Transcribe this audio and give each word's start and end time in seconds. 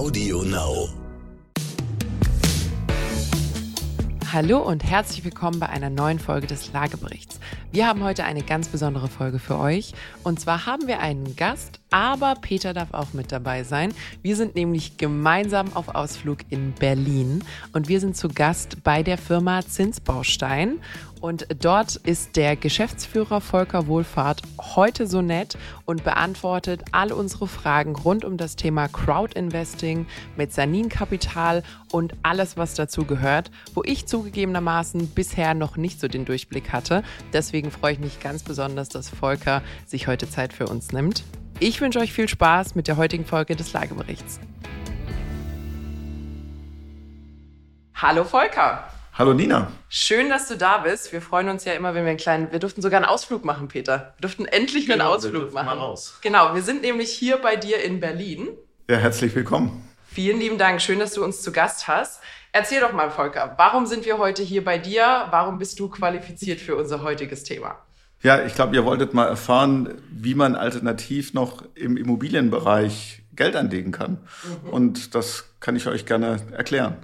Audio 0.00 0.42
Now. 0.44 0.88
Hallo 4.32 4.60
und 4.60 4.82
herzlich 4.82 5.24
willkommen 5.26 5.60
bei 5.60 5.68
einer 5.68 5.90
neuen 5.90 6.18
Folge 6.18 6.46
des 6.46 6.72
Lageberichts. 6.72 7.38
Wir 7.70 7.86
haben 7.86 8.02
heute 8.02 8.24
eine 8.24 8.42
ganz 8.42 8.68
besondere 8.68 9.08
Folge 9.08 9.38
für 9.38 9.58
euch. 9.58 9.92
Und 10.22 10.40
zwar 10.40 10.64
haben 10.64 10.86
wir 10.86 11.00
einen 11.00 11.36
Gast, 11.36 11.80
aber 11.90 12.34
Peter 12.40 12.72
darf 12.72 12.94
auch 12.94 13.12
mit 13.12 13.30
dabei 13.30 13.62
sein. 13.62 13.92
Wir 14.22 14.36
sind 14.36 14.54
nämlich 14.54 14.96
gemeinsam 14.96 15.74
auf 15.74 15.88
Ausflug 15.88 16.38
in 16.48 16.72
Berlin 16.72 17.44
und 17.74 17.88
wir 17.88 18.00
sind 18.00 18.16
zu 18.16 18.28
Gast 18.28 18.82
bei 18.82 19.02
der 19.02 19.18
Firma 19.18 19.60
Zinsbaustein. 19.66 20.80
Und 21.20 21.46
dort 21.62 21.96
ist 21.96 22.36
der 22.36 22.56
Geschäftsführer 22.56 23.42
Volker 23.42 23.86
Wohlfahrt 23.86 24.40
heute 24.58 25.06
so 25.06 25.20
nett 25.20 25.58
und 25.84 26.02
beantwortet 26.02 26.82
all 26.92 27.12
unsere 27.12 27.46
Fragen 27.46 27.94
rund 27.94 28.24
um 28.24 28.38
das 28.38 28.56
Thema 28.56 28.88
Crowdinvesting, 28.88 30.06
Mezzaninkapital 30.36 31.62
und 31.92 32.14
alles, 32.22 32.56
was 32.56 32.72
dazu 32.72 33.04
gehört, 33.04 33.50
wo 33.74 33.82
ich 33.84 34.06
zugegebenermaßen 34.06 35.08
bisher 35.08 35.52
noch 35.52 35.76
nicht 35.76 36.00
so 36.00 36.08
den 36.08 36.24
Durchblick 36.24 36.72
hatte. 36.72 37.02
Deswegen 37.34 37.70
freue 37.70 37.92
ich 37.92 37.98
mich 37.98 38.20
ganz 38.20 38.42
besonders, 38.42 38.88
dass 38.88 39.10
Volker 39.10 39.62
sich 39.84 40.06
heute 40.06 40.28
Zeit 40.28 40.54
für 40.54 40.68
uns 40.68 40.90
nimmt. 40.92 41.24
Ich 41.58 41.82
wünsche 41.82 41.98
euch 41.98 42.14
viel 42.14 42.28
Spaß 42.28 42.74
mit 42.74 42.88
der 42.88 42.96
heutigen 42.96 43.26
Folge 43.26 43.56
des 43.56 43.74
Lageberichts. 43.74 44.40
Hallo 47.94 48.24
Volker. 48.24 48.88
Hallo 49.20 49.34
Nina. 49.34 49.70
Schön, 49.90 50.30
dass 50.30 50.48
du 50.48 50.56
da 50.56 50.78
bist. 50.78 51.12
Wir 51.12 51.20
freuen 51.20 51.50
uns 51.50 51.66
ja 51.66 51.74
immer, 51.74 51.92
wenn 51.92 52.04
wir 52.04 52.08
einen 52.08 52.18
kleinen, 52.18 52.52
wir 52.52 52.58
durften 52.58 52.80
sogar 52.80 53.00
einen 53.00 53.04
Ausflug 53.04 53.44
machen, 53.44 53.68
Peter. 53.68 54.14
Wir 54.16 54.22
durften 54.22 54.46
endlich 54.46 54.84
einen 54.84 54.98
Genau, 54.98 55.10
wir 55.10 55.16
Ausflug 55.16 55.52
machen. 55.52 55.66
mal 55.66 55.76
raus. 55.76 56.18
Genau, 56.22 56.54
wir 56.54 56.62
sind 56.62 56.80
nämlich 56.80 57.10
hier 57.10 57.36
bei 57.36 57.56
dir 57.56 57.84
in 57.84 58.00
Berlin. 58.00 58.48
Ja, 58.88 58.96
herzlich 58.96 59.34
willkommen. 59.34 59.86
Vielen 60.10 60.40
lieben 60.40 60.56
Dank, 60.56 60.80
schön, 60.80 60.98
dass 61.00 61.12
du 61.12 61.22
uns 61.22 61.42
zu 61.42 61.52
Gast 61.52 61.86
hast. 61.86 62.22
Erzähl 62.52 62.80
doch 62.80 62.94
mal, 62.94 63.10
Volker, 63.10 63.52
warum 63.58 63.84
sind 63.84 64.06
wir 64.06 64.16
heute 64.16 64.42
hier 64.42 64.64
bei 64.64 64.78
dir? 64.78 65.26
Warum 65.28 65.58
bist 65.58 65.78
du 65.78 65.90
qualifiziert 65.90 66.58
für 66.58 66.76
unser 66.76 67.02
heutiges 67.02 67.44
Thema? 67.44 67.76
Ja, 68.22 68.42
ich 68.42 68.54
glaube, 68.54 68.74
ihr 68.74 68.86
wolltet 68.86 69.12
mal 69.12 69.26
erfahren, 69.26 70.00
wie 70.10 70.34
man 70.34 70.56
alternativ 70.56 71.34
noch 71.34 71.62
im 71.74 71.98
Immobilienbereich 71.98 73.20
Geld 73.36 73.54
anlegen 73.54 73.92
kann. 73.92 74.16
Und 74.70 75.14
das 75.14 75.44
kann 75.60 75.76
ich 75.76 75.86
euch 75.88 76.06
gerne 76.06 76.38
erklären. 76.56 76.96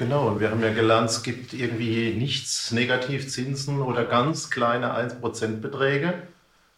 Genau, 0.00 0.28
und 0.28 0.40
wir 0.40 0.50
haben 0.50 0.62
ja 0.62 0.72
gelernt, 0.72 1.10
es 1.10 1.22
gibt 1.22 1.52
irgendwie 1.52 2.14
nichts 2.14 2.72
Negativzinsen 2.72 3.82
oder 3.82 4.06
ganz 4.06 4.48
kleine 4.48 4.94
1% 4.96 5.60
Beträge. 5.60 6.22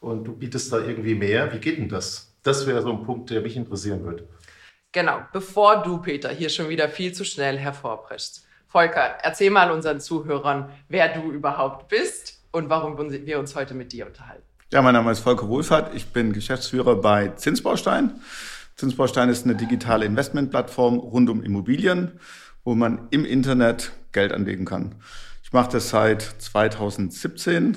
Und 0.01 0.25
du 0.25 0.33
bietest 0.33 0.73
da 0.73 0.79
irgendwie 0.79 1.14
mehr. 1.14 1.53
Wie 1.53 1.61
geht 1.61 1.79
denn 1.79 1.89
das? 1.89 2.34
Das 2.42 2.67
wäre 2.67 2.83
so 2.83 2.91
ein 2.91 3.05
Punkt, 3.05 3.31
der 3.31 3.41
mich 3.41 3.56
interessieren 3.56 4.03
würde. 4.03 4.27
Genau, 4.91 5.20
bevor 5.33 5.84
du, 5.84 5.98
Peter, 5.98 6.31
hier 6.31 6.48
schon 6.48 6.69
wieder 6.69 6.89
viel 6.89 7.12
zu 7.12 7.25
schnell 7.25 7.59
hervorbrichst. 7.59 8.45
Volker, 8.67 9.19
erzähl 9.23 9.51
mal 9.51 9.70
unseren 9.70 10.01
Zuhörern, 10.01 10.70
wer 10.89 11.14
du 11.14 11.31
überhaupt 11.31 11.86
bist 11.86 12.42
und 12.51 12.70
warum 12.70 12.98
wir 12.98 13.39
uns 13.39 13.55
heute 13.55 13.75
mit 13.75 13.92
dir 13.92 14.09
unterhalten. 14.09 14.42
Ja, 14.73 14.83
mein 14.83 14.95
Name 14.95 15.12
ist 15.12 15.20
Volker 15.20 15.47
Wohlfahrt. 15.47 15.95
Ich 15.95 16.09
bin 16.09 16.33
Geschäftsführer 16.33 16.97
bei 16.97 17.29
Zinsbaustein. 17.29 18.20
Zinsbaustein 18.75 19.29
ist 19.29 19.45
eine 19.45 19.55
digitale 19.55 20.07
Investmentplattform 20.07 20.98
rund 20.98 21.31
um 21.31 21.45
Immobilien, 21.45 22.19
wo 22.64 22.74
man 22.74 23.08
im 23.10 23.24
Internet 23.24 23.92
Geld 24.12 24.32
anlegen 24.32 24.64
kann. 24.64 24.94
Ich 25.42 25.52
mache 25.52 25.72
das 25.72 25.91
seit 25.91 26.22
2017 26.22 27.77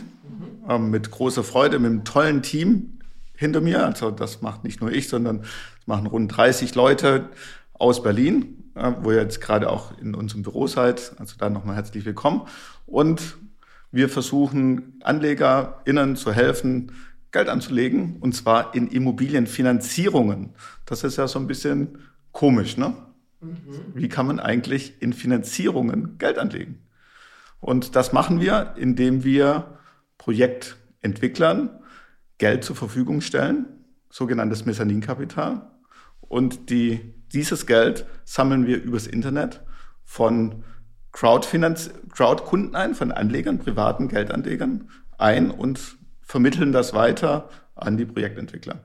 ähm, 0.70 0.90
mit 0.90 1.12
großer 1.12 1.44
Freude, 1.44 1.80
mit 1.80 1.92
einem 1.92 2.04
tollen 2.04 2.42
Team 2.42 3.00
hinter 3.36 3.62
mir. 3.62 3.86
Also 3.86 4.12
das 4.12 4.42
macht 4.42 4.64
nicht 4.64 4.82
nur 4.82 4.92
ich, 4.92 5.10
sondern 5.10 5.40
das 5.42 5.88
machen 5.88 6.08
rund 6.08 6.36
30 6.36 6.76
Leute 6.76 7.30
aus 7.74 8.02
Berlin, 8.02 8.72
äh, 8.76 8.92
wo 9.02 9.12
ihr 9.12 9.22
jetzt 9.22 9.42
gerade 9.42 9.70
auch 9.70 9.98
in 10.00 10.16
unserem 10.16 10.44
Büro 10.44 10.68
seid. 10.68 11.14
Also 11.18 11.36
da 11.38 11.50
nochmal 11.50 11.76
herzlich 11.76 12.06
willkommen. 12.06 12.44
Und 12.86 13.38
wir 13.92 14.10
versuchen 14.10 15.00
AnlegerInnen 15.04 16.16
zu 16.16 16.34
helfen, 16.34 16.92
Geld 17.32 17.50
anzulegen, 17.50 18.18
und 18.22 18.34
zwar 18.34 18.74
in 18.76 18.88
Immobilienfinanzierungen. 18.88 20.54
Das 20.86 21.04
ist 21.04 21.18
ja 21.18 21.28
so 21.28 21.40
ein 21.40 21.48
bisschen 21.48 21.98
komisch, 22.32 22.78
ne? 22.78 22.94
Wie 23.94 24.10
kann 24.10 24.28
man 24.28 24.40
eigentlich 24.40 25.02
in 25.02 25.14
Finanzierungen 25.14 26.18
Geld 26.18 26.38
anlegen? 26.38 26.86
Und 27.60 27.96
das 27.96 28.14
machen 28.14 28.40
wir, 28.40 28.76
indem 28.78 29.24
wir 29.24 29.80
Projektentwicklern 30.18 31.70
Geld 32.38 32.64
zur 32.64 32.76
Verfügung 32.76 33.22
stellen, 33.22 33.66
sogenanntes 34.10 34.66
Mezzaninkapital. 34.66 35.72
Und 36.22 36.70
die, 36.70 37.14
dieses 37.34 37.66
Geld 37.66 38.06
sammeln 38.24 38.68
wir 38.68 38.82
übers 38.82 39.08
Internet 39.08 39.64
von 40.04 40.64
Crowdfinanz 41.12 41.92
Crowdkunden 42.12 42.76
ein, 42.76 42.94
von 42.94 43.12
Anlegern, 43.12 43.60
privaten 43.60 44.08
Geldanlegern 44.10 44.90
ein 45.18 45.50
und 45.50 45.98
vermitteln 46.22 46.72
das 46.72 46.94
weiter 46.94 47.50
an 47.76 47.98
die 47.98 48.06
Projektentwickler. 48.06 48.84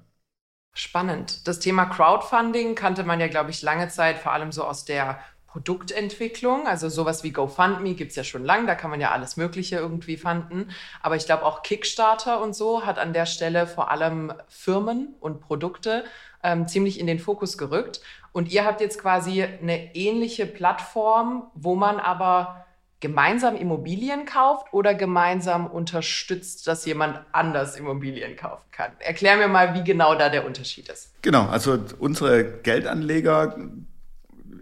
Spannend. 0.73 1.47
Das 1.49 1.59
Thema 1.59 1.87
Crowdfunding 1.87 2.75
kannte 2.75 3.03
man 3.03 3.21
ja, 3.21 3.29
glaube 3.29 3.51
ich, 3.51 3.63
lange 3.63 3.89
Zeit, 3.89 4.19
vor 4.19 4.33
allem 4.33 4.53
so 4.53 4.65
aus 4.65 4.85
der 4.85 5.19
Produktentwicklung. 5.51 6.69
Also 6.69 6.89
sowas 6.89 7.25
wie 7.25 7.33
GoFundMe 7.33 7.95
gibt 7.95 8.11
es 8.11 8.17
ja 8.17 8.25
schon 8.25 8.45
lange, 8.45 8.67
da 8.67 8.77
kann 8.77 8.91
man 8.91 9.01
ja 9.01 9.11
alles 9.11 9.37
Mögliche 9.37 9.77
irgendwie 9.77 10.17
fanden. 10.17 10.71
Aber 11.03 11.17
ich 11.17 11.27
glaube 11.27 11.45
auch 11.45 11.63
Kickstarter 11.63 12.41
und 12.41 12.55
so 12.55 12.87
hat 12.87 12.99
an 12.99 13.13
der 13.13 13.27
Stelle 13.27 13.67
vor 13.67 13.91
allem 13.91 14.33
Firmen 14.49 15.15
und 15.21 15.41
Produkte 15.41 16.05
ähm, 16.45 16.69
ziemlich 16.69 17.01
in 17.01 17.09
den 17.09 17.19
Fokus 17.19 17.59
gerückt. 17.59 18.01
Und 18.33 18.53
ihr 18.53 18.65
habt 18.65 18.81
jetzt 18.81 19.01
quasi 19.01 19.43
eine 19.43 19.95
ähnliche 19.97 20.47
Plattform, 20.47 21.51
wo 21.55 21.75
man 21.75 21.99
aber 21.99 22.65
gemeinsam 23.01 23.57
Immobilien 23.57 24.27
kauft 24.27 24.73
oder 24.73 24.95
gemeinsam 24.95 25.67
unterstützt, 25.67 26.67
dass 26.67 26.85
jemand 26.85 27.21
anders 27.33 27.77
Immobilien 27.77 28.37
kaufen 28.37 28.67
kann. 28.71 28.93
Erklär 28.99 29.39
mir 29.39 29.49
mal, 29.49 29.75
wie 29.75 29.83
genau 29.83 30.15
da 30.15 30.29
der 30.29 30.47
Unterschied 30.47 30.89
ist. 30.89 31.11
Genau, 31.23 31.47
also 31.47 31.79
unsere 31.99 32.45
Geldanleger 32.45 33.57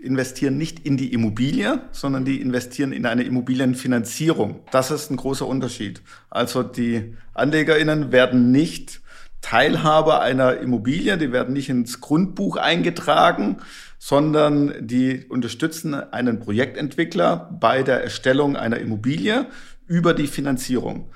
investieren 0.01 0.57
nicht 0.57 0.87
in 0.87 0.97
die 0.97 1.13
Immobilie, 1.13 1.81
sondern 1.91 2.25
die 2.25 2.41
investieren 2.41 2.93
in 2.93 3.07
eine 3.07 3.25
Immobilienfinanzierung. 3.25 4.61
Das 4.71 4.93
ist 4.93 5.11
ein 5.11 5.17
großer 5.17 5.47
Unterschied. 5.47 6.01
Also 6.31 6.63
die 6.63 7.17
AnlegerInnen 7.35 8.13
werden 8.13 8.53
nicht 8.53 9.01
Teilhaber 9.41 10.21
einer 10.21 10.59
Immobilie, 10.59 11.17
die 11.17 11.33
werden 11.33 11.55
nicht 11.55 11.69
ins 11.69 12.01
Grundbuch 12.01 12.57
eingetragen, 12.57 13.59
sondern 13.99 14.87
die 14.87 15.27
unterstützen 15.29 15.95
einen 15.95 16.41
Projektentwickler 16.41 17.57
bei 17.61 17.83
der 17.83 18.03
Erstellung 18.03 18.57
einer 18.57 18.79
Immobilie 18.79 19.47
über 19.87 20.15
die 20.15 20.27
Finanzierung. 20.27 21.11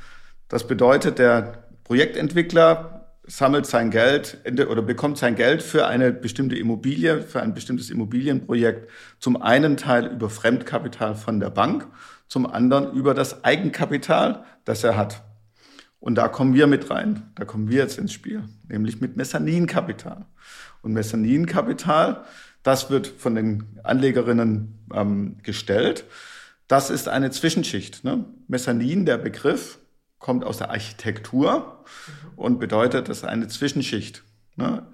Das 0.48 0.66
bedeutet, 0.66 1.18
der 1.18 1.68
Projektentwickler 1.84 3.06
sammelt 3.24 3.66
sein 3.66 3.90
Geld 3.90 4.38
oder 4.68 4.82
bekommt 4.82 5.16
sein 5.16 5.36
Geld 5.36 5.62
für 5.62 5.86
eine 5.86 6.12
bestimmte 6.12 6.56
Immobilie, 6.56 7.22
für 7.22 7.40
ein 7.40 7.54
bestimmtes 7.54 7.88
Immobilienprojekt 7.90 8.90
zum 9.20 9.40
einen 9.40 9.76
Teil 9.76 10.06
über 10.06 10.28
Fremdkapital 10.28 11.14
von 11.14 11.38
der 11.38 11.50
Bank, 11.50 11.86
zum 12.26 12.46
anderen 12.46 12.92
über 12.92 13.14
das 13.14 13.44
Eigenkapital, 13.44 14.44
das 14.64 14.82
er 14.82 14.96
hat. 14.96 15.22
Und 16.00 16.16
da 16.16 16.26
kommen 16.26 16.54
wir 16.54 16.66
mit 16.66 16.90
rein. 16.90 17.30
Da 17.36 17.44
kommen 17.44 17.70
wir 17.70 17.78
jetzt 17.78 17.96
ins 17.96 18.12
Spiel, 18.12 18.42
nämlich 18.68 19.00
mit 19.00 19.16
Mezzaninkapital. 19.16 20.26
Und 20.82 20.92
Mezzaninkapital, 20.92 22.24
das 22.62 22.90
wird 22.90 23.06
von 23.06 23.34
den 23.34 23.80
Anlegerinnen 23.82 24.86
ähm, 24.94 25.36
gestellt. 25.42 26.04
Das 26.68 26.90
ist 26.90 27.08
eine 27.08 27.30
Zwischenschicht. 27.30 28.04
Ne? 28.04 28.24
Mezzanin, 28.48 29.04
der 29.04 29.18
Begriff, 29.18 29.78
kommt 30.18 30.44
aus 30.44 30.58
der 30.58 30.70
Architektur 30.70 31.84
und 32.36 32.60
bedeutet, 32.60 33.08
das 33.08 33.18
ist 33.18 33.24
eine 33.24 33.48
Zwischenschicht. 33.48 34.22
Ne? 34.56 34.86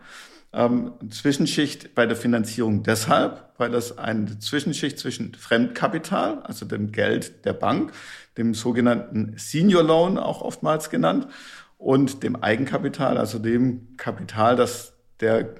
Ähm, 0.52 0.92
Zwischenschicht 1.10 1.94
bei 1.94 2.06
der 2.06 2.16
Finanzierung 2.16 2.82
deshalb, 2.82 3.52
weil 3.58 3.70
das 3.70 3.98
eine 3.98 4.38
Zwischenschicht 4.38 4.98
zwischen 4.98 5.34
Fremdkapital, 5.34 6.40
also 6.42 6.64
dem 6.64 6.90
Geld 6.90 7.44
der 7.44 7.52
Bank, 7.52 7.92
dem 8.38 8.54
sogenannten 8.54 9.34
Senior 9.36 9.82
Loan 9.82 10.16
auch 10.16 10.40
oftmals 10.40 10.88
genannt, 10.90 11.28
und 11.76 12.24
dem 12.24 12.34
Eigenkapital, 12.34 13.18
also 13.18 13.38
dem 13.38 13.96
Kapital, 13.96 14.56
das 14.56 14.94
der, 15.20 15.54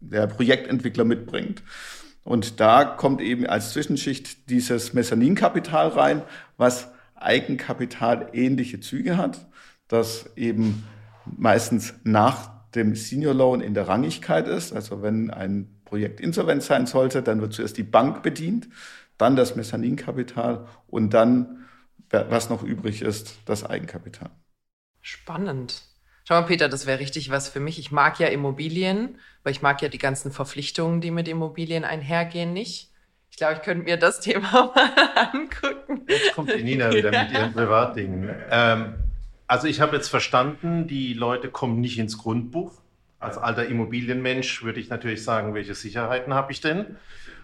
der 0.00 0.26
Projektentwickler 0.26 1.04
mitbringt. 1.04 1.62
Und 2.24 2.58
da 2.60 2.84
kommt 2.84 3.20
eben 3.20 3.46
als 3.46 3.72
Zwischenschicht 3.72 4.50
dieses 4.50 4.92
Mezzaninkapital 4.94 5.88
rein, 5.88 6.22
was 6.56 6.88
Eigenkapital 7.14 8.30
ähnliche 8.32 8.80
Züge 8.80 9.16
hat, 9.16 9.46
das 9.88 10.30
eben 10.36 10.84
meistens 11.24 11.94
nach 12.04 12.50
dem 12.74 12.94
Senior 12.94 13.34
Loan 13.34 13.60
in 13.60 13.74
der 13.74 13.88
Rangigkeit 13.88 14.48
ist. 14.48 14.72
Also 14.72 15.02
wenn 15.02 15.30
ein 15.30 15.80
Projekt 15.84 16.20
insolvent 16.20 16.62
sein 16.62 16.86
sollte, 16.86 17.22
dann 17.22 17.40
wird 17.40 17.52
zuerst 17.52 17.76
die 17.76 17.84
Bank 17.84 18.22
bedient, 18.22 18.68
dann 19.18 19.36
das 19.36 19.56
Mezzaninkapital 19.56 20.66
und 20.88 21.14
dann, 21.14 21.64
was 22.10 22.50
noch 22.50 22.62
übrig 22.62 23.02
ist, 23.02 23.38
das 23.46 23.64
Eigenkapital. 23.64 24.30
Spannend. 25.00 25.84
Schau 26.28 26.34
mal, 26.34 26.46
Peter, 26.46 26.68
das 26.68 26.86
wäre 26.86 26.98
richtig 26.98 27.30
was 27.30 27.48
für 27.48 27.60
mich. 27.60 27.78
Ich 27.78 27.92
mag 27.92 28.18
ja 28.18 28.26
Immobilien, 28.26 29.18
weil 29.44 29.52
ich 29.52 29.62
mag 29.62 29.80
ja 29.80 29.88
die 29.88 29.98
ganzen 29.98 30.32
Verpflichtungen, 30.32 31.00
die 31.00 31.12
mit 31.12 31.28
Immobilien 31.28 31.84
einhergehen, 31.84 32.52
nicht. 32.52 32.90
Ich 33.30 33.36
glaube, 33.36 33.54
ich 33.54 33.62
könnte 33.62 33.84
mir 33.84 33.96
das 33.96 34.20
Thema 34.22 34.72
mal 34.74 35.30
angucken. 35.32 36.04
Jetzt 36.08 36.34
kommt 36.34 36.52
die 36.52 36.64
Nina 36.64 36.92
wieder 36.92 37.12
mit 37.12 37.30
ihren 37.30 37.52
Privatdingen. 37.54 38.34
Ähm, 38.50 38.94
also 39.46 39.68
ich 39.68 39.80
habe 39.80 39.94
jetzt 39.94 40.08
verstanden, 40.08 40.88
die 40.88 41.14
Leute 41.14 41.48
kommen 41.48 41.80
nicht 41.80 41.96
ins 41.96 42.18
Grundbuch. 42.18 42.72
Als 43.20 43.38
alter 43.38 43.66
Immobilienmensch 43.66 44.64
würde 44.64 44.80
ich 44.80 44.88
natürlich 44.88 45.22
sagen, 45.22 45.54
welche 45.54 45.76
Sicherheiten 45.76 46.34
habe 46.34 46.50
ich 46.50 46.60
denn? 46.60 46.96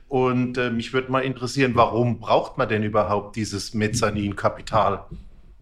Und 0.08 0.58
äh, 0.58 0.70
mich 0.70 0.92
würde 0.92 1.12
mal 1.12 1.20
interessieren, 1.20 1.76
warum 1.76 2.18
braucht 2.18 2.58
man 2.58 2.68
denn 2.68 2.82
überhaupt 2.82 3.36
dieses 3.36 3.74
Mezzaninkapital? 3.74 5.04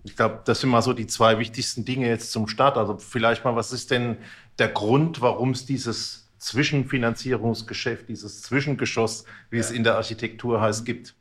Ich 0.05 0.17
glaube, 0.17 0.41
das 0.45 0.61
sind 0.61 0.71
mal 0.71 0.83
so 0.83 0.93
die 0.93 1.07
zwei 1.07 1.39
wichtigsten 1.39 1.85
Dinge 1.85 2.09
jetzt 2.09 2.33
zum 2.33 2.49
Start. 2.49 2.77
Also 2.77 2.99
vielleicht 2.99 3.45
mal, 3.45 3.57
was 3.57 3.73
ist 3.73 3.91
denn 3.91 4.17
der 4.59 4.69
Grund, 4.69 5.21
warum 5.21 5.51
es 5.51 5.67
dieses 5.67 6.29
Zwischenfinanzierungsgeschäft, 6.39 8.09
dieses 8.09 8.43
Zwischengeschoss, 8.43 9.25
wie 9.51 9.59
es 9.59 9.71
in 9.71 9.85
der 9.85 9.97
Architektur 9.97 10.61
heißt, 10.61 10.87
gibt? 10.87 11.15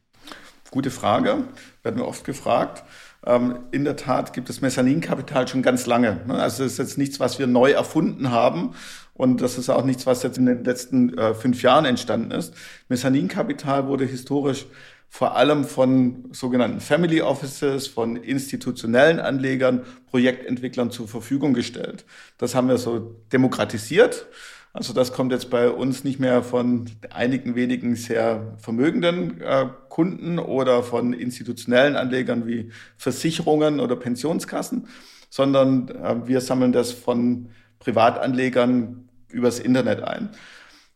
Gute 0.71 0.91
Frage, 0.91 1.45
werden 1.83 1.97
wir 1.97 2.07
oft 2.07 2.23
gefragt. 2.23 2.83
Ähm, 3.25 3.59
in 3.71 3.83
der 3.83 3.95
Tat 3.95 4.33
gibt 4.33 4.49
es 4.49 4.61
Mezzaninkapital 4.61 5.47
schon 5.47 5.61
ganz 5.61 5.85
lange. 5.85 6.21
Ne? 6.27 6.35
Also 6.35 6.63
es 6.63 6.73
ist 6.73 6.77
jetzt 6.77 6.97
nichts, 6.97 7.19
was 7.19 7.39
wir 7.39 7.47
neu 7.47 7.71
erfunden 7.71 8.31
haben. 8.31 8.75
Und 9.13 9.41
das 9.41 9.57
ist 9.57 9.69
auch 9.69 9.83
nichts, 9.83 10.05
was 10.05 10.23
jetzt 10.23 10.37
in 10.37 10.45
den 10.45 10.63
letzten 10.63 11.17
äh, 11.17 11.33
fünf 11.33 11.61
Jahren 11.61 11.83
entstanden 11.83 12.31
ist. 12.31 12.53
Mezzaninkapital 12.87 13.87
wurde 13.87 14.05
historisch 14.05 14.65
vor 15.09 15.35
allem 15.35 15.65
von 15.65 16.29
sogenannten 16.31 16.79
Family 16.79 17.21
Offices, 17.21 17.87
von 17.87 18.15
institutionellen 18.15 19.19
Anlegern, 19.19 19.81
Projektentwicklern 20.07 20.91
zur 20.91 21.07
Verfügung 21.07 21.53
gestellt. 21.53 22.05
Das 22.37 22.53
haben 22.53 22.69
wir 22.69 22.77
so 22.77 23.15
demokratisiert. 23.33 24.27
Also 24.71 24.93
das 24.93 25.11
kommt 25.11 25.31
jetzt 25.31 25.49
bei 25.49 25.69
uns 25.69 26.03
nicht 26.03 26.19
mehr 26.19 26.43
von 26.43 26.91
einigen 27.09 27.55
wenigen 27.55 27.95
sehr 27.95 28.55
vermögenden 28.59 29.41
äh, 29.41 29.65
Kunden 29.89 30.37
oder 30.37 30.83
von 30.83 31.13
institutionellen 31.13 31.95
Anlegern 31.95 32.45
wie 32.45 32.71
Versicherungen 32.95 33.79
oder 33.79 33.95
Pensionskassen, 33.95 34.87
sondern 35.31 35.89
äh, 35.89 36.27
wir 36.27 36.39
sammeln 36.39 36.71
das 36.71 36.91
von 36.91 37.49
Privatanlegern 37.79 39.09
übers 39.29 39.59
Internet 39.59 40.03
ein. 40.03 40.29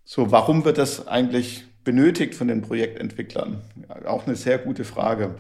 So, 0.06 0.32
warum 0.32 0.66
wird 0.66 0.78
das 0.78 1.08
eigentlich 1.08 1.66
benötigt 1.84 2.36
von 2.36 2.48
den 2.48 2.62
Projektentwicklern? 2.62 3.62
Auch 4.06 4.26
eine 4.26 4.36
sehr 4.36 4.58
gute 4.58 4.84
Frage. 4.84 5.36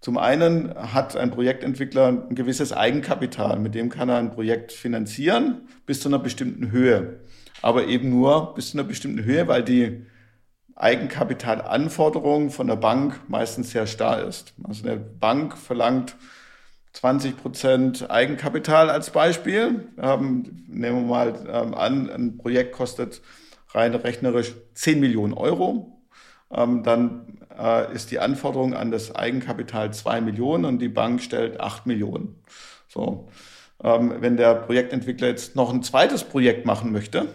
Zum 0.00 0.18
einen 0.18 0.74
hat 0.74 1.16
ein 1.16 1.30
Projektentwickler 1.30 2.08
ein 2.28 2.34
gewisses 2.34 2.72
Eigenkapital, 2.72 3.58
mit 3.58 3.74
dem 3.74 3.88
kann 3.88 4.10
er 4.10 4.18
ein 4.18 4.32
Projekt 4.32 4.72
finanzieren 4.72 5.62
bis 5.86 6.00
zu 6.00 6.08
einer 6.08 6.18
bestimmten 6.18 6.70
Höhe. 6.70 7.20
Aber 7.62 7.86
eben 7.86 8.10
nur 8.10 8.54
bis 8.54 8.72
zu 8.72 8.78
einer 8.78 8.86
bestimmten 8.86 9.24
Höhe, 9.24 9.48
weil 9.48 9.62
die 9.62 10.04
Eigenkapitalanforderung 10.76 12.50
von 12.50 12.66
der 12.66 12.76
Bank 12.76 13.20
meistens 13.28 13.70
sehr 13.70 13.86
starr 13.86 14.24
ist. 14.24 14.52
Also 14.64 14.86
eine 14.86 14.98
Bank 14.98 15.56
verlangt 15.56 16.16
20 16.94 17.36
Prozent 17.36 18.10
Eigenkapital 18.10 18.90
als 18.90 19.10
Beispiel. 19.10 19.88
Ähm, 20.00 20.64
nehmen 20.68 21.02
wir 21.02 21.08
mal 21.08 21.46
ähm, 21.48 21.74
an, 21.74 22.10
ein 22.10 22.36
Projekt 22.36 22.72
kostet 22.72 23.20
rein 23.74 23.94
rechnerisch 23.94 24.54
10 24.74 25.00
Millionen 25.00 25.34
Euro. 25.34 26.00
Ähm, 26.50 26.82
dann 26.82 27.38
äh, 27.58 27.92
ist 27.92 28.10
die 28.10 28.20
Anforderung 28.20 28.74
an 28.74 28.90
das 28.90 29.14
Eigenkapital 29.14 29.92
2 29.92 30.20
Millionen 30.20 30.64
und 30.64 30.78
die 30.78 30.88
Bank 30.88 31.20
stellt 31.20 31.60
8 31.60 31.86
Millionen. 31.86 32.36
So. 32.88 33.28
Ähm, 33.82 34.14
wenn 34.20 34.36
der 34.36 34.54
Projektentwickler 34.54 35.28
jetzt 35.28 35.56
noch 35.56 35.72
ein 35.72 35.82
zweites 35.82 36.24
Projekt 36.24 36.64
machen 36.64 36.92
möchte, 36.92 37.28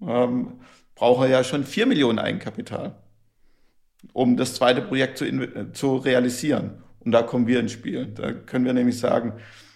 ähm, 0.00 0.60
braucht 0.94 1.24
er 1.24 1.30
ja 1.30 1.44
schon 1.44 1.64
4 1.64 1.86
Millionen 1.86 2.18
Eigenkapital, 2.18 2.94
um 4.12 4.36
das 4.36 4.54
zweite 4.54 4.82
Projekt 4.82 5.18
zu, 5.18 5.26
zu 5.72 5.96
realisieren. 5.96 6.82
Und 7.00 7.12
da 7.12 7.22
kommen 7.22 7.46
wir 7.46 7.60
ins 7.60 7.72
Spiel. 7.72 8.06
Da 8.06 8.32
können 8.32 8.64
wir 8.64 8.72
nämlich 8.72 8.98
sagen, 8.98 9.34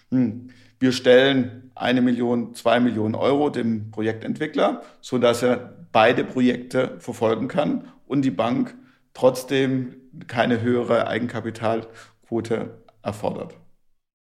hm, 0.09 0.49
wir 0.79 0.93
stellen 0.93 1.71
eine 1.75 2.01
Million, 2.01 2.55
zwei 2.55 2.79
Millionen 2.79 3.15
Euro 3.15 3.49
dem 3.49 3.91
Projektentwickler, 3.91 4.81
so 5.01 5.17
dass 5.17 5.43
er 5.43 5.78
beide 5.91 6.23
Projekte 6.23 6.95
verfolgen 6.99 7.47
kann 7.47 7.87
und 8.07 8.23
die 8.23 8.31
Bank 8.31 8.75
trotzdem 9.13 9.95
keine 10.27 10.61
höhere 10.61 11.07
Eigenkapitalquote 11.07 12.71
erfordert. 13.01 13.55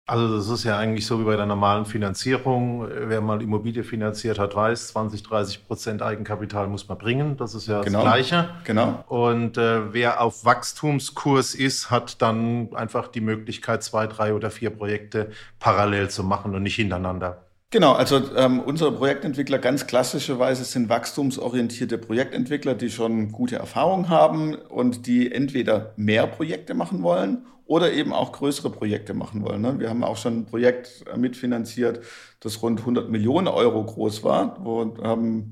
Also 0.06 0.36
das 0.36 0.50
ist 0.50 0.66
ja 0.66 0.78
eigentlich 0.78 1.06
so 1.06 1.22
wie 1.22 1.24
bei 1.24 1.38
der 1.38 1.46
normalen 1.46 1.86
Finanzierung. 1.86 2.86
Wer 2.90 3.22
mal 3.22 3.42
Immobilie 3.42 3.86
finanziert 3.86 4.38
hat, 4.38 4.54
weiß, 4.54 4.90
20, 4.90 5.24
30 5.24 5.66
Prozent 5.66 6.02
Eigenkapital 6.02 6.68
muss 6.68 6.90
man 6.90 6.98
bringen. 6.98 7.38
Das 7.38 7.56
ist 7.56 7.68
ja 7.68 7.82
genau, 7.82 8.04
das 8.04 8.14
Gleiche. 8.14 8.50
Genau. 8.66 9.06
Und 9.08 9.58
äh, 9.58 9.94
wer 9.94 10.20
auf 10.20 10.44
Wachstumskurs 10.44 11.56
ist, 11.56 11.90
hat 11.90 12.22
dann 12.22 12.76
einfach 12.76 13.08
die 13.08 13.22
Möglichkeit, 13.22 13.82
zwei, 13.82 14.08
drei 14.08 14.34
oder 14.34 14.52
vier 14.52 14.72
Projekte 14.72 15.32
parallel 15.60 16.10
zu 16.10 16.26
machen 16.26 16.54
und 16.54 16.64
nicht 16.64 16.76
hintereinander. 16.76 17.46
Genau, 17.74 17.94
also 17.94 18.22
ähm, 18.36 18.60
unsere 18.60 18.92
Projektentwickler 18.92 19.58
ganz 19.58 19.88
klassischerweise 19.88 20.64
sind 20.64 20.90
wachstumsorientierte 20.90 21.98
Projektentwickler, 21.98 22.76
die 22.76 22.92
schon 22.92 23.32
gute 23.32 23.56
Erfahrung 23.56 24.10
haben 24.10 24.54
und 24.54 25.08
die 25.08 25.32
entweder 25.32 25.92
mehr 25.96 26.28
Projekte 26.28 26.76
machen 26.76 27.02
wollen 27.02 27.48
oder 27.66 27.92
eben 27.92 28.14
auch 28.14 28.32
größere 28.32 28.70
Projekte 28.70 29.16
machen 29.16 29.44
wollen. 29.44 29.64
Ne? 29.64 29.80
Wir 29.80 29.90
haben 29.90 30.04
auch 30.04 30.18
schon 30.18 30.42
ein 30.42 30.46
Projekt 30.46 31.04
äh, 31.12 31.18
mitfinanziert, 31.18 32.02
das 32.42 32.62
rund 32.62 32.82
100 32.82 33.10
Millionen 33.10 33.48
Euro 33.48 33.84
groß 33.84 34.24
war, 34.24 34.64
wo 34.64 34.96
ähm, 35.04 35.50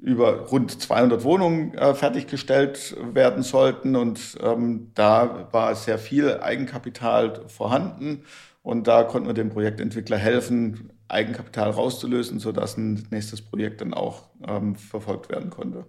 über 0.00 0.48
rund 0.48 0.82
200 0.82 1.22
Wohnungen 1.22 1.74
äh, 1.74 1.94
fertiggestellt 1.94 2.96
werden 3.14 3.44
sollten 3.44 3.94
und 3.94 4.36
ähm, 4.42 4.90
da 4.94 5.46
war 5.52 5.76
sehr 5.76 5.98
viel 5.98 6.40
Eigenkapital 6.40 7.42
vorhanden 7.46 8.24
und 8.66 8.88
da 8.88 9.04
konnten 9.04 9.28
wir 9.28 9.32
dem 9.32 9.50
Projektentwickler 9.50 10.18
helfen, 10.18 10.90
Eigenkapital 11.06 11.70
rauszulösen, 11.70 12.40
sodass 12.40 12.76
ein 12.76 13.06
nächstes 13.10 13.40
Projekt 13.40 13.80
dann 13.80 13.94
auch 13.94 14.24
ähm, 14.44 14.74
verfolgt 14.74 15.28
werden 15.28 15.50
konnte. 15.50 15.86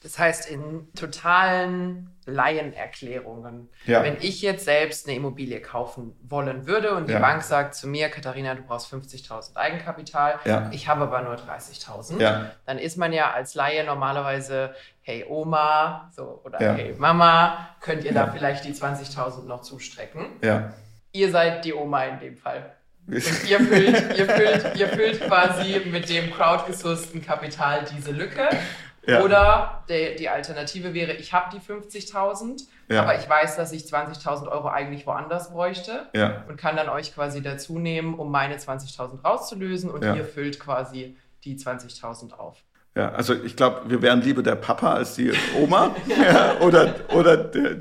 Das 0.00 0.16
heißt, 0.16 0.48
in 0.48 0.86
totalen 0.94 2.10
Laienerklärungen, 2.26 3.70
ja. 3.86 4.04
wenn 4.04 4.18
ich 4.20 4.40
jetzt 4.40 4.66
selbst 4.66 5.08
eine 5.08 5.16
Immobilie 5.16 5.60
kaufen 5.60 6.14
wollen 6.22 6.68
würde 6.68 6.94
und 6.94 7.08
die 7.08 7.14
ja. 7.14 7.18
Bank 7.18 7.42
sagt 7.42 7.74
zu 7.74 7.88
mir, 7.88 8.08
Katharina, 8.08 8.54
du 8.54 8.62
brauchst 8.62 8.92
50.000 8.94 9.56
Eigenkapital, 9.56 10.38
ja. 10.44 10.70
ich 10.72 10.86
habe 10.86 11.02
aber 11.02 11.22
nur 11.22 11.34
30.000, 11.34 12.20
dann 12.66 12.78
ist 12.78 12.98
man 12.98 13.12
ja 13.12 13.32
als 13.32 13.56
Laie 13.56 13.82
normalerweise, 13.82 14.74
hey 15.00 15.24
Oma 15.28 16.08
so, 16.14 16.40
oder 16.44 16.60
hey 16.60 16.94
Mama, 16.96 17.70
könnt 17.80 18.04
ihr 18.04 18.14
da 18.14 18.28
vielleicht 18.28 18.64
die 18.64 18.74
20.000 18.74 19.46
noch 19.46 19.62
zustrecken? 19.62 20.26
Ihr 21.14 21.30
seid 21.30 21.64
die 21.64 21.72
Oma 21.72 22.04
in 22.04 22.18
dem 22.18 22.36
Fall. 22.36 22.74
Und 23.06 23.14
ihr 23.48 23.60
füllt, 23.60 24.18
ihr, 24.18 24.26
füllt, 24.26 24.76
ihr 24.76 24.88
füllt 24.88 25.20
quasi 25.20 25.80
mit 25.86 26.08
dem 26.08 26.32
crowdgesourcten 26.32 27.24
Kapital 27.24 27.84
diese 27.94 28.10
Lücke. 28.10 28.48
Ja. 29.06 29.22
Oder 29.22 29.84
die, 29.88 30.16
die 30.16 30.28
Alternative 30.28 30.92
wäre, 30.92 31.12
ich 31.12 31.32
habe 31.32 31.54
die 31.54 31.60
50.000, 31.60 32.64
ja. 32.88 33.02
aber 33.02 33.16
ich 33.16 33.28
weiß, 33.28 33.54
dass 33.56 33.72
ich 33.72 33.82
20.000 33.82 34.48
Euro 34.48 34.68
eigentlich 34.68 35.06
woanders 35.06 35.52
bräuchte 35.52 36.08
ja. 36.14 36.42
und 36.48 36.56
kann 36.56 36.74
dann 36.74 36.88
euch 36.88 37.14
quasi 37.14 37.42
dazu 37.42 37.78
nehmen, 37.78 38.14
um 38.14 38.30
meine 38.30 38.56
20.000 38.56 39.22
rauszulösen 39.22 39.90
und 39.90 40.02
ihr 40.02 40.24
füllt 40.24 40.58
quasi 40.58 41.16
die 41.44 41.56
20.000 41.56 42.32
auf. 42.32 42.56
Ja, 42.96 43.10
also 43.10 43.34
ich 43.34 43.56
glaube, 43.56 43.90
wir 43.90 44.02
wären 44.02 44.22
lieber 44.22 44.42
der 44.44 44.54
Papa 44.54 44.94
als 44.94 45.16
die 45.16 45.32
Oma 45.60 45.96
ja, 46.06 46.60
oder, 46.60 46.94
oder 47.12 47.36
der, 47.36 47.78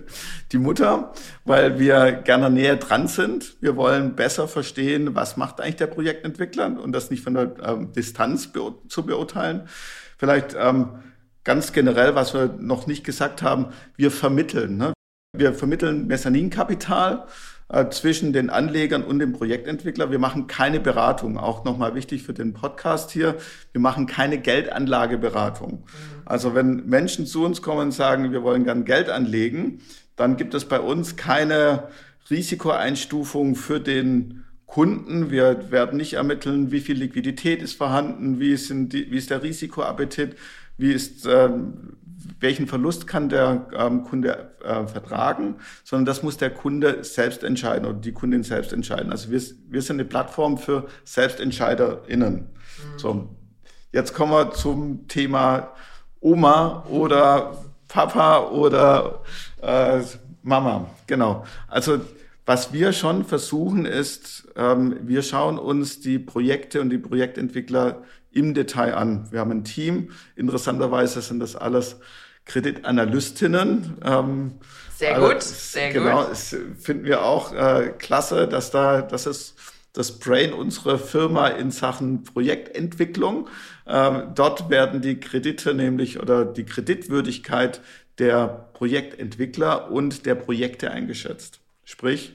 die 0.51 0.58
Mutter, 0.58 1.13
weil 1.46 1.77
wir 1.77 2.12
gerne 2.13 2.50
näher 2.50 2.77
dran 2.77 3.08
sind. 3.08 3.55
Wir 3.62 3.75
wollen 3.75 4.15
besser 4.15 4.48
verstehen, 4.48 5.13
was 5.13 5.38
macht 5.38 5.62
eigentlich 5.62 5.75
der 5.75 5.88
Projektentwickler 5.88 6.82
und 6.82 6.93
das 6.93 7.12
nicht 7.12 7.24
von 7.24 7.36
der 7.36 7.53
ähm, 7.63 7.91
Distanz 7.93 8.48
beur 8.48 8.74
zu 8.88 9.05
beurteilen. 9.05 9.67
Vielleicht 10.17 10.55
ähm, 10.60 11.03
ganz 11.43 11.74
generell, 11.74 12.15
was 12.15 12.34
wir 12.34 12.55
noch 12.58 12.88
nicht 12.88 13.03
gesagt 13.03 13.43
haben, 13.43 13.67
wir 13.96 14.10
vermitteln. 14.10 14.77
Ne? 14.77 14.93
Wir 15.38 15.53
vermitteln 15.53 16.08
Mezzaninkapital 16.08 17.27
äh, 17.70 17.89
zwischen 17.89 18.34
den 18.34 18.50
Anlegern 18.50 19.03
und 19.03 19.20
dem 19.20 19.34
Projektentwickler. 19.34 20.12
Wir 20.12 20.20
machen 20.20 20.48
keine 20.48 20.79
Beratung, 20.79 21.38
auch 21.38 21.63
nochmal 21.63 21.96
wichtig 21.96 22.24
für 22.24 22.34
den 22.34 22.53
Podcast 22.53 23.12
hier. 23.12 23.36
Wir 23.72 23.82
machen 23.82 24.05
keine 24.05 24.38
Geldanlageberatung. 24.38 25.84
Also 26.25 26.55
wenn 26.55 26.88
Menschen 26.88 27.25
zu 27.25 27.46
uns 27.46 27.62
kommen 27.62 27.82
und 27.82 27.91
sagen, 27.91 28.32
wir 28.32 28.43
wollen 28.43 28.63
gern 28.63 28.86
Geld 28.86 29.10
anlegen, 29.10 29.79
dann 30.15 30.38
gibt 30.38 30.53
es 30.53 30.65
bei 30.65 30.79
uns 30.79 31.15
keine 31.15 31.88
Risikoeinstufung 32.29 33.55
für 33.55 33.79
den 33.79 34.43
Kunden. 34.65 35.29
Wir 35.29 35.72
werden 35.72 35.98
nicht 35.98 36.13
ermitteln, 36.13 36.72
wie 36.72 36.79
viel 36.79 36.98
Liquidität 36.98 37.62
ist 37.62 37.74
vorhanden, 37.74 38.39
wie 38.39 38.51
ist, 38.51 38.70
die, 38.70 39.12
wie 39.12 39.17
ist 39.17 39.29
der 39.29 39.43
Risikoappetit, 39.43 40.36
wie 40.77 40.91
ist, 40.91 41.27
ähm, 41.27 41.98
welchen 42.39 42.68
Verlust 42.68 43.08
kann 43.08 43.30
der 43.30 43.68
ähm, 43.77 44.03
Kunde 44.03 44.51
äh, 44.63 44.88
vertragen, 44.88 45.56
sondern 45.84 46.06
das 46.06 46.24
muss 46.24 46.38
der 46.38 46.50
Kunde 46.50 47.03
selbst 47.03 47.44
entscheiden 47.44 47.86
oder 47.88 47.98
die 47.98 48.12
Kundin 48.12 48.44
selbst 48.44 48.74
entscheiden. 48.74 49.12
Also 49.12 49.32
wir, 49.32 49.42
wir 49.70 49.82
sind 49.82 49.98
eine 49.98 50.06
Plattform 50.06 50.58
für 50.58 50.88
SelbstentscheiderInnen. 51.06 52.34
Mhm. 52.36 52.98
So, 52.98 53.30
jetzt 53.92 54.13
kommen 54.13 54.32
wir 54.32 54.51
zum 54.51 55.08
Thema 55.08 55.72
Oma 56.20 56.86
oder 56.89 57.58
Papa 57.88 58.48
oder 58.48 59.22
äh, 59.62 60.01
Mama. 60.42 60.89
Genau. 61.08 61.46
Also 61.68 62.00
was 62.46 62.74
wir 62.74 62.92
schon 62.92 63.24
versuchen 63.24 63.86
ist, 63.86 64.50
ähm, 64.58 64.98
wir 65.03 65.22
schauen 65.22 65.58
uns 65.58 66.01
die 66.01 66.20
Projekte 66.20 66.82
und 66.82 66.89
die 66.89 66.98
Projektentwickler 66.98 68.03
im 68.34 68.54
Detail 68.54 68.96
an. 68.96 69.32
Wir 69.32 69.40
haben 69.40 69.52
ein 69.52 69.63
Team. 69.63 70.12
Interessanterweise 70.36 71.22
sind 71.22 71.40
das 71.40 71.56
alles 71.56 71.98
Kreditanalystinnen. 72.46 73.98
Ähm, 74.04 74.52
sehr 74.96 75.20
gut, 75.20 75.42
sehr 75.42 75.92
genau, 75.92 76.06
gut. 76.06 76.13
Genau, 76.13 76.30
das 76.30 76.56
finden 76.80 77.06
wir 77.06 77.24
auch 77.24 77.54
äh, 77.54 77.94
klasse, 77.98 78.48
dass 78.48 78.72
da, 78.72 79.02
das 79.02 79.25
ist 79.25 79.56
das 79.94 80.20
Brain 80.20 80.54
unserer 80.54 80.98
Firma 80.98 81.48
in 81.48 81.72
Sachen 81.72 82.24
Projektentwicklung. 82.24 83.48
Ähm, 83.88 84.32
dort 84.36 84.70
werden 84.70 85.02
die 85.02 85.20
Kredite 85.20 85.74
nämlich 85.74 86.20
oder 86.20 86.46
die 86.46 86.66
Kreditwürdigkeit 86.66 87.82
der 88.18 88.70
Projektentwickler 88.74 89.92
und 89.92 90.25
der 90.25 90.36
Projekte 90.36 90.92
eingeschätzt. 90.92 91.60
Sprich, 91.84 92.34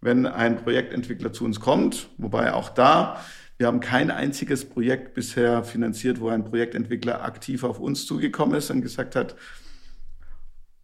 wenn 0.00 0.26
ein 0.26 0.62
Projektentwickler 0.62 1.32
zu 1.32 1.44
uns 1.44 1.60
kommt, 1.60 2.08
wobei 2.16 2.52
auch 2.52 2.68
da, 2.68 3.20
wir 3.60 3.66
haben 3.66 3.80
kein 3.80 4.10
einziges 4.10 4.64
Projekt 4.64 5.12
bisher 5.12 5.62
finanziert, 5.64 6.18
wo 6.18 6.30
ein 6.30 6.46
Projektentwickler 6.46 7.22
aktiv 7.22 7.62
auf 7.62 7.78
uns 7.78 8.06
zugekommen 8.06 8.56
ist 8.56 8.70
und 8.70 8.80
gesagt 8.80 9.14
hat, 9.14 9.36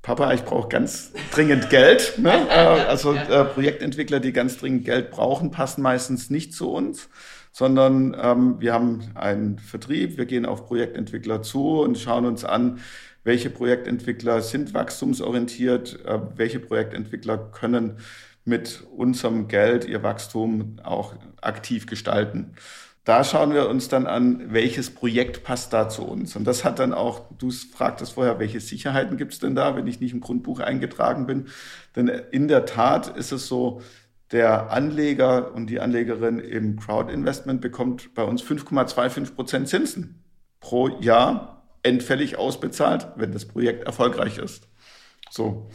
Papa, 0.03 0.35
ich 0.35 0.43
brauche 0.43 0.69
ganz 0.69 1.11
dringend 1.33 1.71
Geld. 1.71 2.19
Ne? 2.19 2.33
Äh, 2.51 2.55
also 2.55 3.15
äh, 3.15 3.45
Projektentwickler, 3.47 4.21
die 4.21 4.35
ganz 4.35 4.59
dringend 4.59 4.85
Geld 4.85 5.11
brauchen, 5.11 5.51
passen 5.51 5.81
meistens 5.81 6.29
nicht 6.29 6.53
zu 6.53 6.71
uns, 6.71 7.09
sondern 7.51 8.15
ähm, 8.21 8.57
wir 8.61 8.75
haben 8.75 9.11
einen 9.15 9.59
Vertrieb, 9.59 10.19
wir 10.19 10.27
gehen 10.27 10.45
auf 10.45 10.67
Projektentwickler 10.67 11.41
zu 11.41 11.81
und 11.81 11.97
schauen 11.97 12.27
uns 12.27 12.45
an, 12.45 12.81
welche 13.25 13.49
Projektentwickler 13.49 14.43
sind 14.43 14.75
wachstumsorientiert, 14.75 16.05
äh, 16.05 16.19
welche 16.37 16.61
Projektentwickler 16.61 17.39
können 17.39 17.97
mit 18.47 18.85
unserem 18.97 19.49
Geld 19.49 19.85
ihr 19.85 20.03
Wachstum 20.03 20.79
auch 20.83 21.15
aktiv 21.43 21.87
gestalten. 21.87 22.55
Da 23.05 23.23
schauen 23.23 23.53
wir 23.53 23.69
uns 23.69 23.89
dann 23.89 24.07
an, 24.07 24.53
welches 24.53 24.91
Projekt 24.91 25.45
passt 25.45 25.73
da 25.73 25.89
zu 25.89 26.05
uns. 26.05 26.35
Und 26.35 26.45
das 26.45 26.65
hat 26.65 26.79
dann 26.79 26.93
auch, 26.93 27.23
du 27.39 27.51
fragtest 27.51 28.15
vorher, 28.15 28.39
welche 28.39 28.61
Sicherheiten 28.61 29.17
gibt 29.17 29.33
es 29.33 29.39
denn 29.39 29.55
da, 29.55 29.77
wenn 29.77 29.87
ich 29.87 30.01
nicht 30.01 30.13
im 30.13 30.21
Grundbuch 30.21 30.61
eingetragen 30.61 31.27
bin. 31.27 31.47
Denn 31.95 32.09
in 32.09 32.49
der 32.49 32.67
Tat 32.67 33.17
ist 33.17 33.31
es 33.31 33.47
so, 33.47 33.83
der 34.33 34.71
Anleger 34.73 35.55
und 35.55 35.69
die 35.69 35.79
Anlegerin 35.79 36.39
im 36.39 36.79
Crowd-Investment 36.79 37.61
bekommt 37.61 38.15
bei 38.15 38.25
uns 38.25 38.43
5,25 38.43 39.35
Prozent 39.35 39.69
Zinsen 39.69 40.25
pro 40.59 40.89
Jahr 41.01 41.65
endfällig 41.85 42.37
ausbezahlt, 42.37 43.09
wenn 43.17 43.31
das 43.31 43.45
Projekt 43.45 43.85
erfolgreich 43.85 44.39
ist. 44.39 44.67
So, 45.31 45.71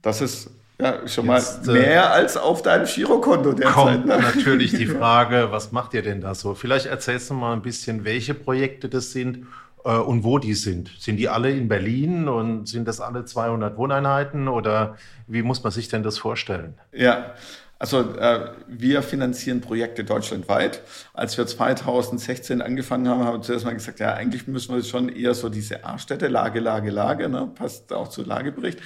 das 0.00 0.20
ist 0.20 0.50
ja 0.80 1.08
schon 1.08 1.26
Jetzt, 1.26 1.66
mal 1.66 1.76
äh, 1.76 1.80
mehr 1.80 2.02
äh, 2.02 2.06
als 2.06 2.36
auf 2.36 2.62
deinem 2.62 2.86
Girokonto 2.86 3.52
derzeit. 3.52 3.74
Kommt 3.74 4.06
ne? 4.06 4.18
natürlich 4.18 4.72
die 4.72 4.86
Frage, 4.98 5.48
was 5.50 5.72
macht 5.72 5.94
ihr 5.94 6.02
denn 6.02 6.20
da 6.20 6.34
so? 6.34 6.54
Vielleicht 6.54 6.86
erzählst 6.86 7.30
du 7.30 7.34
mal 7.34 7.52
ein 7.52 7.62
bisschen, 7.62 8.04
welche 8.04 8.34
Projekte 8.34 8.88
das 8.88 9.12
sind 9.12 9.46
äh, 9.84 9.90
und 9.90 10.24
wo 10.24 10.38
die 10.38 10.54
sind. 10.54 10.90
Sind 10.98 11.16
die 11.16 11.28
alle 11.28 11.50
in 11.50 11.68
Berlin 11.68 12.28
und 12.28 12.66
sind 12.66 12.86
das 12.86 13.00
alle 13.00 13.24
200 13.24 13.76
Wohneinheiten 13.76 14.48
oder 14.48 14.96
wie 15.26 15.42
muss 15.42 15.62
man 15.62 15.72
sich 15.72 15.88
denn 15.88 16.02
das 16.02 16.18
vorstellen? 16.18 16.74
Ja, 16.92 17.34
also 17.78 18.16
äh, 18.16 18.52
wir 18.66 19.02
finanzieren 19.02 19.60
Projekte 19.60 20.02
deutschlandweit. 20.02 20.80
Als 21.12 21.36
wir 21.36 21.46
2016 21.46 22.62
angefangen 22.62 23.06
haben, 23.08 23.24
haben 23.24 23.34
wir 23.34 23.42
zuerst 23.42 23.66
mal 23.66 23.74
gesagt, 23.74 24.00
ja, 24.00 24.14
eigentlich 24.14 24.46
müssen 24.46 24.74
wir 24.74 24.82
schon 24.82 25.10
eher 25.10 25.34
so 25.34 25.50
diese 25.50 25.84
A-Städte, 25.84 26.28
Lage, 26.28 26.60
Lage, 26.60 26.90
Lage, 26.90 27.28
ne? 27.28 27.50
passt 27.54 27.92
auch 27.92 28.08
zu 28.08 28.22
Lagebericht. 28.22 28.78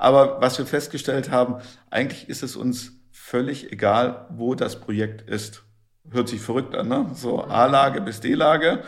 Aber 0.00 0.40
was 0.40 0.56
wir 0.56 0.64
festgestellt 0.64 1.30
haben, 1.30 1.56
eigentlich 1.90 2.28
ist 2.30 2.42
es 2.42 2.56
uns 2.56 2.92
völlig 3.12 3.70
egal, 3.70 4.26
wo 4.30 4.54
das 4.54 4.80
Projekt 4.80 5.28
ist. 5.28 5.62
Hört 6.10 6.28
sich 6.28 6.40
verrückt 6.40 6.74
an, 6.74 6.88
ne? 6.88 7.10
So 7.14 7.44
A-Lage 7.44 8.00
bis 8.00 8.20
D-Lage 8.20 8.82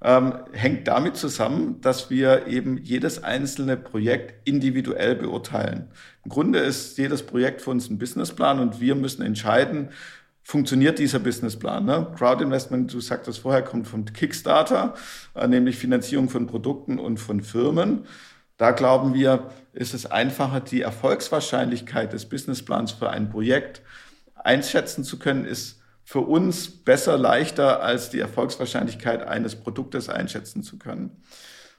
ähm, 0.00 0.34
hängt 0.52 0.86
damit 0.86 1.16
zusammen, 1.16 1.80
dass 1.80 2.08
wir 2.08 2.46
eben 2.46 2.78
jedes 2.78 3.24
einzelne 3.24 3.76
Projekt 3.76 4.46
individuell 4.48 5.16
beurteilen. 5.16 5.88
Im 6.24 6.30
Grunde 6.30 6.60
ist 6.60 6.96
jedes 6.98 7.24
Projekt 7.24 7.60
für 7.60 7.70
uns 7.70 7.90
ein 7.90 7.98
Businessplan 7.98 8.60
und 8.60 8.80
wir 8.80 8.94
müssen 8.94 9.22
entscheiden, 9.22 9.88
funktioniert 10.44 11.00
dieser 11.00 11.18
Businessplan. 11.18 11.84
Ne? 11.84 12.06
Crowdinvestment, 12.16 12.94
du 12.94 13.00
sagtest 13.00 13.40
vorher, 13.40 13.62
kommt 13.62 13.88
vom 13.88 14.04
Kickstarter, 14.04 14.94
äh, 15.34 15.48
nämlich 15.48 15.76
Finanzierung 15.76 16.28
von 16.28 16.46
Produkten 16.46 17.00
und 17.00 17.18
von 17.18 17.42
Firmen. 17.42 18.06
Da 18.58 18.72
glauben 18.72 19.14
wir, 19.14 19.50
ist 19.72 19.94
es 19.94 20.04
einfacher, 20.04 20.60
die 20.60 20.82
Erfolgswahrscheinlichkeit 20.82 22.12
des 22.12 22.28
Businessplans 22.28 22.92
für 22.92 23.08
ein 23.08 23.30
Projekt 23.30 23.82
einschätzen 24.34 25.04
zu 25.04 25.18
können, 25.18 25.44
ist 25.44 25.80
für 26.02 26.20
uns 26.20 26.68
besser, 26.68 27.16
leichter 27.16 27.82
als 27.82 28.10
die 28.10 28.18
Erfolgswahrscheinlichkeit 28.18 29.22
eines 29.26 29.56
Produktes 29.56 30.08
einschätzen 30.08 30.62
zu 30.62 30.78
können. 30.78 31.22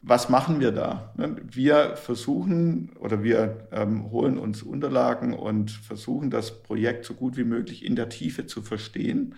Was 0.01 0.29
machen 0.29 0.61
wir 0.61 0.71
da? 0.71 1.13
Wir 1.17 1.97
versuchen 1.97 2.91
oder 2.97 3.23
wir 3.23 3.67
ähm, 3.71 4.11
holen 4.11 4.37
uns 4.37 4.63
Unterlagen 4.63 5.33
und 5.33 5.71
versuchen 5.71 6.29
das 6.29 6.63
Projekt 6.63 7.03
so 7.03 7.13
gut 7.13 7.35
wie 7.35 7.43
möglich 7.43 7.83
in 7.83 7.97
der 7.97 8.07
Tiefe 8.07 8.45
zu 8.45 8.61
verstehen, 8.61 9.35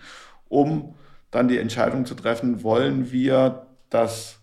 um 0.48 0.94
dann 1.32 1.48
die 1.48 1.58
Entscheidung 1.58 2.06
zu 2.06 2.14
treffen, 2.14 2.62
wollen 2.62 3.10
wir 3.10 3.66
das 3.90 4.41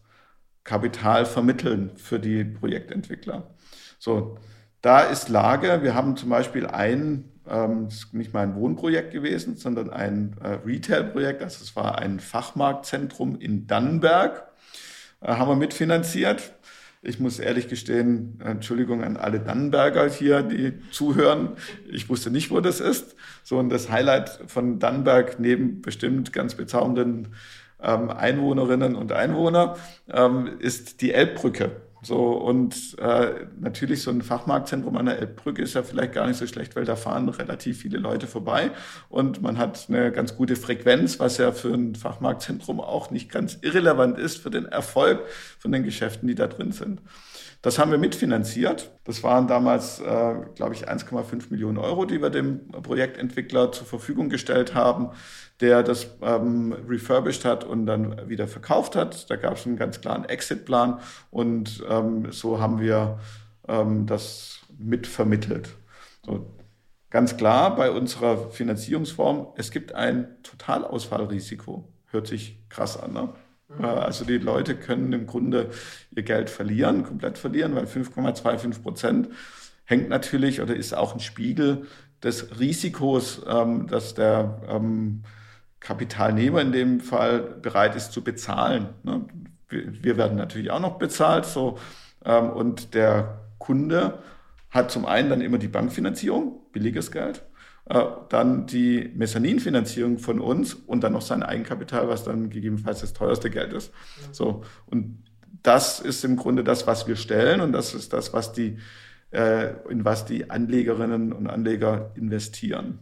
Kapital 0.69 1.25
vermitteln 1.25 1.89
für 1.95 2.19
die 2.19 2.43
Projektentwickler. 2.43 3.55
So, 3.97 4.38
da 4.81 4.99
ist 5.01 5.27
Lage. 5.27 5.81
Wir 5.81 5.95
haben 5.95 6.15
zum 6.15 6.29
Beispiel 6.29 6.67
ein 6.67 7.25
ähm, 7.49 7.88
das 7.89 8.13
nicht 8.13 8.33
mal 8.35 8.43
ein 8.43 8.53
Wohnprojekt 8.53 9.11
gewesen, 9.11 9.57
sondern 9.57 9.89
ein 9.89 10.35
äh, 10.43 10.59
Retail-Projekt. 10.63 11.41
Also 11.41 11.63
es 11.63 11.75
war 11.75 11.97
ein 11.97 12.19
Fachmarktzentrum 12.19 13.39
in 13.39 13.65
Dannenberg, 13.65 14.47
äh, 15.21 15.33
haben 15.33 15.49
wir 15.49 15.55
mitfinanziert. 15.55 16.53
Ich 17.01 17.19
muss 17.19 17.39
ehrlich 17.39 17.69
gestehen, 17.69 18.39
Entschuldigung 18.43 19.03
an 19.03 19.15
alle 19.17 19.39
Dannenberger 19.39 20.07
hier, 20.09 20.43
die 20.43 20.73
zuhören. 20.91 21.53
Ich 21.89 22.09
wusste 22.09 22.29
nicht, 22.29 22.51
wo 22.51 22.59
das 22.59 22.81
ist. 22.81 23.15
So, 23.41 23.57
und 23.57 23.69
das 23.69 23.89
Highlight 23.89 24.41
von 24.47 24.79
Dannenberg 24.79 25.39
neben 25.39 25.81
bestimmt 25.81 26.33
ganz 26.33 26.55
bezaubernden 26.55 27.29
ähm, 27.81 28.09
Einwohnerinnen 28.09 28.95
und 28.95 29.12
Einwohner 29.12 29.77
ähm, 30.12 30.59
ist 30.59 31.01
die 31.01 31.13
Elbbrücke. 31.13 31.71
So, 32.01 32.31
und 32.31 32.98
äh, 33.00 33.48
natürlich 33.59 34.03
so 34.03 34.12
ein 34.12 34.21
Fachmarktzentrum 34.21 34.95
an 34.95 35.07
der 35.07 35.19
Elbbrücke 35.19 35.62
ist 35.62 35.74
ja 35.74 35.83
vielleicht 35.83 36.13
gar 36.13 36.27
nicht 36.27 36.38
so 36.38 36.48
schlecht, 36.48 36.75
weil 36.77 36.86
da 36.86 36.95
fahren 36.95 37.27
relativ 37.27 37.81
viele 37.81 37.98
Leute 37.98 38.25
vorbei 38.25 38.71
und 39.09 39.41
man 39.41 39.57
hat 39.57 39.88
eine 39.89 40.12
ganz 40.12 40.38
gute 40.38 40.55
Frequenz, 40.55 41.19
was 41.19 41.38
ja 41.38 41.51
für 41.51 41.74
ein 41.74 41.95
Fachmarktzentrum 41.95 42.79
auch 42.79 43.12
nicht 43.12 43.29
ganz 43.29 43.57
irrelevant 43.62 44.17
ist 44.17 44.38
für 44.38 44.50
den 44.50 44.65
Erfolg 44.65 45.19
von 45.59 45.74
den 45.74 45.83
Geschäften, 45.83 46.27
die 46.27 46.36
da 46.36 46.48
drin 46.48 46.71
sind. 46.71 47.01
Das 47.62 47.78
haben 47.78 47.92
wir 47.92 47.98
mitfinanziert. 47.98 48.92
Das 49.04 49.22
waren 49.22 49.48
damals, 49.48 50.00
äh, 50.00 50.36
glaube 50.56 50.74
ich, 50.74 50.88
1,5 50.88 51.50
Millionen 51.50 51.78
Euro, 51.78 52.06
die 52.06 52.22
wir 52.22 52.30
dem 52.30 52.70
Projektentwickler 52.70 53.72
zur 53.72 53.86
Verfügung 53.86 54.30
gestellt 54.30 54.75
haben 54.75 55.12
der 55.60 55.84
das 55.84 56.08
ähm, 56.22 56.74
refurbished 56.88 57.46
hat 57.46 57.63
und 57.63 57.86
dann 57.86 58.30
wieder 58.30 58.48
verkauft 58.48 58.96
hat. 58.96 59.30
Da 59.30 59.36
gab 59.36 59.58
es 59.58 59.66
einen 59.66 59.78
ganz 59.78 60.01
klaren 60.01 60.25
Exit-Plan 60.25 61.00
und 61.32 61.84
ähm, 61.89 62.32
so 62.32 62.60
haben 62.60 62.80
wir 62.80 63.20
ähm, 63.68 64.06
das 64.06 64.60
mitvermittelt. 64.78 65.70
So, 66.25 66.46
ganz 67.10 67.36
klar 67.36 67.75
bei 67.75 67.92
unserer 67.92 68.51
Finanzierungsform, 68.51 69.48
es 69.56 69.72
gibt 69.72 69.94
ein 69.94 70.38
Totalausfallrisiko. 70.44 71.88
Hört 72.08 72.28
sich 72.28 72.58
krass 72.70 72.98
an, 72.98 73.13
ne? 73.13 73.30
Also 73.77 74.25
die 74.25 74.39
Leute 74.39 74.75
können 74.75 75.13
im 75.13 75.27
Grunde 75.27 75.69
ihr 76.15 76.23
Geld 76.23 76.49
verlieren, 76.49 77.03
komplett 77.03 77.38
verlieren, 77.38 77.75
weil 77.75 77.85
5,25 77.85 78.81
Prozent 78.81 79.29
hängt 79.85 80.09
natürlich 80.09 80.61
oder 80.61 80.75
ist 80.75 80.93
auch 80.93 81.13
ein 81.13 81.19
Spiegel 81.19 81.85
des 82.23 82.59
Risikos, 82.59 83.41
ähm, 83.47 83.88
dass 83.88 84.15
der 84.15 84.61
ähm, 84.67 85.23
Kapitalnehmer 85.79 86.61
in 86.61 86.71
dem 86.71 86.99
Fall 86.99 87.39
bereit 87.39 87.95
ist 87.95 88.11
zu 88.11 88.23
bezahlen. 88.23 88.89
Ne? 89.03 89.25
Wir 89.69 90.17
werden 90.17 90.38
natürlich 90.38 90.71
auch 90.71 90.79
noch 90.79 90.97
bezahlt, 90.97 91.45
so 91.45 91.77
ähm, 92.25 92.49
und 92.49 92.93
der 92.93 93.41
Kunde 93.59 94.19
hat 94.71 94.91
zum 94.91 95.05
einen 95.05 95.29
dann 95.29 95.41
immer 95.41 95.57
die 95.57 95.67
Bankfinanzierung, 95.67 96.59
billiges 96.71 97.11
Geld, 97.11 97.43
äh, 97.89 98.03
dann 98.29 98.67
die 98.67 99.12
Mezzaninfinanzierung 99.15 100.19
von 100.19 100.39
uns 100.39 100.74
und 100.74 101.03
dann 101.03 101.13
noch 101.13 101.22
sein 101.22 101.43
Eigenkapital, 101.43 102.08
was 102.08 102.24
dann 102.24 102.50
gegebenenfalls 102.50 103.01
das 103.01 103.13
teuerste 103.13 103.50
Geld 103.50 103.74
ist. 103.74 103.91
So 104.31 104.63
und 104.86 105.24
das 105.63 106.00
ist 106.00 106.24
im 106.24 106.36
Grunde 106.36 106.63
das, 106.63 106.88
was 106.88 107.08
wir 107.08 107.15
stellen 107.15 107.62
und 107.62 107.72
das 107.72 107.93
ist 107.93 108.13
das, 108.13 108.31
was 108.34 108.53
die, 108.53 108.77
äh, 109.31 109.74
in 109.89 110.05
was 110.05 110.25
die 110.25 110.50
Anlegerinnen 110.50 111.34
und 111.34 111.48
Anleger 111.48 112.12
investieren. 112.15 113.00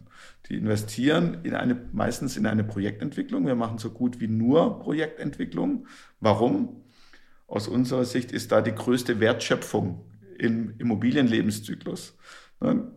Die 0.48 0.56
investieren 0.56 1.38
in 1.42 1.54
eine, 1.54 1.76
meistens 1.92 2.36
in 2.36 2.46
eine 2.46 2.64
Projektentwicklung. 2.64 3.46
Wir 3.46 3.54
machen 3.54 3.78
so 3.78 3.90
gut 3.90 4.20
wie 4.20 4.28
nur 4.28 4.80
Projektentwicklung. 4.80 5.86
Warum? 6.20 6.82
Aus 7.46 7.68
unserer 7.68 8.04
Sicht 8.04 8.32
ist 8.32 8.52
da 8.52 8.62
die 8.62 8.74
größte 8.74 9.20
Wertschöpfung 9.20 10.04
im 10.38 10.74
Immobilienlebenszyklus. 10.78 12.16
Ne? 12.60 12.90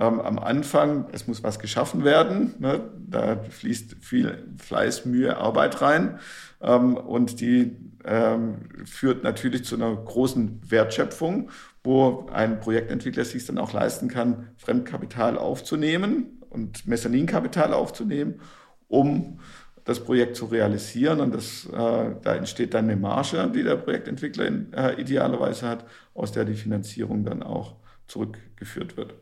Ähm, 0.00 0.20
am 0.20 0.38
Anfang, 0.38 1.06
es 1.12 1.26
muss 1.26 1.42
was 1.42 1.58
geschaffen 1.58 2.04
werden, 2.04 2.54
ne? 2.58 2.88
da 2.96 3.36
fließt 3.36 3.96
viel 4.00 4.44
Fleiß, 4.58 5.06
Mühe, 5.06 5.36
Arbeit 5.36 5.82
rein 5.82 6.20
ähm, 6.60 6.96
und 6.96 7.40
die 7.40 7.76
ähm, 8.04 8.68
führt 8.84 9.24
natürlich 9.24 9.64
zu 9.64 9.74
einer 9.74 9.94
großen 9.94 10.60
Wertschöpfung, 10.70 11.50
wo 11.82 12.28
ein 12.32 12.60
Projektentwickler 12.60 13.24
sich 13.24 13.44
dann 13.46 13.58
auch 13.58 13.72
leisten 13.72 14.08
kann, 14.08 14.48
Fremdkapital 14.56 15.36
aufzunehmen 15.36 16.38
und 16.50 16.86
Mezzaninkapital 16.86 17.72
aufzunehmen, 17.72 18.40
um 18.88 19.40
das 19.84 20.00
Projekt 20.00 20.36
zu 20.36 20.46
realisieren. 20.46 21.20
Und 21.20 21.34
das, 21.34 21.66
äh, 21.66 22.14
da 22.22 22.34
entsteht 22.34 22.74
dann 22.74 22.84
eine 22.84 22.96
Marge, 22.96 23.50
die 23.54 23.62
der 23.62 23.76
Projektentwickler 23.76 24.46
in, 24.46 24.72
äh, 24.72 25.00
idealerweise 25.00 25.66
hat, 25.68 25.86
aus 26.14 26.30
der 26.32 26.44
die 26.44 26.54
Finanzierung 26.54 27.24
dann 27.24 27.42
auch 27.42 27.76
zurückgeführt 28.06 28.96
wird. 28.96 29.14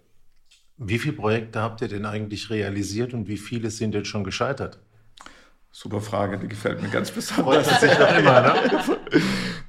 Wie 0.78 0.99
viele 0.99 1.14
Projekte 1.14 1.61
habt 1.61 1.80
ihr 1.80 1.88
denn 1.88 2.04
eigentlich 2.04 2.50
realisiert 2.50 3.14
und 3.14 3.28
wie 3.28 3.38
viele 3.38 3.71
sind 3.71 3.95
jetzt 3.95 4.09
schon 4.09 4.25
gescheitert? 4.25 4.78
Super 5.71 6.00
Frage, 6.00 6.38
die 6.38 6.49
gefällt 6.49 6.80
mir 6.83 6.88
ganz 6.88 7.11
besonders. 7.11 7.68
Freut 7.68 7.80
sich 7.80 8.18
immer, 8.18 8.40
ne? 8.40 8.54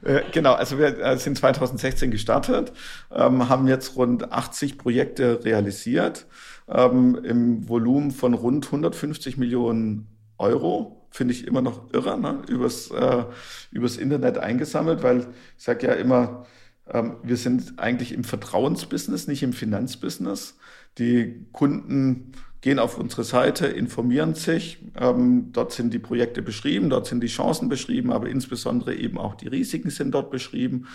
Äh, 0.04 0.22
genau, 0.32 0.54
also 0.54 0.78
wir 0.78 1.00
äh, 1.00 1.18
sind 1.18 1.38
2016 1.38 2.12
gestartet, 2.12 2.72
ähm, 3.12 3.50
haben 3.50 3.68
jetzt 3.68 3.98
rund 3.98 4.32
80 4.32 4.78
Projekte 4.78 5.44
realisiert 5.44 6.28
ähm, 6.70 7.20
im 7.24 7.68
Volumen 7.68 8.12
von 8.12 8.34
rund 8.34 8.68
150 8.68 9.38
Millionen 9.38 10.08
Euro. 10.38 11.08
Finde 11.10 11.34
ich 11.34 11.46
immer 11.46 11.62
noch 11.62 11.92
irre, 11.94 12.18
ne? 12.18 12.42
übers, 12.48 12.90
äh, 12.92 13.26
übers 13.72 13.98
Internet 13.98 14.38
eingesammelt, 14.38 15.04
weil 15.04 15.28
ich 15.58 15.64
sage 15.64 15.88
ja 15.88 15.94
immer, 15.94 16.46
ähm, 16.91 17.17
wir 17.24 17.38
sind 17.38 17.79
eigentlich 17.79 18.13
im 18.13 18.24
Vertrauensbusiness, 18.24 19.27
nicht 19.27 19.44
im 19.44 19.53
Finanzbusiness. 19.53 20.58
Die 20.98 21.46
Kunden 21.51 22.32
gehen 22.62 22.79
auf 22.79 22.98
unsere 22.98 23.24
Seite, 23.24 23.67
informieren 23.67 24.34
sich. 24.34 24.79
Ähm, 25.00 25.51
dort 25.51 25.74
sind 25.74 25.94
die 25.94 26.00
Projekte 26.00 26.41
beschrieben, 26.41 26.89
dort 26.89 27.08
sind 27.08 27.22
die 27.22 27.27
Chancen 27.27 27.70
beschrieben, 27.70 28.12
aber 28.12 28.29
insbesondere 28.29 28.96
eben 28.96 29.17
auch 29.17 29.36
die 29.36 29.48
Risiken 29.48 29.89
sind 29.89 30.12
dort 30.12 30.32
beschrieben. 30.32 30.88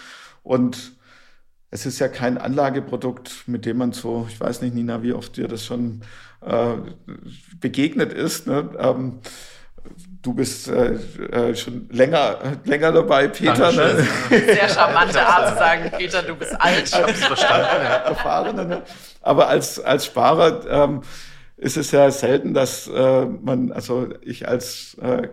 Und 0.43 0.93
es 1.71 1.87
ist 1.87 1.99
ja 2.01 2.09
kein 2.09 2.37
Anlageprodukt, 2.37 3.45
mit 3.47 3.65
dem 3.65 3.79
man 3.79 3.93
so, 3.93 4.27
ich 4.29 4.39
weiß 4.39 4.61
nicht, 4.61 4.75
Nina, 4.75 5.03
wie 5.03 5.15
oft 5.15 5.37
dir 5.37 5.49
das 5.49 5.65
schon 5.65 6.03
äh, 6.41 6.75
begegnet 7.61 8.13
ist. 8.13 8.47
Ne? 8.47 8.71
Ähm, 8.79 9.21
du 10.23 10.35
bist 10.35 10.69
äh, 10.69 10.93
äh, 10.95 11.55
schon 11.57 11.89
länger, 11.91 12.39
länger 12.65 12.93
dabei, 12.93 13.29
Peter. 13.29 13.73
Ne? 13.73 14.07
Sehr 14.31 14.69
charmante 14.69 15.27
Art 15.27 15.51
zu 15.51 15.55
sagen, 15.57 15.91
Peter, 15.97 16.23
du 16.23 16.37
bist 16.37 16.55
alt. 16.61 16.85
Ich 16.85 16.95
hab's 16.95 17.25
verstanden. 17.25 17.67
Ja. 17.83 17.97
Erfahrene, 17.97 18.65
ne? 18.65 18.83
Aber 19.21 19.49
als, 19.49 19.81
als 19.81 20.07
Sparer 20.07 20.67
ähm, 20.69 21.03
ist 21.57 21.77
es 21.77 21.91
ja 21.91 22.11
selten, 22.11 22.55
dass 22.55 22.89
äh, 22.89 23.27
man, 23.27 23.73
also 23.73 24.09
ich 24.21 24.49
als 24.49 24.97
äh, 25.01 25.29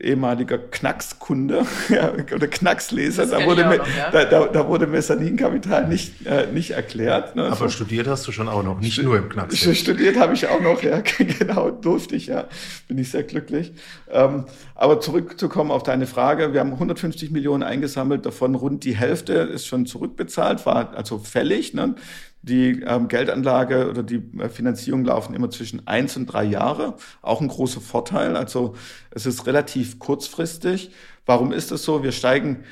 ehemaliger 0.00 0.58
Knackskunde 0.58 1.66
ja, 1.90 2.12
oder 2.12 2.46
Knacksleser, 2.48 3.26
da 3.26 3.44
wurde, 3.44 3.66
mir, 3.66 3.78
noch, 3.78 3.86
ja? 3.86 4.10
da, 4.10 4.24
da, 4.24 4.46
da, 4.46 4.66
wurde 4.66 4.86
Mezzaninkapital 4.86 5.86
nicht, 5.86 6.26
äh, 6.26 6.46
nicht 6.46 6.70
erklärt. 6.70 7.36
Ne? 7.36 7.44
Aber 7.44 7.56
so. 7.56 7.68
studiert 7.68 8.06
hast 8.06 8.26
du 8.26 8.32
schon 8.32 8.48
auch 8.48 8.62
noch, 8.62 8.80
nicht 8.80 8.94
St 8.94 9.02
nur 9.02 9.18
im 9.18 9.28
Knacks. 9.28 9.58
Studiert 9.78 10.18
habe 10.18 10.32
ich 10.34 10.48
auch 10.48 10.60
noch, 10.60 10.82
ja, 10.82 11.00
genau, 11.18 11.70
durfte 11.70 12.16
ich, 12.16 12.26
ja, 12.26 12.46
bin 12.88 12.96
ich 12.98 13.10
sehr 13.10 13.22
glücklich. 13.22 13.72
Ähm, 14.10 14.46
aber 14.74 15.00
zurückzukommen 15.00 15.70
auf 15.70 15.82
deine 15.82 16.06
Frage, 16.06 16.54
wir 16.54 16.60
haben 16.60 16.72
150 16.72 17.30
Millionen 17.30 17.62
eingesammelt, 17.62 18.24
davon 18.24 18.54
rund 18.54 18.84
die 18.84 18.96
Hälfte 18.96 19.34
ist 19.34 19.66
schon 19.66 19.84
zurückbezahlt, 19.84 20.64
war 20.64 20.96
also 20.96 21.18
fällig. 21.18 21.74
Ne? 21.74 21.94
Die 22.42 22.82
ähm, 22.82 23.08
Geldanlage 23.08 23.88
oder 23.88 24.02
die 24.02 24.22
äh, 24.38 24.48
Finanzierung 24.48 25.04
laufen 25.04 25.34
immer 25.34 25.50
zwischen 25.50 25.86
eins 25.86 26.16
und 26.16 26.26
drei 26.26 26.44
Jahre. 26.44 26.96
Auch 27.22 27.40
ein 27.40 27.48
großer 27.48 27.80
Vorteil. 27.80 28.36
Also 28.36 28.74
es 29.10 29.26
ist 29.26 29.46
relativ 29.46 29.98
kurzfristig. 29.98 30.90
Warum 31.24 31.52
ist 31.52 31.70
das 31.70 31.84
so? 31.84 32.02
Wir 32.02 32.12
steigen 32.12 32.64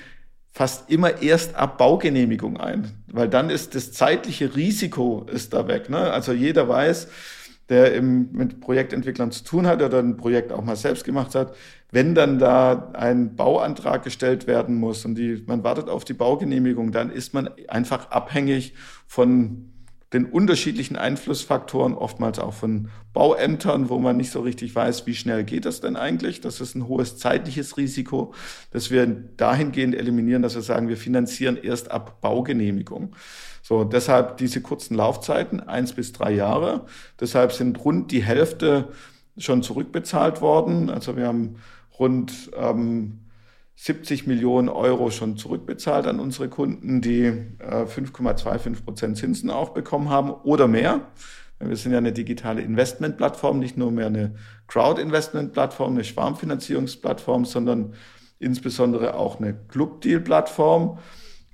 fast 0.52 0.90
immer 0.90 1.22
erst 1.22 1.54
ab 1.54 1.78
Baugenehmigung 1.78 2.58
ein, 2.58 2.90
weil 3.06 3.28
dann 3.28 3.50
ist 3.50 3.74
das 3.74 3.92
zeitliche 3.92 4.56
Risiko 4.56 5.26
ist 5.30 5.52
da 5.52 5.68
weg. 5.68 5.88
Ne? 5.88 6.10
Also 6.10 6.32
jeder 6.32 6.68
weiß, 6.68 7.08
der 7.70 7.94
im, 7.94 8.30
mit 8.32 8.60
Projektentwicklern 8.60 9.30
zu 9.30 9.44
tun 9.44 9.66
hat 9.66 9.80
oder 9.80 10.00
ein 10.00 10.16
Projekt 10.16 10.52
auch 10.52 10.62
mal 10.62 10.76
selbst 10.76 11.04
gemacht 11.04 11.34
hat, 11.34 11.54
wenn 11.92 12.14
dann 12.14 12.38
da 12.38 12.90
ein 12.92 13.36
Bauantrag 13.36 14.02
gestellt 14.02 14.46
werden 14.46 14.76
muss 14.76 15.04
und 15.04 15.14
die, 15.14 15.42
man 15.46 15.64
wartet 15.64 15.88
auf 15.88 16.04
die 16.04 16.12
Baugenehmigung, 16.12 16.92
dann 16.92 17.10
ist 17.10 17.32
man 17.32 17.48
einfach 17.68 18.10
abhängig 18.10 18.74
von 19.06 19.69
den 20.12 20.26
unterschiedlichen 20.26 20.96
Einflussfaktoren, 20.96 21.94
oftmals 21.94 22.40
auch 22.40 22.54
von 22.54 22.88
Bauämtern, 23.12 23.88
wo 23.88 23.98
man 23.98 24.16
nicht 24.16 24.32
so 24.32 24.40
richtig 24.40 24.74
weiß, 24.74 25.06
wie 25.06 25.14
schnell 25.14 25.44
geht 25.44 25.64
das 25.64 25.80
denn 25.80 25.96
eigentlich. 25.96 26.40
Das 26.40 26.60
ist 26.60 26.74
ein 26.74 26.88
hohes 26.88 27.16
zeitliches 27.16 27.76
Risiko, 27.76 28.34
das 28.72 28.90
wir 28.90 29.06
dahingehend 29.06 29.94
eliminieren, 29.94 30.42
dass 30.42 30.56
wir 30.56 30.62
sagen, 30.62 30.88
wir 30.88 30.96
finanzieren 30.96 31.56
erst 31.56 31.92
ab 31.92 32.20
Baugenehmigung. 32.20 33.14
So, 33.62 33.84
deshalb 33.84 34.38
diese 34.38 34.60
kurzen 34.60 34.96
Laufzeiten, 34.96 35.60
eins 35.60 35.92
bis 35.92 36.12
drei 36.12 36.32
Jahre. 36.32 36.86
Deshalb 37.20 37.52
sind 37.52 37.84
rund 37.84 38.10
die 38.10 38.22
Hälfte 38.22 38.88
schon 39.38 39.62
zurückbezahlt 39.62 40.40
worden. 40.40 40.90
Also 40.90 41.16
wir 41.16 41.28
haben 41.28 41.56
rund 41.98 42.50
ähm, 42.56 43.20
70 43.76 44.26
Millionen 44.26 44.68
Euro 44.68 45.10
schon 45.10 45.36
zurückbezahlt 45.36 46.06
an 46.06 46.20
unsere 46.20 46.48
Kunden, 46.48 47.00
die 47.00 47.24
äh, 47.24 47.84
5,25 47.84 48.84
Prozent 48.84 49.16
Zinsen 49.16 49.50
auch 49.50 49.70
bekommen 49.70 50.10
haben 50.10 50.30
oder 50.30 50.68
mehr. 50.68 51.08
Wir 51.58 51.76
sind 51.76 51.92
ja 51.92 51.98
eine 51.98 52.12
digitale 52.12 52.62
Investmentplattform, 52.62 53.58
nicht 53.58 53.76
nur 53.76 53.90
mehr 53.90 54.06
eine 54.06 54.34
Crowd-Investment-Plattform, 54.66 55.92
eine 55.92 56.04
Schwarmfinanzierungsplattform, 56.04 57.44
sondern 57.44 57.94
insbesondere 58.38 59.14
auch 59.14 59.38
eine 59.38 59.54
Club-Deal-Plattform. 59.68 60.98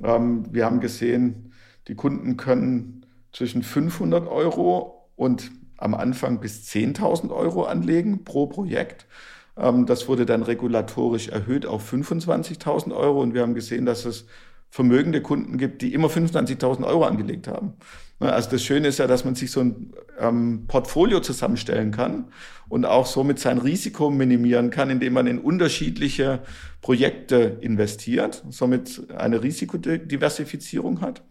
Ähm, 0.02 0.46
wir 0.52 0.64
haben 0.64 0.80
gesehen, 0.80 1.52
die 1.88 1.96
Kunden 1.96 2.36
können 2.36 3.04
zwischen 3.32 3.62
500 3.62 4.28
Euro 4.28 5.10
und 5.16 5.50
am 5.76 5.94
Anfang 5.94 6.40
bis 6.40 6.68
10.000 6.68 7.30
Euro 7.30 7.64
anlegen 7.64 8.24
pro 8.24 8.46
Projekt. 8.46 9.06
Ähm, 9.56 9.86
das 9.86 10.08
wurde 10.08 10.26
dann 10.26 10.42
regulatorisch 10.42 11.28
erhöht 11.28 11.66
auf 11.66 11.92
25.000 11.92 12.94
Euro 12.94 13.20
und 13.22 13.34
wir 13.34 13.42
haben 13.42 13.54
gesehen, 13.54 13.86
dass 13.86 14.04
es 14.04 14.26
vermögende 14.70 15.22
Kunden 15.22 15.58
gibt, 15.58 15.82
die 15.82 15.94
immer 15.94 16.08
25.000 16.08 16.84
Euro 16.84 17.04
angelegt 17.04 17.48
haben. 17.48 17.74
Ne, 18.20 18.32
also 18.32 18.50
das 18.50 18.62
Schöne 18.62 18.88
ist 18.88 18.98
ja, 18.98 19.06
dass 19.06 19.24
man 19.24 19.34
sich 19.34 19.50
so 19.50 19.60
ein 19.60 19.92
ähm, 20.18 20.64
Portfolio 20.66 21.20
zusammenstellen 21.20 21.92
kann 21.92 22.26
und 22.68 22.84
auch 22.84 23.06
somit 23.06 23.38
sein 23.38 23.58
Risiko 23.58 24.10
minimieren 24.10 24.70
kann, 24.70 24.90
indem 24.90 25.14
man 25.14 25.26
in 25.26 25.38
unterschiedliche 25.38 26.40
Projekte 26.80 27.58
investiert, 27.60 28.44
somit 28.50 29.02
eine 29.16 29.42
Risikodiversifizierung 29.42 31.00
hat. 31.00 31.22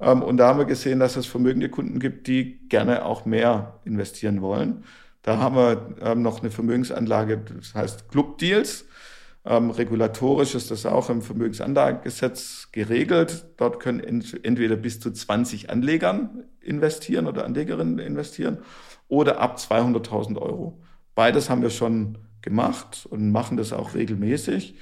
Ähm, 0.00 0.22
und 0.22 0.36
da 0.36 0.48
haben 0.48 0.58
wir 0.58 0.66
gesehen, 0.66 1.00
dass 1.00 1.16
es 1.16 1.26
vermögende 1.26 1.68
Kunden 1.68 2.00
gibt, 2.00 2.26
die 2.26 2.68
gerne 2.68 3.04
auch 3.04 3.24
mehr 3.24 3.80
investieren 3.84 4.42
wollen. 4.42 4.84
Da 5.24 5.38
haben 5.38 5.56
wir 5.56 5.96
ähm, 6.02 6.22
noch 6.22 6.40
eine 6.40 6.50
Vermögensanlage, 6.50 7.38
das 7.56 7.74
heißt 7.74 8.08
Club 8.10 8.38
Deals. 8.38 8.84
Ähm, 9.46 9.70
regulatorisch 9.70 10.54
ist 10.54 10.70
das 10.70 10.86
auch 10.86 11.10
im 11.10 11.22
Vermögensanlagegesetz 11.22 12.68
geregelt. 12.72 13.46
Dort 13.56 13.80
können 13.80 14.00
entweder 14.00 14.76
bis 14.76 15.00
zu 15.00 15.10
20 15.10 15.70
Anlegern 15.70 16.44
investieren 16.60 17.26
oder 17.26 17.44
Anlegerinnen 17.44 17.98
investieren 17.98 18.58
oder 19.08 19.40
ab 19.40 19.56
200.000 19.56 20.38
Euro. 20.38 20.78
Beides 21.14 21.50
haben 21.50 21.62
wir 21.62 21.70
schon 21.70 22.18
gemacht 22.42 23.06
und 23.08 23.32
machen 23.32 23.56
das 23.56 23.72
auch 23.72 23.94
regelmäßig 23.94 24.76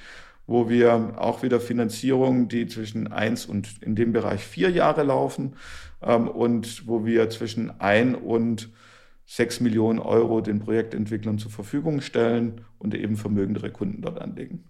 wo 0.45 0.69
wir 0.69 1.13
auch 1.17 1.43
wieder 1.43 1.59
Finanzierungen, 1.59 2.47
die 2.47 2.67
zwischen 2.67 3.11
eins 3.11 3.45
und 3.45 3.81
in 3.81 3.95
dem 3.95 4.11
Bereich 4.11 4.43
vier 4.43 4.69
Jahre 4.69 5.03
laufen 5.03 5.55
ähm, 6.01 6.27
und 6.27 6.87
wo 6.87 7.05
wir 7.05 7.29
zwischen 7.29 7.79
ein 7.79 8.15
und 8.15 8.69
sechs 9.25 9.59
Millionen 9.59 9.99
Euro 9.99 10.41
den 10.41 10.59
Projektentwicklern 10.59 11.39
zur 11.39 11.51
Verfügung 11.51 12.01
stellen 12.01 12.61
und 12.77 12.93
eben 12.93 13.15
vermögendere 13.15 13.71
Kunden 13.71 14.01
dort 14.01 14.19
anlegen. 14.19 14.65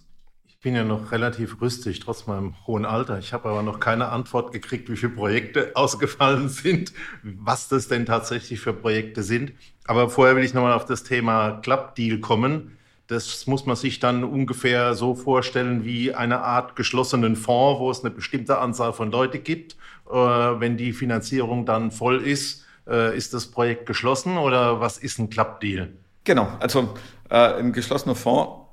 Ich 0.45 0.59
bin 0.59 0.75
ja 0.75 0.85
noch 0.85 1.11
relativ 1.11 1.59
rüstig, 1.59 1.99
trotz 1.99 2.25
meinem 2.25 2.55
hohen 2.65 2.85
Alter. 2.85 3.19
Ich 3.19 3.33
habe 3.33 3.49
aber 3.49 3.63
noch 3.63 3.81
keine 3.81 4.09
Antwort 4.09 4.53
gekriegt, 4.53 4.89
wie 4.89 4.95
viele 4.95 5.11
Projekte 5.11 5.71
ausgefallen 5.75 6.47
sind, 6.47 6.93
was 7.23 7.67
das 7.67 7.89
denn 7.89 8.05
tatsächlich 8.05 8.61
für 8.61 8.73
Projekte 8.73 9.23
sind. 9.23 9.51
Aber 9.85 10.09
vorher 10.09 10.37
will 10.37 10.43
ich 10.43 10.53
nochmal 10.53 10.73
auf 10.73 10.85
das 10.85 11.03
Thema 11.03 11.59
Club 11.61 11.95
Deal 11.95 12.19
kommen 12.19 12.77
Das 13.07 13.45
muss 13.47 13.65
man 13.65 13.75
sich 13.75 13.99
dann 13.99 14.23
ungefähr 14.23 14.95
so 14.95 15.15
vorstellen 15.15 15.83
wie 15.83 16.13
eine 16.13 16.39
Art 16.39 16.77
geschlossenen 16.77 17.35
Fonds, 17.35 17.81
wo 17.81 17.91
es 17.91 17.99
eine 17.99 18.11
bestimmte 18.11 18.59
Anzahl 18.59 18.93
von 18.93 19.11
Leuten 19.11 19.43
gibt. 19.43 19.75
Äh, 20.09 20.13
wenn 20.15 20.77
die 20.77 20.93
Finanzierung 20.93 21.65
dann 21.65 21.91
voll 21.91 22.21
ist, 22.21 22.65
äh, 22.87 23.15
ist 23.17 23.33
das 23.33 23.47
Projekt 23.47 23.85
geschlossen 23.85 24.37
oder 24.37 24.79
was 24.79 24.97
ist 24.97 25.19
ein 25.19 25.29
Club-Deal? 25.29 25.89
Genau, 26.23 26.47
also 26.59 26.93
äh, 27.29 27.35
ein 27.35 27.73
geschlossener 27.73 28.15
Fonds 28.15 28.63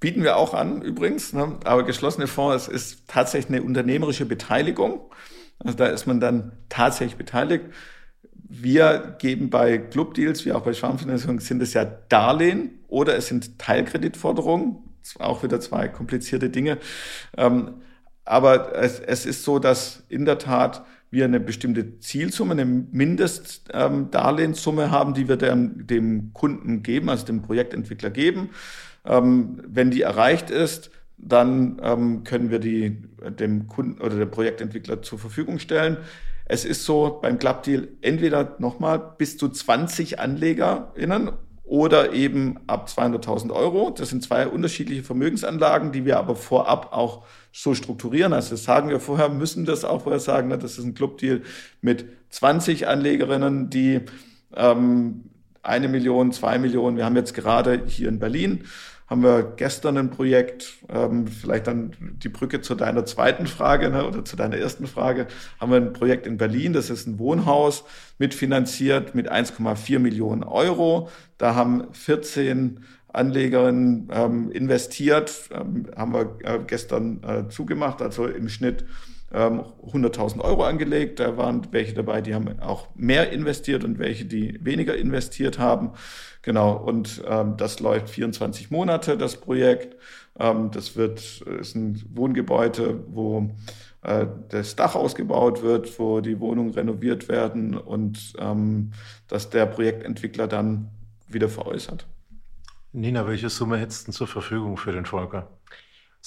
bieten 0.00 0.22
wir 0.22 0.36
auch 0.36 0.54
an 0.54 0.82
übrigens, 0.82 1.32
ne? 1.32 1.56
aber 1.64 1.84
geschlossene 1.84 2.26
Fonds 2.26 2.68
ist, 2.68 2.74
ist 2.74 3.08
tatsächlich 3.08 3.56
eine 3.56 3.66
unternehmerische 3.66 4.26
Beteiligung. 4.26 5.00
Also 5.58 5.76
da 5.76 5.86
ist 5.86 6.06
man 6.06 6.20
dann 6.20 6.52
tatsächlich 6.68 7.16
beteiligt. 7.16 7.66
Wir 8.32 9.16
geben 9.18 9.50
bei 9.50 9.78
Clubdeals, 9.78 10.44
wie 10.44 10.52
auch 10.52 10.62
bei 10.62 10.72
Schwarmfinanzierung, 10.72 11.40
sind 11.40 11.60
es 11.62 11.74
ja 11.74 11.84
Darlehen 11.84 12.78
oder 12.88 13.16
es 13.16 13.26
sind 13.26 13.58
Teilkreditforderungen. 13.58 14.78
Auch 15.18 15.42
wieder 15.42 15.60
zwei 15.60 15.88
komplizierte 15.88 16.50
Dinge. 16.50 16.78
Ähm, 17.36 17.82
aber 18.24 18.74
es, 18.76 19.00
es 19.00 19.26
ist 19.26 19.42
so, 19.42 19.58
dass 19.58 20.04
in 20.08 20.24
der 20.24 20.38
Tat 20.38 20.84
wir 21.10 21.24
eine 21.24 21.40
bestimmte 21.40 21.98
Zielsumme, 22.00 22.52
eine 22.52 22.66
Mindestdarlehenssumme 22.66 24.90
haben, 24.90 25.14
die 25.14 25.28
wir 25.28 25.36
dem, 25.36 25.86
dem 25.86 26.32
Kunden 26.32 26.82
geben, 26.82 27.08
also 27.08 27.24
dem 27.26 27.42
Projektentwickler 27.42 28.10
geben. 28.10 28.50
Ähm, 29.04 29.62
wenn 29.66 29.90
die 29.90 30.02
erreicht 30.02 30.50
ist, 30.50 30.90
dann 31.16 31.80
ähm, 31.82 32.24
können 32.24 32.50
wir 32.50 32.58
die 32.58 33.02
dem 33.38 33.66
Kunden 33.66 34.00
oder 34.00 34.16
dem 34.16 34.30
Projektentwickler 34.30 35.02
zur 35.02 35.18
Verfügung 35.18 35.58
stellen. 35.58 35.96
Es 36.44 36.64
ist 36.64 36.84
so 36.84 37.18
beim 37.20 37.38
Club 37.38 37.64
Deal 37.64 37.88
entweder 38.00 38.56
nochmal 38.58 39.14
bis 39.18 39.36
zu 39.36 39.48
20 39.48 40.20
AnlegerInnen 40.20 41.32
oder 41.68 42.14
eben 42.14 42.58
ab 42.66 42.88
200.000 42.88 43.52
Euro. 43.52 43.90
Das 43.90 44.08
sind 44.08 44.22
zwei 44.22 44.48
unterschiedliche 44.48 45.02
Vermögensanlagen, 45.02 45.92
die 45.92 46.06
wir 46.06 46.18
aber 46.18 46.34
vorab 46.34 46.94
auch 46.94 47.26
so 47.52 47.74
strukturieren. 47.74 48.32
Also 48.32 48.52
das 48.52 48.64
sagen 48.64 48.88
wir 48.88 49.00
vorher, 49.00 49.28
müssen 49.28 49.66
das 49.66 49.84
auch 49.84 50.02
vorher 50.02 50.20
sagen. 50.20 50.48
Ne? 50.48 50.56
Das 50.56 50.78
ist 50.78 50.84
ein 50.84 50.94
Clubdeal 50.94 51.42
mit 51.82 52.06
20 52.30 52.88
Anlegerinnen, 52.88 53.68
die 53.68 54.00
ähm, 54.56 55.27
eine 55.68 55.88
Million, 55.88 56.32
zwei 56.32 56.58
Millionen. 56.58 56.96
Wir 56.96 57.04
haben 57.04 57.16
jetzt 57.16 57.34
gerade 57.34 57.82
hier 57.86 58.08
in 58.08 58.18
Berlin 58.18 58.64
haben 59.08 59.22
wir 59.22 59.54
gestern 59.56 59.96
ein 59.96 60.10
Projekt, 60.10 60.74
ähm, 60.90 61.26
vielleicht 61.26 61.66
dann 61.66 61.92
die 62.00 62.28
Brücke 62.28 62.60
zu 62.60 62.74
deiner 62.74 63.06
zweiten 63.06 63.46
Frage 63.46 63.88
ne, 63.88 64.06
oder 64.06 64.24
zu 64.24 64.36
deiner 64.36 64.58
ersten 64.58 64.86
Frage, 64.86 65.26
haben 65.58 65.72
wir 65.72 65.78
ein 65.78 65.94
Projekt 65.94 66.26
in 66.26 66.36
Berlin, 66.36 66.74
das 66.74 66.90
ist 66.90 67.06
ein 67.06 67.18
Wohnhaus, 67.18 67.84
mitfinanziert 68.18 69.14
mit 69.14 69.32
1,4 69.32 69.98
Millionen 69.98 70.42
Euro. 70.42 71.08
Da 71.38 71.54
haben 71.54 71.84
14 71.92 72.80
Anlegerinnen 73.10 74.10
ähm, 74.12 74.50
investiert, 74.50 75.32
ähm, 75.52 75.86
haben 75.96 76.12
wir 76.12 76.36
äh, 76.44 76.58
gestern 76.66 77.22
äh, 77.22 77.48
zugemacht, 77.48 78.02
also 78.02 78.26
im 78.26 78.50
Schnitt 78.50 78.84
100.000 79.32 80.34
ähm, 80.34 80.40
Euro 80.40 80.64
angelegt. 80.64 81.20
Da 81.20 81.36
waren 81.36 81.66
welche 81.70 81.94
dabei, 81.94 82.20
die 82.20 82.34
haben 82.34 82.60
auch 82.60 82.88
mehr 82.94 83.30
investiert 83.30 83.84
und 83.84 83.98
welche, 83.98 84.24
die 84.24 84.58
weniger 84.64 84.96
investiert 84.96 85.58
haben. 85.58 85.92
Genau, 86.42 86.72
und 86.72 87.22
ähm, 87.28 87.56
das 87.56 87.80
läuft 87.80 88.08
24 88.08 88.70
Monate, 88.70 89.18
das 89.18 89.36
Projekt. 89.36 89.96
Ähm, 90.38 90.70
das 90.70 90.96
wird, 90.96 91.42
ist 91.60 91.74
ein 91.74 92.02
Wohngebäude, 92.14 93.04
wo 93.08 93.50
äh, 94.02 94.26
das 94.48 94.76
Dach 94.76 94.94
ausgebaut 94.94 95.62
wird, 95.62 95.98
wo 95.98 96.20
die 96.20 96.40
Wohnungen 96.40 96.70
renoviert 96.70 97.28
werden 97.28 97.76
und 97.76 98.32
ähm, 98.38 98.92
dass 99.26 99.50
der 99.50 99.66
Projektentwickler 99.66 100.46
dann 100.46 100.90
wieder 101.28 101.48
veräußert. 101.48 102.06
Nina, 102.92 103.26
welche 103.26 103.50
Summe 103.50 103.76
hättest 103.76 104.08
du 104.08 104.12
zur 104.12 104.26
Verfügung 104.26 104.78
für 104.78 104.92
den 104.92 105.04
Volker? 105.04 105.48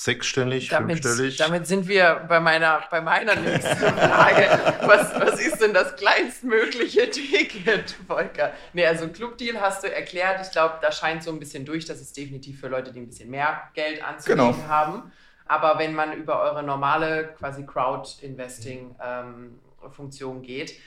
Sechsstellig, 0.04 0.70
damit, 0.70 1.04
fünfstellig? 1.04 1.38
Damit 1.38 1.68
sind 1.68 1.88
wir 1.88 2.26
bei 2.28 2.40
meiner, 2.40 2.82
bei 2.90 3.02
meiner 3.02 3.36
nächsten 3.36 3.76
Frage. 3.76 4.48
was, 4.82 5.14
was 5.14 5.40
ist 5.40 5.62
denn 5.62 5.76
das 5.76 5.96
kleinstmögliche 5.96 7.12
Ticket, 7.12 7.92
Volker? 8.08 8.52
Nee, 8.74 8.88
also 8.88 9.10
Clubdeal 9.10 9.62
hast 9.62 9.84
du 9.84 9.94
erklärt. 9.94 10.44
Ich 10.44 10.52
glaube, 10.52 10.80
da 10.82 10.92
scheint 10.92 11.22
so 11.22 11.30
ein 11.30 11.38
bisschen 11.38 11.66
durch, 11.66 11.86
dass 11.86 12.02
es 12.02 12.14
definitiv 12.14 12.60
für 12.60 12.68
Leute, 12.68 12.92
die 12.92 13.00
ein 13.00 13.06
bisschen 13.06 13.30
mehr 13.30 13.70
Geld 13.76 14.04
anzulegen 14.04 14.54
genau. 14.54 14.68
haben. 14.68 15.12
Aber 15.46 15.78
wenn 15.78 15.94
man 15.94 16.14
über 16.14 16.42
eure 16.42 16.64
normale 16.64 17.36
quasi 17.38 17.64
Crowd-Investing-Funktion 17.64 20.38
ähm, 20.38 20.42
geht, 20.42 20.80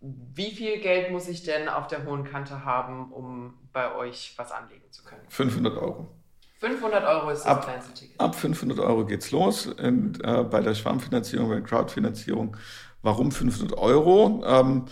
wie 0.00 0.50
viel 0.50 0.80
Geld 0.80 1.10
muss 1.10 1.26
ich 1.26 1.42
denn 1.42 1.70
auf 1.70 1.86
der 1.86 2.04
hohen 2.04 2.24
Kante 2.24 2.66
haben, 2.66 3.12
um 3.12 3.54
bei 3.72 3.94
euch 3.94 4.34
was 4.36 4.52
anlegen 4.52 4.84
zu 4.90 5.04
können? 5.04 5.24
500 5.30 5.74
Euro. 5.78 6.17
500 6.58 7.04
Euro 7.04 7.30
ist 7.30 7.40
das 7.40 7.46
ab, 7.46 7.64
kleinste 7.64 7.94
Ticket. 7.94 8.20
Ab 8.20 8.34
500 8.34 8.80
Euro 8.80 9.04
geht's 9.04 9.30
los 9.30 9.66
und, 9.66 10.22
äh, 10.24 10.42
bei 10.42 10.60
der 10.60 10.74
Schwarmfinanzierung, 10.74 11.48
bei 11.48 11.54
der 11.56 11.64
Crowdfinanzierung. 11.64 12.56
Warum 13.02 13.30
500 13.30 13.78
Euro? 13.78 14.42
Ähm, 14.44 14.84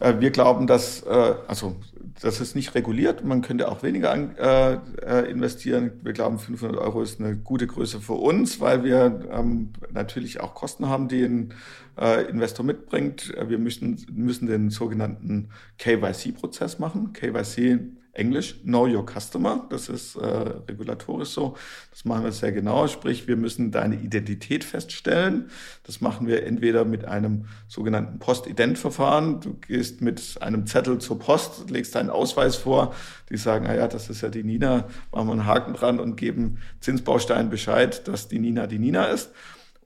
äh, 0.00 0.14
wir 0.18 0.30
glauben, 0.30 0.66
dass, 0.66 1.02
äh, 1.02 1.34
also, 1.46 1.76
das 2.20 2.40
ist 2.40 2.56
nicht 2.56 2.74
reguliert. 2.74 3.24
Man 3.24 3.42
könnte 3.42 3.68
auch 3.70 3.82
weniger 3.82 4.10
an, 4.10 4.36
äh, 4.36 4.78
äh 5.04 5.30
investieren. 5.30 5.92
Wir 6.02 6.12
glauben, 6.12 6.38
500 6.38 6.76
Euro 6.78 7.02
ist 7.02 7.20
eine 7.20 7.36
gute 7.36 7.66
Größe 7.66 8.00
für 8.00 8.14
uns, 8.14 8.60
weil 8.60 8.84
wir 8.84 9.20
ähm, 9.30 9.72
natürlich 9.92 10.40
auch 10.40 10.54
Kosten 10.54 10.88
haben, 10.88 11.08
die 11.08 11.22
ein 11.22 11.54
äh, 11.98 12.28
Investor 12.28 12.64
mitbringt. 12.64 13.32
Wir 13.46 13.58
müssen, 13.58 14.04
müssen 14.12 14.46
den 14.46 14.70
sogenannten 14.70 15.50
KYC-Prozess 15.78 16.78
machen. 16.78 17.12
KYC 17.12 17.80
Englisch, 18.16 18.56
Know 18.62 18.86
Your 18.86 19.04
Customer. 19.06 19.66
Das 19.70 19.88
ist 19.88 20.16
äh, 20.16 20.26
regulatorisch 20.26 21.30
so. 21.30 21.56
Das 21.90 22.04
machen 22.04 22.24
wir 22.24 22.32
sehr 22.32 22.52
genau. 22.52 22.88
Sprich, 22.88 23.28
wir 23.28 23.36
müssen 23.36 23.70
deine 23.70 23.96
Identität 23.96 24.64
feststellen. 24.64 25.50
Das 25.84 26.00
machen 26.00 26.26
wir 26.26 26.44
entweder 26.44 26.84
mit 26.84 27.04
einem 27.04 27.46
sogenannten 27.68 28.18
Post-Ident-Verfahren. 28.18 29.40
Du 29.40 29.54
gehst 29.54 30.00
mit 30.00 30.38
einem 30.40 30.66
Zettel 30.66 30.98
zur 30.98 31.18
Post, 31.18 31.70
legst 31.70 31.94
deinen 31.94 32.10
Ausweis 32.10 32.56
vor. 32.56 32.94
Die 33.30 33.36
sagen, 33.36 33.66
ah 33.66 33.74
ja, 33.74 33.88
das 33.88 34.08
ist 34.08 34.22
ja 34.22 34.28
die 34.28 34.44
Nina. 34.44 34.88
Machen 35.12 35.28
wir 35.28 35.32
einen 35.32 35.46
Haken 35.46 35.74
dran 35.74 36.00
und 36.00 36.16
geben 36.16 36.58
Zinsbaustein 36.80 37.50
Bescheid, 37.50 38.08
dass 38.08 38.28
die 38.28 38.38
Nina 38.38 38.66
die 38.66 38.78
Nina 38.78 39.04
ist. 39.04 39.30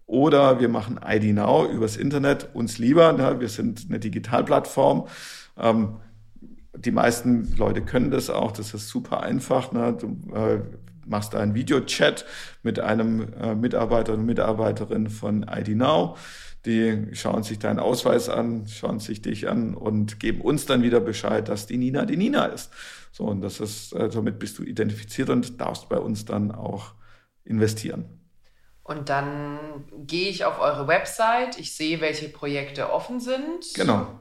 Oder 0.07 0.59
wir 0.59 0.69
machen 0.69 0.99
ID 1.07 1.35
Now 1.35 1.67
übers 1.71 1.97
Internet, 1.97 2.49
uns 2.53 2.79
lieber. 2.79 3.13
Ne? 3.13 3.39
Wir 3.39 3.49
sind 3.49 3.87
eine 3.89 4.01
Digitalplattform. 4.01 5.07
Ähm, 5.57 5.97
die 6.77 6.91
meisten 6.91 7.57
Leute 7.57 7.83
können 7.83 8.11
das 8.11 8.31
auch, 8.31 8.53
das 8.53 8.75
ist 8.75 8.89
super 8.89 9.23
einfach. 9.23 9.73
Ne? 9.73 9.97
Du 9.99 10.35
äh, 10.35 10.61
machst 11.07 11.35
einen 11.35 11.55
Videochat 11.55 12.25
mit 12.63 12.79
einem 12.79 13.33
äh, 13.35 13.55
Mitarbeiter 13.55 14.15
und 14.15 14.25
Mitarbeiterin 14.25 15.09
von 15.09 15.43
ID 15.43 15.71
Now. 15.77 16.17
Die 16.67 17.07
schauen 17.13 17.43
sich 17.43 17.59
deinen 17.59 17.79
Ausweis 17.79 18.29
an, 18.29 18.67
schauen 18.69 19.01
sich 19.01 19.23
dich 19.23 19.49
an 19.49 19.75
und 19.75 20.21
geben 20.21 20.43
uns 20.43 20.67
dann 20.67 20.83
wieder 20.83 21.01
Bescheid, 21.01 21.49
dass 21.49 21.67
die 21.67 21.79
Nina 21.79 22.05
die 22.05 22.19
Nina 22.19 22.47
ist. 22.47 22.71
So, 23.13 23.25
und 23.25 23.41
das 23.41 23.61
ist, 23.61 23.95
äh, 23.95 24.11
somit 24.11 24.39
bist 24.39 24.59
du 24.59 24.63
identifiziert 24.63 25.31
und 25.31 25.61
darfst 25.61 25.89
bei 25.89 25.99
uns 25.99 26.27
dann 26.27 26.53
auch 26.53 26.95
investieren. 27.45 28.05
Und 28.83 29.09
dann 29.09 29.59
gehe 30.07 30.29
ich 30.29 30.45
auf 30.45 30.61
eure 30.61 30.87
Website, 30.87 31.59
ich 31.59 31.75
sehe, 31.75 32.01
welche 32.01 32.29
Projekte 32.29 32.93
offen 32.93 33.21
sind. 33.21 33.75
Genau 33.75 34.20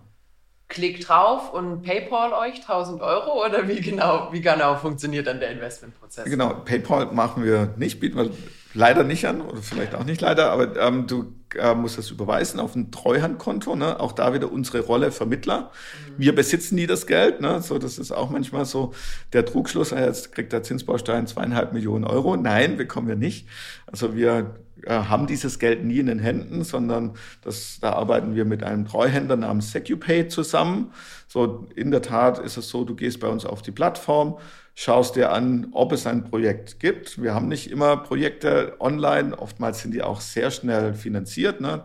klick 0.70 1.02
drauf 1.02 1.52
und 1.52 1.82
PayPal 1.82 2.32
euch 2.32 2.62
1000 2.62 3.02
Euro 3.02 3.46
oder 3.46 3.68
wie 3.68 3.82
genau, 3.82 4.30
wie 4.32 4.42
genau 4.42 4.76
funktioniert 4.76 5.28
dann 5.28 5.40
der 5.40 5.52
Investmentprozess? 5.52 6.26
Genau, 6.26 6.54
PayPal 6.64 7.08
machen 7.08 7.44
wir 7.44 7.74
nicht, 7.78 8.00
bieten 8.00 8.18
wir 8.18 8.30
leider 8.76 9.04
nicht 9.04 9.26
an 9.26 9.42
oder 9.42 9.62
vielleicht 9.62 9.96
auch 9.96 10.06
nicht 10.06 10.22
leider, 10.22 10.52
aber 10.52 10.78
ähm, 10.78 11.08
du 11.08 11.34
äh, 11.58 11.74
musst 11.74 11.98
das 11.98 12.12
überweisen 12.12 12.60
auf 12.60 12.76
ein 12.76 12.92
Treuhandkonto. 12.92 13.76
Ne? 13.76 14.00
Auch 14.00 14.12
da 14.12 14.34
wieder 14.34 14.52
unsere 14.52 14.82
Rolle 14.82 15.12
Vermittler. 15.12 15.72
Mhm. 15.72 16.14
Wir 16.18 16.36
besitzen 16.36 16.76
nie 16.76 16.86
das 16.86 17.08
Geld. 17.08 17.42
Ne? 17.42 17.62
So, 17.62 17.80
das 17.80 17.98
ist 17.98 18.12
auch 18.12 18.30
manchmal 18.30 18.66
so 18.66 18.94
der 19.34 19.46
Trugschluss. 19.46 19.92
Ah, 19.92 20.06
jetzt 20.06 20.32
kriegt 20.32 20.54
der 20.54 20.62
Zinsbaustein 20.62 21.26
zweieinhalb 21.26 21.74
Millionen 21.74 22.04
Euro. 22.04 22.38
Nein, 22.38 22.78
bekommen 22.78 23.08
wir 23.08 23.16
nicht. 23.16 23.48
Also 23.88 24.16
wir 24.16 24.56
haben 24.88 25.28
dieses 25.28 25.60
Geld 25.60 25.84
nie 25.84 26.00
in 26.00 26.08
den 26.08 26.20
Händen, 26.20 26.64
sondern 26.64 27.14
das, 27.42 27.80
da 27.82 27.94
arbeiten 27.94 28.36
wir 28.36 28.46
mit 28.46 28.64
einem 28.64 28.86
Treuhänder 28.86 29.36
namens 29.36 29.72
SecuPay 29.72 30.28
zusammen. 30.28 30.92
So, 31.28 31.68
in 31.76 31.92
der 31.92 32.02
Tat 32.02 32.40
ist 32.40 32.58
es 32.58 32.70
so, 32.70 32.84
du 32.84 32.96
gehst 32.96 33.20
bei 33.20 33.28
uns 33.28 33.46
auf 33.46 33.62
die 33.62 33.72
Plattform, 33.72 34.38
schaust 34.76 35.16
dir 35.16 35.32
an, 35.32 35.68
ob 35.72 35.92
es 35.92 36.08
ein 36.08 36.24
Projekt 36.24 36.80
gibt. 36.80 37.22
Wir 37.22 37.34
haben 37.34 37.48
nicht 37.48 37.70
immer 37.70 37.98
Projekte 37.98 38.76
online, 38.80 39.38
oftmals 39.38 39.82
sind 39.82 39.94
die 39.94 40.02
auch 40.02 40.22
sehr 40.22 40.52
schnell 40.52 40.94
finanziert. 40.94 41.62
Ne? 41.62 41.84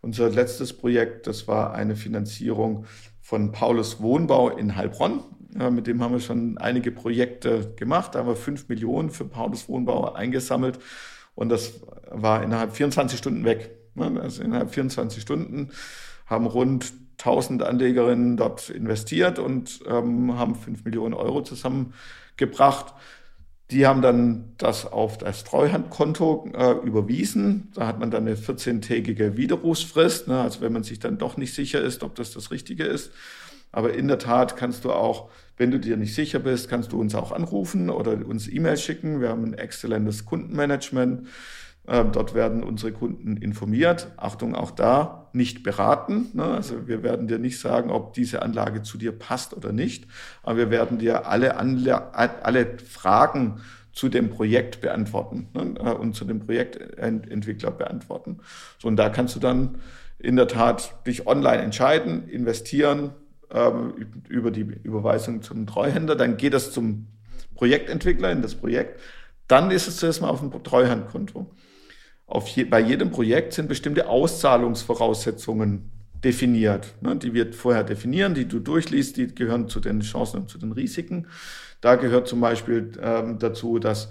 Unser 0.00 0.30
letztes 0.30 0.72
Projekt, 0.72 1.26
das 1.26 1.46
war 1.46 1.74
eine 1.74 1.94
Finanzierung 1.94 2.86
von 3.20 3.52
Paulus 3.52 4.00
Wohnbau 4.00 4.50
in 4.50 4.76
Heilbronn. 4.76 5.20
Ja, 5.58 5.70
mit 5.70 5.86
dem 5.86 6.02
haben 6.02 6.12
wir 6.12 6.20
schon 6.20 6.58
einige 6.58 6.90
Projekte 6.90 7.72
gemacht. 7.76 8.14
Da 8.14 8.20
haben 8.20 8.28
wir 8.28 8.36
fünf 8.36 8.68
Millionen 8.68 9.10
für 9.10 9.24
Paulus 9.24 9.68
Wohnbau 9.68 10.12
eingesammelt. 10.12 10.78
Und 11.34 11.48
das 11.48 11.80
war 12.10 12.42
innerhalb 12.42 12.76
24 12.76 13.18
Stunden 13.18 13.44
weg. 13.44 13.70
Ne? 13.94 14.20
Also 14.20 14.42
innerhalb 14.42 14.72
24 14.72 15.22
Stunden 15.22 15.70
haben 16.26 16.46
rund 16.46 16.92
1000 17.18 17.62
Anlegerinnen 17.62 18.36
dort 18.36 18.68
investiert 18.70 19.38
und 19.38 19.80
ähm, 19.86 20.36
haben 20.38 20.54
5 20.54 20.84
Millionen 20.84 21.14
Euro 21.14 21.42
zusammengebracht. 21.42 22.94
Die 23.70 23.86
haben 23.86 24.02
dann 24.02 24.52
das 24.58 24.90
auf 24.90 25.18
das 25.18 25.44
Treuhandkonto 25.44 26.50
äh, 26.54 26.72
überwiesen. 26.86 27.70
Da 27.74 27.86
hat 27.86 27.98
man 27.98 28.10
dann 28.10 28.26
eine 28.26 28.36
14-tägige 28.36 29.36
Widerrufsfrist. 29.36 30.28
Ne? 30.28 30.40
Also 30.40 30.60
wenn 30.60 30.72
man 30.72 30.82
sich 30.82 30.98
dann 30.98 31.16
doch 31.16 31.36
nicht 31.36 31.54
sicher 31.54 31.80
ist, 31.80 32.02
ob 32.02 32.14
das 32.14 32.32
das 32.32 32.50
Richtige 32.50 32.84
ist. 32.84 33.12
Aber 33.72 33.94
in 33.94 34.06
der 34.06 34.18
Tat 34.18 34.56
kannst 34.56 34.84
du 34.84 34.92
auch, 34.92 35.30
wenn 35.56 35.70
du 35.70 35.80
dir 35.80 35.96
nicht 35.96 36.14
sicher 36.14 36.38
bist, 36.38 36.68
kannst 36.68 36.92
du 36.92 37.00
uns 37.00 37.14
auch 37.14 37.32
anrufen 37.32 37.90
oder 37.90 38.12
uns 38.26 38.48
E-Mails 38.48 38.82
schicken. 38.82 39.20
Wir 39.20 39.30
haben 39.30 39.44
ein 39.44 39.54
exzellentes 39.54 40.24
Kundenmanagement. 40.24 41.26
Ähm, 41.88 42.12
dort 42.12 42.34
werden 42.34 42.62
unsere 42.62 42.92
Kunden 42.92 43.36
informiert. 43.36 44.12
Achtung, 44.16 44.54
auch 44.54 44.70
da 44.70 45.28
nicht 45.32 45.62
beraten. 45.62 46.28
Ne? 46.34 46.44
Also 46.44 46.86
wir 46.86 47.02
werden 47.02 47.26
dir 47.26 47.38
nicht 47.38 47.58
sagen, 47.58 47.90
ob 47.90 48.14
diese 48.14 48.42
Anlage 48.42 48.82
zu 48.82 48.98
dir 48.98 49.12
passt 49.12 49.54
oder 49.56 49.72
nicht. 49.72 50.06
Aber 50.42 50.58
wir 50.58 50.70
werden 50.70 50.98
dir 50.98 51.26
alle, 51.26 51.56
Anla 51.56 52.10
alle 52.12 52.78
Fragen 52.78 53.60
zu 53.92 54.08
dem 54.08 54.30
Projekt 54.30 54.80
beantworten 54.80 55.48
ne? 55.54 55.74
Äh, 55.78 55.94
und 55.94 56.14
zu 56.14 56.24
dem 56.24 56.40
Projektentwickler 56.40 57.70
beantworten. 57.70 58.38
So, 58.78 58.88
und 58.88 58.96
da 58.96 59.08
kannst 59.08 59.34
du 59.34 59.40
dann 59.40 59.78
in 60.18 60.36
der 60.36 60.46
Tat 60.46 60.94
dich 61.06 61.26
online 61.26 61.62
entscheiden, 61.62 62.28
investieren 62.28 63.10
über 64.28 64.50
die 64.50 64.60
Überweisung 64.60 65.42
zum 65.42 65.66
Treuhänder. 65.66 66.16
Dann 66.16 66.36
geht 66.36 66.54
das 66.54 66.72
zum 66.72 67.06
Projektentwickler 67.54 68.32
in 68.32 68.42
das 68.42 68.54
Projekt. 68.54 69.00
Dann 69.46 69.70
ist 69.70 69.88
es 69.88 69.98
zuerst 69.98 70.22
mal 70.22 70.28
auf 70.28 70.40
dem 70.40 70.50
Treuhandkonto 70.62 71.50
je, 72.40 72.64
bei 72.64 72.80
jedem 72.80 73.10
Projekt 73.10 73.52
sind 73.52 73.68
bestimmte 73.68 74.08
Auszahlungsvoraussetzungen 74.08 75.90
definiert, 76.24 76.94
ne, 77.00 77.16
die 77.16 77.34
wir 77.34 77.52
vorher 77.52 77.84
definieren, 77.84 78.34
die 78.34 78.46
du 78.46 78.60
durchliest, 78.60 79.16
die 79.16 79.34
gehören 79.34 79.68
zu 79.68 79.80
den 79.80 80.00
Chancen 80.00 80.42
und 80.42 80.48
zu 80.48 80.58
den 80.58 80.72
Risiken. 80.72 81.26
Da 81.80 81.96
gehört 81.96 82.28
zum 82.28 82.40
Beispiel 82.40 82.92
ähm, 83.02 83.38
dazu, 83.38 83.78
dass 83.78 84.10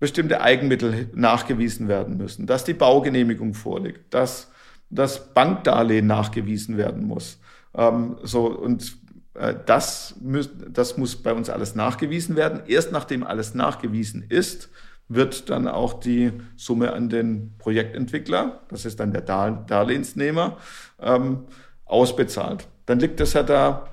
bestimmte 0.00 0.40
Eigenmittel 0.40 1.10
nachgewiesen 1.14 1.86
werden 1.86 2.16
müssen, 2.16 2.46
dass 2.46 2.64
die 2.64 2.74
Baugenehmigung 2.74 3.54
vorliegt, 3.54 4.12
dass 4.12 4.50
das 4.90 5.34
Bankdarlehen 5.34 6.06
nachgewiesen 6.06 6.76
werden 6.76 7.04
muss. 7.04 7.40
Ähm, 7.76 8.16
so 8.22 8.46
und 8.46 8.96
äh, 9.34 9.54
das, 9.66 10.16
muss, 10.20 10.50
das 10.70 10.96
muss 10.96 11.16
bei 11.16 11.32
uns 11.32 11.50
alles 11.50 11.74
nachgewiesen 11.74 12.36
werden. 12.36 12.62
Erst 12.66 12.92
nachdem 12.92 13.24
alles 13.24 13.54
nachgewiesen 13.54 14.24
ist, 14.28 14.70
wird 15.08 15.50
dann 15.50 15.68
auch 15.68 15.94
die 15.94 16.32
Summe 16.56 16.92
an 16.92 17.08
den 17.08 17.56
Projektentwickler, 17.58 18.62
das 18.68 18.84
ist 18.86 19.00
dann 19.00 19.12
der 19.12 19.20
Darlehensnehmer, 19.20 20.56
ähm, 20.98 21.46
ausbezahlt. 21.84 22.66
Dann 22.86 23.00
liegt 23.00 23.20
das 23.20 23.34
ja 23.34 23.42
da 23.42 23.88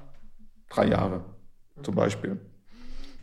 drei 0.69 0.87
Jahre 0.87 1.25
zum 1.83 1.95
Beispiel. 1.95 2.39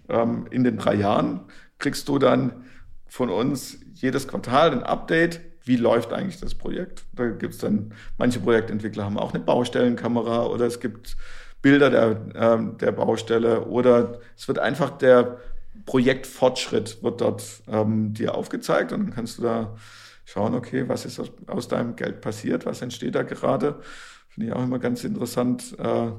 Ähm, 0.08 0.46
in 0.50 0.64
den 0.64 0.76
drei 0.76 0.94
Jahren 0.94 1.40
kriegst 1.78 2.08
du 2.08 2.18
dann 2.18 2.64
von 3.06 3.30
uns 3.30 3.78
jedes 3.94 4.28
Quartal 4.28 4.72
ein 4.72 4.82
Update, 4.82 5.40
wie 5.68 5.76
läuft 5.76 6.12
eigentlich 6.12 6.40
das 6.40 6.54
Projekt. 6.54 7.04
Da 7.12 7.28
gibt 7.28 7.54
es 7.54 7.60
dann, 7.60 7.92
manche 8.16 8.40
Projektentwickler 8.40 9.04
haben 9.04 9.18
auch 9.18 9.32
eine 9.32 9.42
Baustellenkamera 9.42 10.46
oder 10.46 10.66
es 10.66 10.80
gibt 10.80 11.16
Bilder 11.62 11.90
der, 11.90 12.20
äh, 12.34 12.76
der 12.80 12.92
Baustelle 12.92 13.64
oder 13.66 14.20
es 14.36 14.48
wird 14.48 14.58
einfach 14.58 14.90
der 14.90 15.38
Projektfortschritt 15.86 17.02
wird 17.02 17.20
dort 17.20 17.44
ähm, 17.70 18.12
dir 18.12 18.34
aufgezeigt 18.34 18.92
und 18.92 19.06
dann 19.06 19.14
kannst 19.14 19.38
du 19.38 19.42
da 19.42 19.76
schauen, 20.24 20.54
okay, 20.54 20.88
was 20.88 21.06
ist 21.06 21.18
aus, 21.20 21.30
aus 21.46 21.68
deinem 21.68 21.96
Geld 21.96 22.20
passiert, 22.20 22.66
was 22.66 22.82
entsteht 22.82 23.14
da 23.14 23.22
gerade. 23.22 23.80
Finde 24.28 24.48
ich 24.48 24.54
auch 24.54 24.62
immer 24.62 24.78
ganz 24.78 25.04
interessant. 25.04 25.74
Äh, 25.78 26.10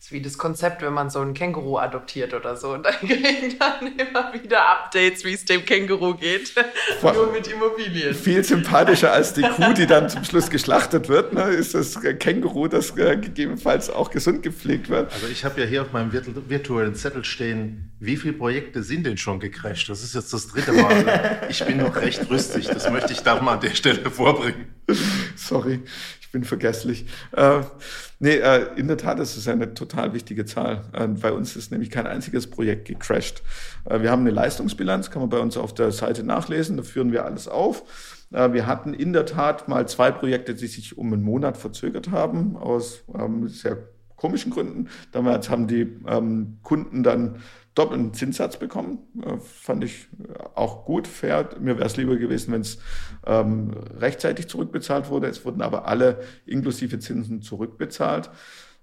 ist 0.00 0.12
wie 0.12 0.22
das 0.22 0.38
Konzept, 0.38 0.80
wenn 0.80 0.94
man 0.94 1.10
so 1.10 1.20
ein 1.20 1.34
Känguru 1.34 1.76
adoptiert 1.76 2.32
oder 2.32 2.56
so. 2.56 2.72
Und 2.72 2.84
dann 2.86 2.94
kriegen 2.94 3.58
dann 3.58 3.98
immer 3.98 4.32
wieder 4.32 4.66
Updates, 4.66 5.24
wie 5.24 5.34
es 5.34 5.44
dem 5.44 5.62
Känguru 5.66 6.14
geht. 6.14 6.54
Nur 7.02 7.30
mit 7.30 7.46
Immobilien. 7.48 8.14
Viel 8.14 8.42
sympathischer 8.42 9.12
als 9.12 9.34
die 9.34 9.42
Kuh, 9.42 9.74
die 9.74 9.86
dann 9.86 10.08
zum 10.08 10.24
Schluss 10.24 10.48
geschlachtet 10.48 11.10
wird, 11.10 11.34
ne, 11.34 11.42
ist 11.50 11.74
das 11.74 12.00
Känguru, 12.18 12.66
das 12.66 12.96
äh, 12.96 13.18
gegebenenfalls 13.18 13.90
auch 13.90 14.10
gesund 14.10 14.42
gepflegt 14.42 14.88
wird. 14.88 15.12
Also 15.12 15.26
ich 15.26 15.44
habe 15.44 15.60
ja 15.60 15.66
hier 15.66 15.82
auf 15.82 15.92
meinem 15.92 16.12
virtuellen 16.12 16.94
Zettel 16.94 17.22
stehen, 17.22 17.92
wie 18.00 18.16
viele 18.16 18.32
Projekte 18.32 18.82
sind 18.82 19.04
denn 19.04 19.18
schon 19.18 19.38
gecrashed? 19.38 19.90
Das 19.90 20.02
ist 20.02 20.14
jetzt 20.14 20.32
das 20.32 20.48
dritte 20.48 20.72
Mal. 20.72 21.42
ich 21.50 21.62
bin 21.62 21.76
noch 21.76 21.94
recht 21.96 22.30
rüstig. 22.30 22.68
Das 22.68 22.90
möchte 22.90 23.12
ich 23.12 23.20
da 23.20 23.38
mal 23.42 23.54
an 23.54 23.60
der 23.60 23.74
Stelle 23.74 24.10
vorbringen. 24.10 24.74
Sorry 25.36 25.80
ich 26.30 26.32
bin 26.32 26.44
vergesslich. 26.44 27.06
Äh, 27.32 27.62
nee, 28.20 28.36
äh, 28.36 28.68
in 28.76 28.86
der 28.86 28.96
Tat 28.96 29.18
ist 29.18 29.36
es 29.36 29.48
eine 29.48 29.74
total 29.74 30.14
wichtige 30.14 30.44
Zahl. 30.44 30.84
Äh, 30.92 31.08
bei 31.08 31.32
uns 31.32 31.56
ist 31.56 31.72
nämlich 31.72 31.90
kein 31.90 32.06
einziges 32.06 32.48
Projekt 32.48 32.86
gecrashed. 32.86 33.42
Äh, 33.84 34.02
wir 34.02 34.12
haben 34.12 34.20
eine 34.20 34.30
Leistungsbilanz, 34.30 35.10
kann 35.10 35.22
man 35.22 35.28
bei 35.28 35.40
uns 35.40 35.56
auf 35.56 35.74
der 35.74 35.90
Seite 35.90 36.22
nachlesen, 36.22 36.76
da 36.76 36.84
führen 36.84 37.10
wir 37.10 37.24
alles 37.24 37.48
auf. 37.48 37.82
Äh, 38.32 38.52
wir 38.52 38.68
hatten 38.68 38.94
in 38.94 39.12
der 39.12 39.26
Tat 39.26 39.66
mal 39.66 39.88
zwei 39.88 40.12
Projekte, 40.12 40.54
die 40.54 40.68
sich 40.68 40.96
um 40.96 41.12
einen 41.12 41.24
Monat 41.24 41.56
verzögert 41.56 42.12
haben, 42.12 42.56
aus 42.56 43.02
ähm, 43.12 43.48
sehr 43.48 43.88
komischen 44.20 44.52
Gründen. 44.52 44.88
Damals 45.12 45.48
haben 45.48 45.66
die 45.66 45.96
ähm, 46.06 46.58
Kunden 46.62 47.02
dann 47.02 47.40
doppelten 47.74 48.12
Zinssatz 48.12 48.58
bekommen. 48.58 48.98
Äh, 49.24 49.38
fand 49.38 49.82
ich 49.82 50.08
auch 50.54 50.84
gut, 50.84 51.08
fair. 51.08 51.48
Mir 51.58 51.76
wäre 51.78 51.86
es 51.86 51.96
lieber 51.96 52.16
gewesen, 52.16 52.52
wenn 52.52 52.60
es 52.60 52.78
ähm, 53.26 53.70
rechtzeitig 53.98 54.48
zurückbezahlt 54.48 55.08
wurde. 55.08 55.28
Es 55.28 55.44
wurden 55.44 55.62
aber 55.62 55.86
alle 55.86 56.20
inklusive 56.44 56.98
Zinsen 56.98 57.40
zurückbezahlt. 57.40 58.30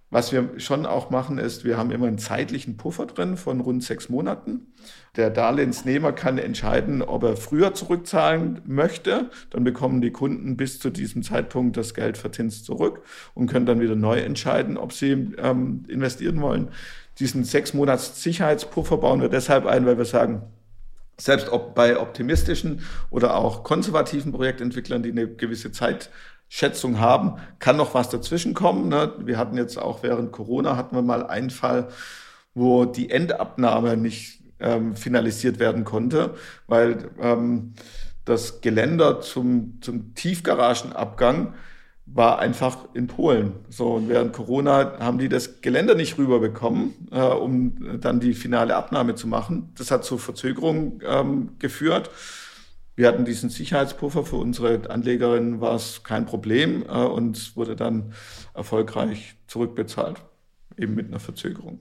Was 0.09 0.31
wir 0.31 0.57
schon 0.57 0.85
auch 0.85 1.09
machen, 1.09 1.37
ist, 1.37 1.65
wir 1.65 1.77
haben 1.77 1.91
immer 1.91 2.07
einen 2.07 2.17
zeitlichen 2.17 2.77
Puffer 2.77 3.07
drin 3.07 3.35
von 3.35 3.59
rund 3.59 3.83
sechs 3.83 4.07
Monaten. 4.07 4.73
Der 5.17 5.29
Darlehensnehmer 5.29 6.13
kann 6.13 6.37
entscheiden, 6.37 7.01
ob 7.01 7.23
er 7.23 7.35
früher 7.35 7.73
zurückzahlen 7.73 8.61
möchte. 8.65 9.29
Dann 9.49 9.65
bekommen 9.65 9.99
die 9.99 10.11
Kunden 10.11 10.55
bis 10.55 10.79
zu 10.79 10.91
diesem 10.91 11.23
Zeitpunkt 11.23 11.75
das 11.75 11.93
Geld 11.93 12.17
verzinst 12.17 12.63
zurück 12.63 13.01
und 13.33 13.47
können 13.47 13.65
dann 13.65 13.81
wieder 13.81 13.95
neu 13.95 14.19
entscheiden, 14.19 14.77
ob 14.77 14.93
sie 14.93 15.11
ähm, 15.37 15.83
investieren 15.89 16.39
wollen. 16.39 16.69
Diesen 17.19 17.43
sechs 17.43 17.73
Monats 17.73 18.23
Sicherheitspuffer 18.23 18.97
bauen 18.97 19.19
wir 19.19 19.29
deshalb 19.29 19.65
ein, 19.65 19.85
weil 19.85 19.97
wir 19.97 20.05
sagen, 20.05 20.43
selbst 21.19 21.49
ob 21.49 21.75
bei 21.75 21.99
optimistischen 21.99 22.81
oder 23.09 23.35
auch 23.35 23.63
konservativen 23.63 24.31
Projektentwicklern, 24.31 25.03
die 25.03 25.11
eine 25.11 25.27
gewisse 25.27 25.71
Zeitschätzung 26.49 26.99
haben, 26.99 27.33
kann 27.59 27.77
noch 27.77 27.93
was 27.93 28.09
dazwischen 28.09 28.53
kommen. 28.53 28.89
Ne? 28.89 29.13
Wir 29.19 29.37
hatten 29.37 29.57
jetzt 29.57 29.77
auch 29.77 30.03
während 30.03 30.31
Corona 30.31 30.75
hatten 30.75 30.95
wir 30.95 31.01
mal 31.01 31.25
einen 31.25 31.49
Fall, 31.49 31.89
wo 32.53 32.85
die 32.85 33.09
Endabnahme 33.09 33.97
nicht 33.97 34.41
ähm, 34.59 34.95
finalisiert 34.95 35.59
werden 35.59 35.83
konnte, 35.83 36.33
weil 36.67 37.09
ähm, 37.21 37.73
das 38.25 38.61
Geländer 38.61 39.21
zum, 39.21 39.79
zum 39.81 40.15
Tiefgaragenabgang 40.15 41.53
war 42.05 42.39
einfach 42.39 42.77
in 42.93 43.07
Polen. 43.07 43.51
So, 43.69 43.95
und 43.95 44.09
während 44.09 44.33
Corona 44.33 44.97
haben 44.99 45.17
die 45.19 45.29
das 45.29 45.61
Geländer 45.61 45.93
nicht 45.93 46.17
rüberbekommen, 46.17 46.93
äh, 47.11 47.19
um 47.19 47.99
dann 47.99 48.19
die 48.19 48.33
finale 48.33 48.75
Abnahme 48.75 49.15
zu 49.15 49.27
machen. 49.27 49.69
Das 49.77 49.91
hat 49.91 50.05
zu 50.05 50.17
Verzögerungen 50.17 51.01
ähm, 51.05 51.49
geführt. 51.59 52.09
Wir 52.97 53.07
hatten 53.07 53.25
diesen 53.25 53.51
Sicherheitspuffer 53.51 54.25
für 54.25 54.37
unsere 54.37 54.89
Anlegerinnen, 54.89 55.61
war 55.61 55.75
es 55.75 56.01
kein 56.03 56.25
Problem 56.25 56.83
äh, 56.89 57.05
und 57.05 57.55
wurde 57.55 57.75
dann 57.75 58.13
erfolgreich 58.55 59.35
zurückbezahlt, 59.45 60.19
eben 60.77 60.95
mit 60.95 61.07
einer 61.07 61.19
Verzögerung. 61.19 61.79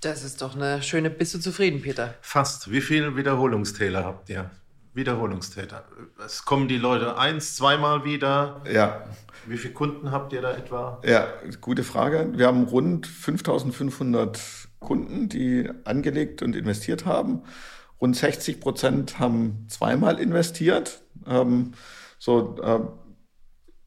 Das 0.00 0.24
ist 0.24 0.40
doch 0.40 0.56
eine 0.56 0.82
schöne. 0.82 1.10
Bist 1.10 1.34
du 1.34 1.40
zufrieden, 1.40 1.82
Peter? 1.82 2.14
Fast. 2.22 2.70
Wie 2.72 2.80
viele 2.80 3.16
Wiederholungstäler 3.16 4.02
habt 4.02 4.30
ihr? 4.30 4.50
Wiederholungstäter. 4.94 5.84
Es 6.24 6.46
kommen 6.46 6.68
die 6.68 6.78
Leute 6.78 7.18
eins, 7.18 7.54
zweimal 7.54 8.06
wieder. 8.06 8.62
Ja. 8.72 9.04
Wie 9.46 9.58
viele 9.58 9.74
Kunden 9.74 10.10
habt 10.10 10.32
ihr 10.32 10.40
da 10.40 10.56
etwa? 10.56 11.02
Ja, 11.04 11.28
gute 11.60 11.84
Frage. 11.84 12.30
Wir 12.34 12.46
haben 12.46 12.64
rund 12.64 13.06
5500 13.06 14.40
Kunden, 14.80 15.28
die 15.28 15.68
angelegt 15.84 16.40
und 16.40 16.56
investiert 16.56 17.04
haben. 17.04 17.42
Rund 18.00 18.16
60 18.16 18.60
Prozent 18.60 19.18
haben 19.18 19.66
zweimal 19.68 20.18
investiert. 20.18 21.02
Ähm, 21.26 21.72
so, 22.18 22.56
äh, 22.62 22.80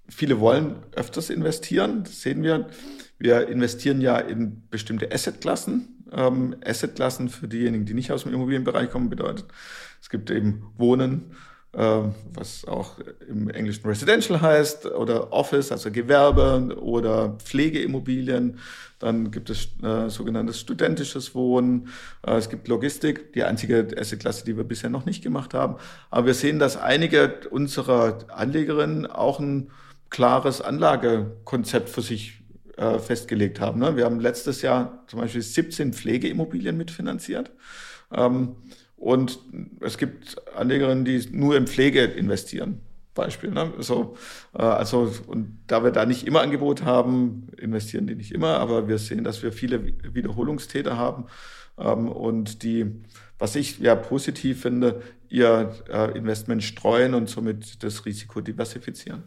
viele 0.09 0.39
wollen 0.39 0.77
öfters 0.95 1.29
investieren. 1.29 2.03
Das 2.03 2.21
sehen 2.21 2.43
wir. 2.43 2.67
Wir 3.17 3.47
investieren 3.49 4.01
ja 4.01 4.17
in 4.17 4.67
bestimmte 4.69 5.11
Assetklassen. 5.11 6.05
Ähm, 6.11 6.55
Assetklassen 6.65 7.29
für 7.29 7.47
diejenigen, 7.47 7.85
die 7.85 7.93
nicht 7.93 8.11
aus 8.11 8.23
dem 8.23 8.33
Immobilienbereich 8.33 8.89
kommen, 8.89 9.09
bedeutet, 9.09 9.45
es 10.01 10.09
gibt 10.09 10.31
eben 10.31 10.71
Wohnen, 10.77 11.35
was 11.71 12.65
auch 12.65 12.95
im 13.27 13.49
Englischen 13.49 13.85
Residential 13.87 14.41
heißt, 14.41 14.87
oder 14.87 15.31
Office, 15.31 15.71
also 15.71 15.91
Gewerbe 15.91 16.75
oder 16.79 17.37
Pflegeimmobilien. 17.43 18.57
Dann 18.99 19.31
gibt 19.31 19.49
es 19.49 19.69
äh, 19.81 20.09
sogenanntes 20.09 20.59
studentisches 20.59 21.33
Wohnen. 21.33 21.87
Äh, 22.25 22.35
es 22.35 22.49
gibt 22.49 22.67
Logistik, 22.67 23.31
die 23.33 23.43
einzige 23.43 23.87
Asset-Klasse, 23.97 24.43
die 24.45 24.57
wir 24.57 24.65
bisher 24.65 24.89
noch 24.89 25.05
nicht 25.05 25.23
gemacht 25.23 25.53
haben. 25.53 25.77
Aber 26.09 26.27
wir 26.27 26.33
sehen, 26.33 26.59
dass 26.59 26.75
einige 26.75 27.39
unserer 27.49 28.17
Anlegerinnen 28.27 29.07
auch 29.07 29.39
ein 29.39 29.71
klares 30.09 30.61
Anlagekonzept 30.61 31.87
für 31.87 32.01
sich 32.01 32.41
äh, 32.75 32.99
festgelegt 32.99 33.61
haben. 33.61 33.79
Ne? 33.79 33.95
Wir 33.95 34.03
haben 34.03 34.19
letztes 34.19 34.61
Jahr 34.61 35.03
zum 35.07 35.21
Beispiel 35.21 35.41
17 35.41 35.93
Pflegeimmobilien 35.93 36.75
mitfinanziert. 36.75 37.51
Ähm, 38.11 38.57
Und 38.99 39.39
es 39.79 39.97
gibt 39.97 40.35
Anlegerinnen, 40.55 41.05
die 41.05 41.25
nur 41.31 41.55
in 41.55 41.67
Pflege 41.67 42.03
investieren. 42.03 42.81
Beispiel. 43.13 43.51
Ne? 43.51 43.73
So, 43.79 44.17
äh, 44.53 44.61
also, 44.61 45.11
und 45.27 45.63
da 45.67 45.83
wir 45.83 45.91
da 45.91 46.05
nicht 46.05 46.27
immer 46.27 46.41
Angebot 46.41 46.83
haben, 46.83 47.47
investieren 47.57 48.07
die 48.07 48.15
nicht 48.15 48.31
immer, 48.31 48.59
aber 48.59 48.87
wir 48.87 48.97
sehen, 48.97 49.23
dass 49.23 49.41
wir 49.41 49.51
viele 49.51 49.85
Wiederholungstäter 50.13 50.97
haben 50.97 51.27
ähm, 51.77 52.07
und 52.07 52.63
die, 52.63 53.03
was 53.37 53.55
ich 53.55 53.79
ja 53.79 53.95
positiv 53.95 54.61
finde, 54.61 55.01
ihr 55.27 55.75
äh, 55.89 56.17
Investment 56.17 56.63
streuen 56.63 57.13
und 57.13 57.29
somit 57.29 57.83
das 57.83 58.05
Risiko 58.05 58.41
diversifizieren. 58.41 59.23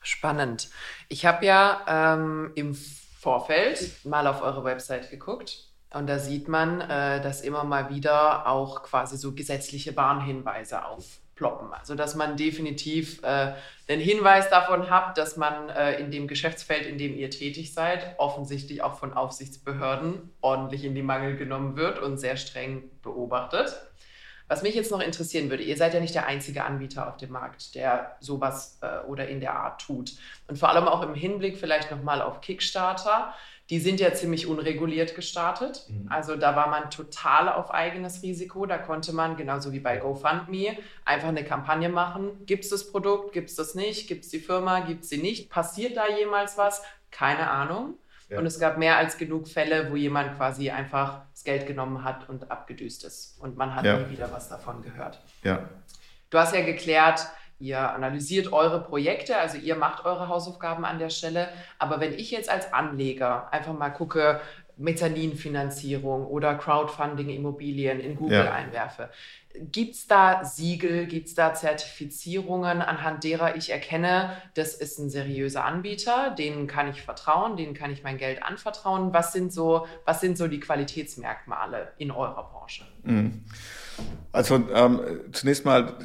Spannend. 0.00 0.68
Ich 1.08 1.24
habe 1.24 1.46
ja 1.46 2.16
ähm, 2.16 2.52
im 2.56 2.74
Vorfeld 2.74 4.04
mal 4.04 4.26
auf 4.26 4.42
eure 4.42 4.64
Website 4.64 5.10
geguckt 5.10 5.71
und 5.94 6.06
da 6.08 6.18
sieht 6.18 6.48
man, 6.48 6.80
äh, 6.80 7.20
dass 7.20 7.42
immer 7.42 7.64
mal 7.64 7.90
wieder 7.90 8.46
auch 8.46 8.82
quasi 8.82 9.16
so 9.16 9.32
gesetzliche 9.32 9.96
Warnhinweise 9.96 10.84
aufploppen. 10.84 11.72
Also 11.72 11.94
dass 11.94 12.14
man 12.14 12.36
definitiv 12.36 13.22
äh, 13.22 13.52
den 13.88 14.00
Hinweis 14.00 14.48
davon 14.48 14.90
hat, 14.90 15.18
dass 15.18 15.36
man 15.36 15.68
äh, 15.68 16.00
in 16.00 16.10
dem 16.10 16.28
Geschäftsfeld, 16.28 16.86
in 16.86 16.98
dem 16.98 17.14
ihr 17.14 17.30
tätig 17.30 17.74
seid, 17.74 18.14
offensichtlich 18.18 18.82
auch 18.82 18.98
von 18.98 19.12
Aufsichtsbehörden 19.12 20.30
ordentlich 20.40 20.84
in 20.84 20.94
die 20.94 21.02
Mangel 21.02 21.36
genommen 21.36 21.76
wird 21.76 21.98
und 21.98 22.18
sehr 22.18 22.36
streng 22.36 22.90
beobachtet. 23.02 23.76
Was 24.52 24.60
mich 24.60 24.74
jetzt 24.74 24.90
noch 24.90 25.00
interessieren 25.00 25.48
würde, 25.48 25.62
ihr 25.62 25.78
seid 25.78 25.94
ja 25.94 26.00
nicht 26.00 26.14
der 26.14 26.26
einzige 26.26 26.64
Anbieter 26.64 27.08
auf 27.08 27.16
dem 27.16 27.30
Markt, 27.30 27.74
der 27.74 28.18
sowas 28.20 28.78
äh, 28.82 28.98
oder 29.06 29.26
in 29.26 29.40
der 29.40 29.54
Art 29.54 29.80
tut. 29.80 30.12
Und 30.46 30.58
vor 30.58 30.68
allem 30.68 30.88
auch 30.88 31.02
im 31.02 31.14
Hinblick 31.14 31.56
vielleicht 31.56 31.90
nochmal 31.90 32.20
auf 32.20 32.42
Kickstarter. 32.42 33.32
Die 33.70 33.78
sind 33.78 33.98
ja 33.98 34.12
ziemlich 34.12 34.46
unreguliert 34.46 35.14
gestartet. 35.14 35.86
Mhm. 35.88 36.06
Also 36.12 36.36
da 36.36 36.54
war 36.54 36.68
man 36.68 36.90
total 36.90 37.48
auf 37.48 37.72
eigenes 37.72 38.22
Risiko. 38.22 38.66
Da 38.66 38.76
konnte 38.76 39.14
man, 39.14 39.38
genauso 39.38 39.72
wie 39.72 39.80
bei 39.80 39.96
GoFundMe, 39.96 40.76
einfach 41.06 41.28
eine 41.28 41.44
Kampagne 41.44 41.88
machen. 41.88 42.44
Gibt 42.44 42.64
es 42.64 42.68
das 42.68 42.92
Produkt? 42.92 43.32
Gibt 43.32 43.48
es 43.48 43.56
das 43.56 43.74
nicht? 43.74 44.06
Gibt 44.06 44.24
es 44.24 44.30
die 44.30 44.40
Firma? 44.40 44.80
Gibt 44.80 45.04
es 45.04 45.08
sie 45.08 45.16
nicht? 45.16 45.48
Passiert 45.48 45.96
da 45.96 46.10
jemals 46.10 46.58
was? 46.58 46.82
Keine 47.10 47.50
Ahnung. 47.50 47.94
Ja. 48.32 48.38
Und 48.38 48.46
es 48.46 48.58
gab 48.58 48.78
mehr 48.78 48.96
als 48.96 49.18
genug 49.18 49.46
Fälle, 49.46 49.90
wo 49.90 49.96
jemand 49.96 50.36
quasi 50.38 50.70
einfach 50.70 51.22
das 51.32 51.44
Geld 51.44 51.66
genommen 51.66 52.02
hat 52.02 52.28
und 52.30 52.50
abgedüst 52.50 53.04
ist. 53.04 53.38
Und 53.40 53.58
man 53.58 53.74
hat 53.74 53.84
ja. 53.84 53.98
nie 53.98 54.10
wieder 54.10 54.32
was 54.32 54.48
davon 54.48 54.80
gehört. 54.82 55.20
Ja. 55.44 55.68
Du 56.30 56.38
hast 56.38 56.54
ja 56.54 56.62
geklärt, 56.62 57.26
ihr 57.58 57.78
analysiert 57.78 58.50
eure 58.52 58.82
Projekte, 58.82 59.36
also 59.36 59.58
ihr 59.58 59.76
macht 59.76 60.06
eure 60.06 60.28
Hausaufgaben 60.28 60.86
an 60.86 60.98
der 60.98 61.10
Stelle. 61.10 61.48
Aber 61.78 62.00
wenn 62.00 62.14
ich 62.14 62.30
jetzt 62.30 62.50
als 62.50 62.72
Anleger 62.72 63.52
einfach 63.52 63.74
mal 63.74 63.90
gucke, 63.90 64.40
Mezzaninfinanzierung 64.78 66.26
oder 66.26 66.54
Crowdfunding 66.54 67.28
Immobilien 67.28 68.00
in 68.00 68.16
Google 68.16 68.46
ja. 68.46 68.52
einwerfe, 68.52 69.10
Gibt 69.54 69.94
es 69.94 70.06
da 70.06 70.44
Siegel, 70.44 71.06
gibt 71.06 71.28
es 71.28 71.34
da 71.34 71.52
Zertifizierungen, 71.54 72.80
anhand 72.80 73.22
derer 73.22 73.56
ich 73.56 73.70
erkenne, 73.70 74.30
das 74.54 74.74
ist 74.74 74.98
ein 74.98 75.10
seriöser 75.10 75.64
Anbieter, 75.64 76.30
denen 76.30 76.66
kann 76.66 76.88
ich 76.88 77.02
vertrauen, 77.02 77.56
denen 77.56 77.74
kann 77.74 77.90
ich 77.90 78.02
mein 78.02 78.16
Geld 78.16 78.42
anvertrauen? 78.42 79.12
Was 79.12 79.32
sind 79.32 79.52
so, 79.52 79.86
was 80.04 80.20
sind 80.20 80.38
so 80.38 80.48
die 80.48 80.60
Qualitätsmerkmale 80.60 81.92
in 81.98 82.10
eurer 82.10 82.50
Branche? 82.50 82.84
Mhm. 83.04 83.44
Also 84.32 84.56
ähm, 84.72 85.00
zunächst 85.32 85.64
mal, 85.64 85.96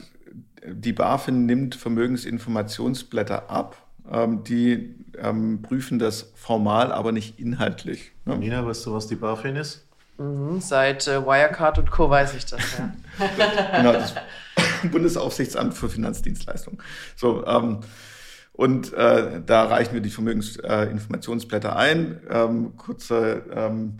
die 0.65 0.93
BaFin 0.93 1.45
nimmt 1.45 1.75
Vermögensinformationsblätter 1.75 3.49
ab. 3.49 3.77
Ähm, 4.09 4.43
die 4.43 4.95
ähm, 5.17 5.61
prüfen 5.61 5.99
das 5.99 6.31
formal, 6.35 6.91
aber 6.91 7.11
nicht 7.11 7.39
inhaltlich. 7.39 8.11
Ne? 8.25 8.37
Nina, 8.37 8.65
weißt 8.65 8.85
du, 8.85 8.93
was 8.93 9.07
die 9.07 9.15
BaFin 9.15 9.55
ist? 9.55 9.86
Mhm, 10.17 10.61
seit 10.61 11.07
äh, 11.07 11.23
Wirecard 11.25 11.77
und 11.77 11.91
Co. 11.91 12.09
weiß 12.09 12.33
ich 12.33 12.45
das, 12.45 12.61
ja. 12.77 12.91
genau, 13.77 13.93
das 13.93 14.15
Bundesaufsichtsamt 14.91 15.73
für 15.73 15.89
Finanzdienstleistungen. 15.89 16.81
So, 17.15 17.45
ähm, 17.45 17.81
und 18.53 18.91
äh, 18.93 19.41
da 19.45 19.65
reichen 19.65 19.93
wir 19.93 20.01
die 20.01 20.09
Vermögensinformationsblätter 20.09 21.69
äh, 21.69 21.75
ein. 21.75 22.21
Ähm, 22.27 22.75
kurze, 22.75 23.43
ähm, 23.53 23.99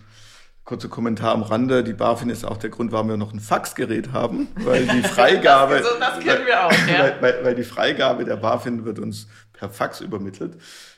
kurze 0.64 0.90
Kommentar 0.90 1.36
am 1.36 1.44
Rande. 1.44 1.84
Die 1.84 1.94
BaFin 1.94 2.32
ist 2.32 2.44
auch 2.44 2.58
der 2.58 2.72
Grund, 2.72 2.92
warum 2.92 3.10
wir 3.10 3.18
noch 3.18 3.34
ein 3.34 3.40
Faxgerät 3.40 4.14
haben, 4.14 4.48
weil 4.56 4.88
die 4.88 5.04
Freigabe, 5.08 5.76
das, 5.82 6.00
das 6.00 6.20
kennen 6.24 6.48
wir 6.48 6.66
auch, 6.66 6.72
ja. 6.72 7.00
weil, 7.00 7.22
weil, 7.22 7.46
weil 7.46 7.56
die 7.56 7.64
Freigabe 7.64 8.26
der 8.26 8.38
BaFin 8.38 8.84
wird 8.84 8.98
uns 8.98 9.28
per 9.54 9.70
Fax 9.70 10.02
übermittelt. 10.02 10.58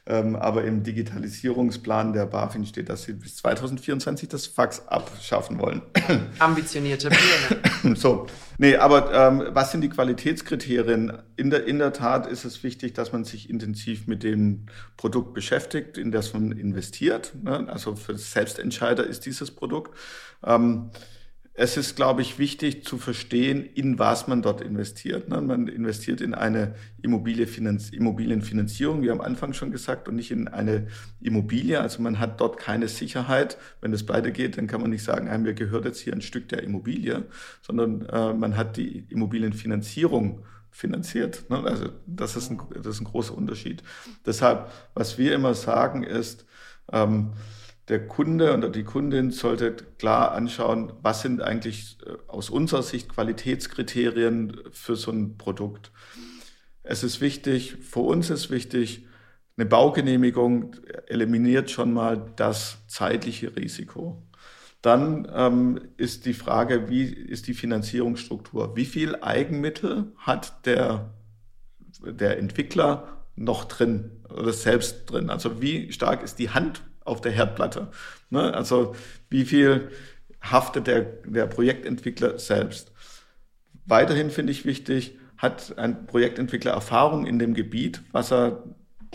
Ähm, 0.10 0.36
aber 0.36 0.64
im 0.64 0.82
Digitalisierungsplan 0.82 2.14
der 2.14 2.26
BaFin 2.26 2.66
steht, 2.66 2.90
dass 2.90 3.04
sie 3.04 3.14
bis 3.14 3.36
2024 3.38 4.28
das 4.28 4.48
Fax 4.48 4.88
abschaffen 4.88 5.60
wollen. 5.60 5.84
Ambitionierte 6.40 7.10
Pläne. 7.10 7.96
so, 7.96 8.26
nee, 8.58 8.76
aber 8.76 9.14
ähm, 9.14 9.44
was 9.50 9.72
sind 9.72 9.82
die 9.82 9.90
Qualitätskriterien? 9.90 11.14
In 11.36 11.52
der, 11.52 11.68
in 11.68 11.78
der 11.78 11.94
Tat 11.94 12.26
ist 12.26 12.44
es 12.44 12.64
wichtig, 12.64 12.94
dass 12.94 13.12
man 13.14 13.24
sich 13.24 13.52
intensiv 13.52 14.08
mit 14.08 14.24
dem 14.24 14.66
Produkt 14.98 15.36
beschäftigt, 15.36 16.00
in 16.00 16.12
das 16.12 16.34
man 16.34 16.54
investiert. 16.54 17.34
Ne? 17.44 17.68
Also 17.70 17.96
für 17.96 18.18
Selbstentscheider 18.18 19.06
ist 19.06 19.28
dieses 19.28 19.52
Produkt. 19.52 19.96
Ähm, 20.44 20.90
es 21.62 21.76
ist, 21.76 21.98
glaube 21.98 22.22
ich, 22.22 22.40
wichtig 22.40 22.86
zu 22.86 22.98
verstehen, 22.98 23.66
in 23.66 24.00
was 24.00 24.28
man 24.30 24.42
dort 24.42 24.62
investiert. 24.62 25.28
Ne? 25.28 25.42
Man 25.42 25.68
investiert 25.68 26.22
in 26.22 26.34
eine 26.34 26.74
Immobilie 27.02 27.46
Immobilienfinanzierung, 27.92 29.02
wie 29.02 29.12
am 29.12 29.20
Anfang 29.20 29.52
schon 29.52 29.70
gesagt, 29.70 30.08
und 30.08 30.16
nicht 30.16 30.32
in 30.32 30.48
eine 30.48 30.88
Immobilie. 31.20 31.82
Also 31.82 32.02
man 32.02 32.18
hat 32.18 32.40
dort 32.40 32.56
keine 32.56 32.88
Sicherheit. 32.88 33.58
Wenn 33.82 33.92
das 33.92 34.06
pleite 34.06 34.32
geht, 34.32 34.58
dann 34.58 34.68
kann 34.68 34.80
man 34.80 34.90
nicht 34.90 35.04
sagen, 35.04 35.30
mir 35.42 35.54
gehört 35.54 35.84
jetzt 35.84 36.00
hier 36.00 36.14
ein 36.14 36.22
Stück 36.22 36.48
der 36.48 36.64
Immobilie, 36.64 37.26
sondern 37.62 38.06
äh, 38.06 38.34
man 38.34 38.56
hat 38.56 38.78
die 38.78 39.00
Immobilienfinanzierung 39.10 40.46
finanziert. 40.72 41.50
Ne? 41.50 41.62
Also 41.66 41.90
das 42.08 42.38
ist, 42.38 42.52
ein, 42.52 42.62
das 42.74 42.96
ist 42.96 43.02
ein 43.02 43.06
großer 43.06 43.36
Unterschied. 43.38 43.84
Deshalb, 44.26 44.72
was 44.94 45.18
wir 45.18 45.36
immer 45.36 45.54
sagen, 45.56 46.04
ist, 46.04 46.46
ähm, 46.94 47.34
der 47.90 48.08
Kunde 48.08 48.56
oder 48.56 48.70
die 48.70 48.84
Kundin 48.84 49.32
sollte 49.32 49.72
klar 49.98 50.32
anschauen, 50.34 50.94
was 51.02 51.22
sind 51.22 51.42
eigentlich 51.42 51.98
äh, 52.06 52.14
aus 52.28 52.50
unserer 52.50 52.84
Sicht 52.84 53.10
Qualitätskriterien 53.10 54.62
für 54.72 54.96
so 54.96 55.12
ein 55.12 55.38
Produkt. 55.38 55.92
Es 56.84 57.04
ist 57.04 57.20
wichtig, 57.20 57.78
für 57.82 58.02
uns 58.02 58.30
ist 58.30 58.52
wichtig, 58.52 59.06
eine 59.58 59.66
Baugenehmigung 59.66 60.76
eliminiert 61.08 61.70
schon 61.70 61.92
mal 61.92 62.32
das 62.38 62.78
zeitliche 62.88 63.58
Risiko. 63.58 64.24
Dann 64.82 65.30
ähm, 65.36 65.82
ist 65.98 66.26
die 66.26 66.34
Frage, 66.34 66.90
wie 66.90 67.04
ist 67.04 67.48
die 67.48 67.54
Finanzierungsstruktur? 67.54 68.78
Wie 68.78 68.86
viel 68.86 69.18
Eigenmittel 69.18 70.14
hat 70.16 70.66
der, 70.66 71.14
der 72.02 72.38
Entwickler 72.38 73.26
noch 73.36 73.66
drin 73.66 74.12
oder 74.30 74.54
selbst 74.54 75.12
drin? 75.12 75.30
Also 75.30 75.62
wie 75.62 75.92
stark 75.92 76.24
ist 76.24 76.40
die 76.40 76.52
Hand 76.52 76.82
auf 77.10 77.22
der 77.22 77.32
Herdplatte. 77.32 77.90
Ne? 78.30 78.54
Also 78.54 78.96
wie 79.30 79.46
viel 79.46 79.90
haftet 80.42 80.88
der, 80.88 81.02
der 81.02 81.48
Projektentwickler 81.48 82.40
selbst? 82.40 82.92
Weiterhin 83.86 84.30
finde 84.30 84.52
ich 84.52 84.66
wichtig, 84.66 85.18
hat 85.38 85.78
ein 85.78 86.06
Projektentwickler 86.06 86.72
Erfahrung 86.72 87.26
in 87.26 87.40
dem 87.40 87.54
Gebiet, 87.54 88.02
was 88.12 88.32
er 88.32 88.64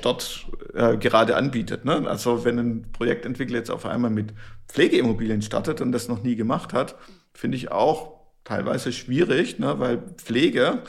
dort 0.02 0.46
äh, 0.74 0.96
gerade 0.96 1.37
anbietet. 1.37 1.85
Ne? 1.85 2.09
Also 2.09 2.44
wenn 2.44 2.59
ein 2.59 2.92
Projektentwickler 2.92 3.59
jetzt 3.59 3.70
auf 3.70 3.87
einmal 3.87 4.11
mit 4.11 4.35
Pflegeimmobilien 4.68 5.42
startet 5.42 5.80
und 5.80 5.92
das 5.92 6.09
noch 6.09 6.22
nie 6.22 6.35
gemacht 6.35 6.72
hat, 6.72 6.96
finde 7.33 7.57
ich 7.57 7.70
auch 7.70 8.14
teilweise 8.42 8.92
schwierig, 8.92 9.59
ne? 9.59 9.78
weil 9.78 9.98
Pflege 10.16 10.83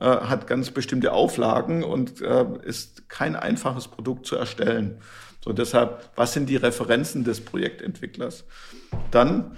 äh, 0.00 0.04
hat 0.04 0.46
ganz 0.46 0.70
bestimmte 0.70 1.12
Auflagen 1.12 1.82
und 1.82 2.20
äh, 2.20 2.44
ist 2.62 3.08
kein 3.08 3.36
einfaches 3.36 3.88
Produkt 3.88 4.26
zu 4.26 4.36
erstellen. 4.36 5.00
So 5.40 5.52
deshalb, 5.52 6.10
was 6.14 6.32
sind 6.32 6.48
die 6.48 6.56
Referenzen 6.56 7.24
des 7.24 7.40
Projektentwicklers? 7.40 8.44
Dann, 9.10 9.56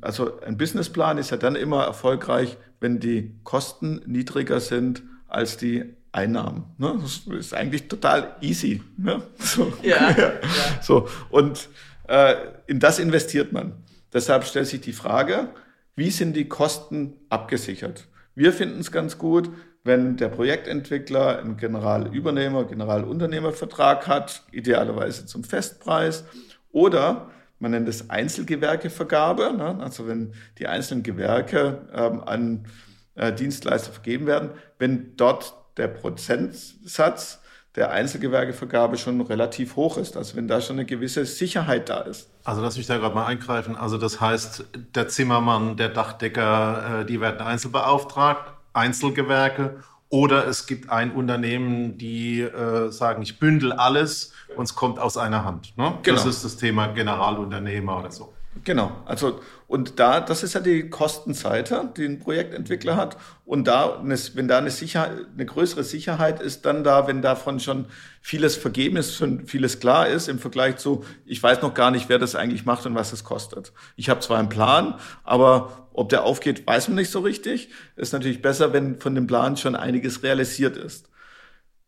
also 0.00 0.40
ein 0.40 0.56
Businessplan 0.56 1.18
ist 1.18 1.30
ja 1.30 1.36
dann 1.36 1.56
immer 1.56 1.84
erfolgreich, 1.84 2.56
wenn 2.80 3.00
die 3.00 3.34
Kosten 3.44 4.00
niedriger 4.06 4.60
sind 4.60 5.02
als 5.28 5.56
die 5.56 5.94
Einnahmen. 6.12 6.64
Ne? 6.78 6.96
Das 7.00 7.22
ist 7.38 7.54
eigentlich 7.54 7.88
total 7.88 8.36
easy. 8.40 8.82
Ne? 8.96 9.22
So. 9.38 9.72
Ja, 9.82 10.10
ja. 10.18 10.32
So. 10.80 11.08
Und 11.30 11.68
äh, 12.08 12.34
in 12.66 12.80
das 12.80 12.98
investiert 12.98 13.52
man. 13.52 13.84
Deshalb 14.12 14.44
stellt 14.44 14.68
sich 14.68 14.80
die 14.80 14.92
Frage, 14.92 15.48
wie 15.96 16.10
sind 16.10 16.34
die 16.34 16.48
Kosten 16.48 17.14
abgesichert? 17.28 18.06
Wir 18.34 18.52
finden 18.52 18.80
es 18.80 18.90
ganz 18.90 19.18
gut, 19.18 19.50
wenn 19.84 20.16
der 20.16 20.28
Projektentwickler 20.28 21.38
einen 21.38 21.56
Generalübernehmer, 21.56 22.64
Generalunternehmervertrag 22.64 24.06
hat, 24.08 24.42
idealerweise 24.50 25.26
zum 25.26 25.44
Festpreis, 25.44 26.24
oder 26.72 27.30
man 27.60 27.70
nennt 27.70 27.88
es 27.88 28.10
Einzelgewerkevergabe, 28.10 29.54
ne? 29.56 29.78
also 29.80 30.08
wenn 30.08 30.32
die 30.58 30.66
einzelnen 30.66 31.02
Gewerke 31.02 31.86
ähm, 31.94 32.20
an 32.22 32.66
äh, 33.14 33.32
Dienstleister 33.32 33.92
vergeben 33.92 34.26
werden, 34.26 34.50
wenn 34.78 35.16
dort 35.16 35.54
der 35.76 35.88
Prozentsatz 35.88 37.40
der 37.76 37.90
Einzelgewerkevergabe 37.90 38.96
schon 38.96 39.20
relativ 39.20 39.76
hoch 39.76 39.96
ist. 39.96 40.16
Also 40.16 40.36
wenn 40.36 40.46
da 40.46 40.60
schon 40.60 40.76
eine 40.76 40.86
gewisse 40.86 41.26
Sicherheit 41.26 41.88
da 41.88 42.00
ist. 42.00 42.30
Also 42.44 42.62
lass 42.62 42.76
mich 42.76 42.86
da 42.86 42.98
gerade 42.98 43.14
mal 43.14 43.26
eingreifen. 43.26 43.74
Also 43.76 43.98
das 43.98 44.20
heißt, 44.20 44.64
der 44.94 45.08
Zimmermann, 45.08 45.76
der 45.76 45.88
Dachdecker, 45.88 47.00
äh, 47.00 47.04
die 47.04 47.20
werden 47.20 47.40
einzelbeauftragt, 47.40 48.52
Einzelgewerke 48.72 49.82
oder 50.08 50.46
es 50.46 50.66
gibt 50.66 50.90
ein 50.90 51.12
Unternehmen, 51.12 51.98
die 51.98 52.40
äh, 52.40 52.90
sagen, 52.90 53.22
ich 53.22 53.40
bündel 53.40 53.72
alles 53.72 54.32
und 54.56 54.64
es 54.64 54.76
kommt 54.76 55.00
aus 55.00 55.16
einer 55.16 55.44
Hand. 55.44 55.76
Ne? 55.76 55.94
Genau. 56.02 56.16
Das 56.16 56.26
ist 56.26 56.44
das 56.44 56.56
Thema 56.56 56.86
Generalunternehmer 56.88 57.98
oder 57.98 58.12
so. 58.12 58.32
Genau, 58.62 58.92
also 59.04 59.40
und 59.74 59.98
da, 59.98 60.20
das 60.20 60.44
ist 60.44 60.54
ja 60.54 60.60
die 60.60 60.88
Kostenseite, 60.88 61.90
die 61.96 62.04
ein 62.04 62.20
Projektentwickler 62.20 62.94
hat. 62.94 63.16
Und 63.44 63.66
da, 63.66 64.00
wenn 64.04 64.46
da 64.46 64.58
eine, 64.58 64.70
Sicherheit, 64.70 65.26
eine 65.34 65.46
größere 65.46 65.82
Sicherheit 65.82 66.40
ist, 66.40 66.64
dann 66.64 66.84
da, 66.84 67.08
wenn 67.08 67.22
davon 67.22 67.58
schon 67.58 67.86
vieles 68.20 68.54
vergeben 68.54 68.96
ist, 68.96 69.16
schon 69.16 69.48
vieles 69.48 69.80
klar 69.80 70.06
ist, 70.06 70.28
im 70.28 70.38
Vergleich 70.38 70.76
zu, 70.76 71.04
ich 71.26 71.42
weiß 71.42 71.60
noch 71.60 71.74
gar 71.74 71.90
nicht, 71.90 72.08
wer 72.08 72.20
das 72.20 72.36
eigentlich 72.36 72.64
macht 72.64 72.86
und 72.86 72.94
was 72.94 73.12
es 73.12 73.24
kostet. 73.24 73.72
Ich 73.96 74.08
habe 74.08 74.20
zwar 74.20 74.38
einen 74.38 74.48
Plan, 74.48 74.94
aber 75.24 75.88
ob 75.92 76.08
der 76.08 76.22
aufgeht, 76.22 76.64
weiß 76.64 76.86
man 76.86 76.98
nicht 76.98 77.10
so 77.10 77.18
richtig. 77.18 77.68
Ist 77.96 78.12
natürlich 78.12 78.42
besser, 78.42 78.72
wenn 78.72 79.00
von 79.00 79.16
dem 79.16 79.26
Plan 79.26 79.56
schon 79.56 79.74
einiges 79.74 80.22
realisiert 80.22 80.76
ist. 80.76 81.10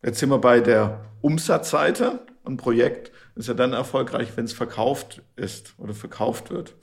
Jetzt 0.03 0.19
sind 0.19 0.27
wir 0.27 0.39
bei 0.39 0.59
der 0.59 1.05
Umsatzseite. 1.21 2.19
Ein 2.43 2.57
Projekt 2.57 3.13
ist 3.35 3.47
ja 3.47 3.53
dann 3.53 3.71
erfolgreich, 3.71 4.27
wenn 4.35 4.43
es 4.43 4.51
verkauft 4.51 5.21
ist 5.37 5.73
oder 5.77 5.93
verkauft 5.93 6.51
wird. 6.51 6.73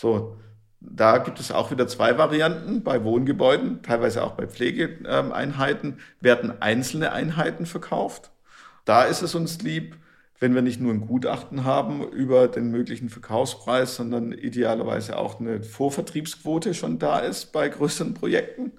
So, 0.00 0.38
da 0.80 1.18
gibt 1.18 1.40
es 1.40 1.52
auch 1.52 1.70
wieder 1.70 1.86
zwei 1.86 2.16
Varianten. 2.16 2.82
Bei 2.82 3.04
Wohngebäuden, 3.04 3.82
teilweise 3.82 4.24
auch 4.24 4.30
bei 4.30 4.46
Pflegeeinheiten, 4.46 5.98
werden 6.20 6.62
einzelne 6.62 7.12
Einheiten 7.12 7.66
verkauft. 7.66 8.30
Da 8.86 9.04
ist 9.04 9.20
es 9.20 9.34
uns 9.34 9.60
lieb, 9.60 9.96
wenn 10.38 10.54
wir 10.54 10.62
nicht 10.62 10.80
nur 10.80 10.94
ein 10.94 11.06
Gutachten 11.06 11.64
haben 11.64 12.02
über 12.12 12.48
den 12.48 12.70
möglichen 12.70 13.10
Verkaufspreis, 13.10 13.96
sondern 13.96 14.32
idealerweise 14.32 15.18
auch 15.18 15.38
eine 15.38 15.62
Vorvertriebsquote 15.62 16.72
schon 16.72 16.98
da 16.98 17.18
ist 17.18 17.52
bei 17.52 17.68
größeren 17.68 18.14
Projekten. 18.14 18.72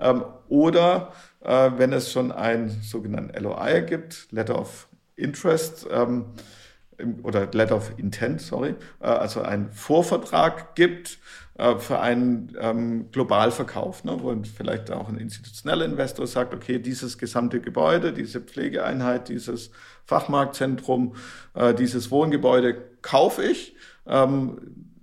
Ähm, 0.00 0.24
oder 0.48 1.12
äh, 1.40 1.70
wenn 1.76 1.92
es 1.92 2.10
schon 2.10 2.32
ein 2.32 2.68
sogenannten 2.82 3.40
LOI 3.40 3.82
gibt, 3.82 4.26
Letter 4.32 4.58
of 4.58 4.88
Interest, 5.14 5.86
ähm, 5.88 6.24
oder 7.22 7.48
Letter 7.52 7.76
of 7.76 7.92
Intent, 7.96 8.40
sorry, 8.40 8.74
äh, 9.00 9.06
also 9.06 9.42
ein 9.42 9.70
Vorvertrag 9.72 10.74
gibt 10.74 11.18
äh, 11.58 11.76
für 11.76 12.00
einen 12.00 12.56
ähm, 12.60 13.10
Globalverkauf, 13.12 14.04
ne, 14.04 14.16
wo 14.20 14.34
vielleicht 14.56 14.90
auch 14.90 15.08
ein 15.08 15.18
institutioneller 15.18 15.84
Investor 15.84 16.26
sagt, 16.26 16.54
okay, 16.54 16.78
dieses 16.78 17.18
gesamte 17.18 17.60
Gebäude, 17.60 18.12
diese 18.12 18.40
Pflegeeinheit, 18.40 19.28
dieses 19.28 19.70
Fachmarktzentrum, 20.04 21.14
äh, 21.54 21.74
dieses 21.74 22.10
Wohngebäude 22.10 22.74
kaufe 23.02 23.44
ich. 23.44 23.76
Ähm, 24.06 24.58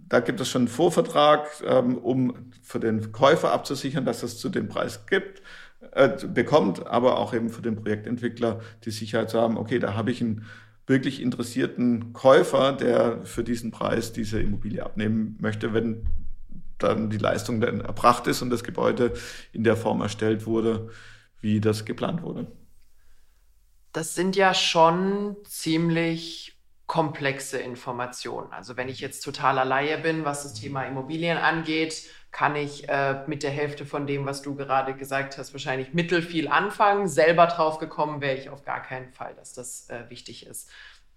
da 0.07 0.19
gibt 0.19 0.39
es 0.39 0.49
schon 0.49 0.63
einen 0.63 0.67
Vorvertrag, 0.67 1.47
ähm, 1.65 1.97
um 1.97 2.51
für 2.61 2.79
den 2.79 3.11
Käufer 3.11 3.51
abzusichern, 3.51 4.05
dass 4.05 4.23
es 4.23 4.39
zu 4.39 4.49
dem 4.49 4.67
Preis 4.67 5.05
gibt 5.07 5.41
äh, 5.91 6.09
bekommt, 6.27 6.87
aber 6.87 7.19
auch 7.19 7.33
eben 7.33 7.49
für 7.49 7.61
den 7.61 7.75
Projektentwickler 7.75 8.61
die 8.85 8.91
Sicherheit 8.91 9.29
zu 9.29 9.39
haben, 9.39 9.57
okay, 9.57 9.79
da 9.79 9.93
habe 9.93 10.11
ich 10.11 10.21
einen 10.21 10.45
wirklich 10.87 11.21
interessierten 11.21 12.13
Käufer, 12.13 12.73
der 12.73 13.25
für 13.25 13.43
diesen 13.43 13.71
Preis 13.71 14.13
diese 14.13 14.39
Immobilie 14.39 14.83
abnehmen 14.85 15.37
möchte, 15.39 15.73
wenn 15.73 16.07
dann 16.77 17.09
die 17.09 17.17
Leistung 17.17 17.61
dann 17.61 17.81
erbracht 17.81 18.27
ist 18.27 18.41
und 18.41 18.49
das 18.49 18.63
Gebäude 18.63 19.13
in 19.53 19.63
der 19.63 19.77
Form 19.77 20.01
erstellt 20.01 20.45
wurde, 20.45 20.89
wie 21.39 21.61
das 21.61 21.85
geplant 21.85 22.21
wurde. 22.21 22.47
Das 23.93 24.13
sind 24.13 24.35
ja 24.35 24.53
schon 24.53 25.37
ziemlich 25.45 26.59
komplexe 26.85 27.57
Informationen. 27.57 28.51
Also 28.51 28.77
wenn 28.77 28.89
ich 28.89 28.99
jetzt 28.99 29.21
totaler 29.21 29.65
Laie 29.65 29.97
bin, 29.97 30.25
was 30.25 30.43
das 30.43 30.53
Thema 30.53 30.83
Immobilien 30.83 31.37
angeht, 31.37 32.09
kann 32.35 32.57
ich 32.57 32.89
äh, 32.89 33.23
mit 33.27 33.43
der 33.43 33.49
Hälfte 33.49 33.85
von 33.85 34.07
dem, 34.07 34.25
was 34.25 34.41
du 34.41 34.55
gerade 34.55 34.93
gesagt 34.93 35.37
hast, 35.37 35.53
wahrscheinlich 35.53 35.93
mittelfiel 35.93 36.49
anfangen. 36.49 37.07
Selber 37.07 37.47
drauf 37.47 37.77
gekommen 37.79 38.19
wäre 38.19 38.35
ich 38.35 38.49
auf 38.49 38.65
gar 38.65 38.81
keinen 38.81 39.13
Fall, 39.13 39.33
dass 39.35 39.53
das 39.53 39.89
äh, 39.89 40.09
wichtig 40.09 40.45
ist. 40.45 40.69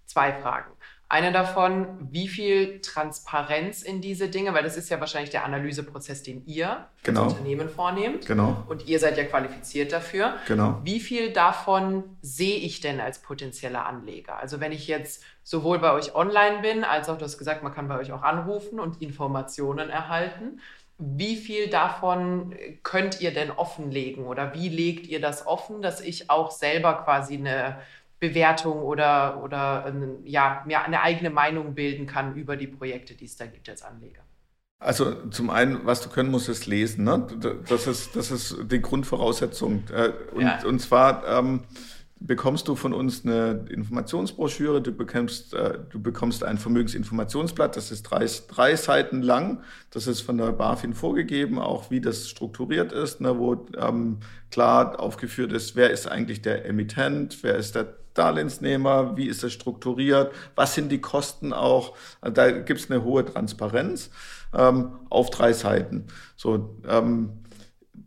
Zwei 0.05 0.31
Fragen. 0.31 0.71
Eine 1.09 1.33
davon, 1.33 2.07
wie 2.09 2.29
viel 2.29 2.79
Transparenz 2.79 3.81
in 3.81 3.99
diese 3.99 4.29
Dinge, 4.29 4.53
weil 4.53 4.63
das 4.63 4.77
ist 4.77 4.87
ja 4.87 5.01
wahrscheinlich 5.01 5.29
der 5.29 5.43
Analyseprozess, 5.43 6.23
den 6.23 6.45
ihr 6.45 6.87
genau. 7.03 7.25
als 7.25 7.33
Unternehmen 7.33 7.67
vornehmt. 7.67 8.25
Genau. 8.25 8.63
Und 8.69 8.87
ihr 8.87 8.99
seid 8.99 9.17
ja 9.17 9.25
qualifiziert 9.25 9.91
dafür. 9.91 10.35
Genau. 10.47 10.79
Wie 10.85 11.01
viel 11.01 11.33
davon 11.33 12.15
sehe 12.21 12.59
ich 12.59 12.79
denn 12.79 13.01
als 13.01 13.19
potenzieller 13.19 13.85
Anleger? 13.85 14.37
Also 14.37 14.61
wenn 14.61 14.71
ich 14.71 14.87
jetzt 14.87 15.21
sowohl 15.43 15.79
bei 15.79 15.91
euch 15.91 16.15
online 16.15 16.61
bin, 16.61 16.85
als 16.85 17.09
auch 17.09 17.17
du 17.17 17.25
hast 17.25 17.37
gesagt, 17.37 17.61
man 17.61 17.73
kann 17.73 17.89
bei 17.89 17.97
euch 17.97 18.13
auch 18.13 18.21
anrufen 18.21 18.79
und 18.79 19.01
Informationen 19.01 19.89
erhalten. 19.89 20.61
Wie 21.01 21.37
viel 21.37 21.69
davon 21.69 22.53
könnt 22.83 23.21
ihr 23.21 23.33
denn 23.33 23.51
offenlegen 23.51 24.25
oder 24.25 24.53
wie 24.53 24.67
legt 24.67 25.07
ihr 25.07 25.21
das 25.21 25.47
offen, 25.47 25.81
dass 25.81 26.01
ich 26.01 26.29
auch 26.29 26.51
selber 26.51 27.03
quasi 27.05 27.35
eine 27.35 27.79
Bewertung 28.19 28.81
oder, 28.81 29.41
oder 29.41 29.93
ja, 30.25 30.61
mir 30.67 30.83
eine 30.83 31.01
eigene 31.01 31.29
Meinung 31.29 31.73
bilden 31.73 32.05
kann 32.05 32.35
über 32.35 32.57
die 32.57 32.67
Projekte, 32.67 33.15
die 33.15 33.25
es 33.25 33.37
da 33.37 33.45
gibt 33.45 33.69
als 33.69 33.81
Anleger? 33.81 34.21
Also 34.79 35.27
zum 35.29 35.49
einen, 35.49 35.85
was 35.85 36.01
du 36.01 36.09
können 36.09 36.31
musst, 36.31 36.47
ist 36.47 36.65
lesen. 36.65 37.03
Ne? 37.03 37.27
Das, 37.67 37.85
ist, 37.87 38.15
das 38.15 38.31
ist 38.31 38.57
die 38.71 38.81
Grundvoraussetzung. 38.81 39.83
Äh, 39.93 40.11
und, 40.33 40.41
ja. 40.41 40.59
und 40.65 40.79
zwar 40.79 41.27
ähm, 41.27 41.63
bekommst 42.19 42.67
du 42.67 42.75
von 42.75 42.93
uns 42.93 43.25
eine 43.25 43.65
Informationsbroschüre, 43.69 44.81
du 44.81 44.91
bekommst, 44.91 45.53
äh, 45.53 45.79
du 45.89 46.01
bekommst 46.01 46.43
ein 46.43 46.57
Vermögensinformationsblatt, 46.57 47.77
das 47.77 47.91
ist 47.91 48.03
drei, 48.03 48.27
drei 48.47 48.75
Seiten 48.75 49.21
lang. 49.21 49.63
Das 49.91 50.07
ist 50.07 50.21
von 50.21 50.37
der 50.37 50.51
BaFin 50.51 50.93
vorgegeben, 50.93 51.59
auch 51.59 51.91
wie 51.91 52.01
das 52.01 52.29
strukturiert 52.29 52.91
ist, 52.91 53.21
ne, 53.21 53.39
wo 53.39 53.65
ähm, 53.77 54.17
klar 54.51 54.99
aufgeführt 54.99 55.53
ist, 55.53 55.75
wer 55.75 55.91
ist 55.91 56.07
eigentlich 56.07 56.41
der 56.41 56.65
Emittent, 56.65 57.41
wer 57.41 57.55
ist 57.55 57.75
der 57.75 57.95
Darlehensnehmer, 58.13 59.15
wie 59.15 59.27
ist 59.27 59.43
das 59.43 59.53
strukturiert, 59.53 60.33
was 60.55 60.75
sind 60.75 60.91
die 60.91 60.99
Kosten 60.99 61.53
auch. 61.53 61.95
Da 62.21 62.51
gibt 62.51 62.81
es 62.81 62.91
eine 62.91 63.03
hohe 63.03 63.23
Transparenz 63.23 64.09
ähm, 64.53 64.99
auf 65.09 65.29
drei 65.29 65.53
Seiten. 65.53 66.07
So, 66.35 66.75
ähm, 66.87 67.38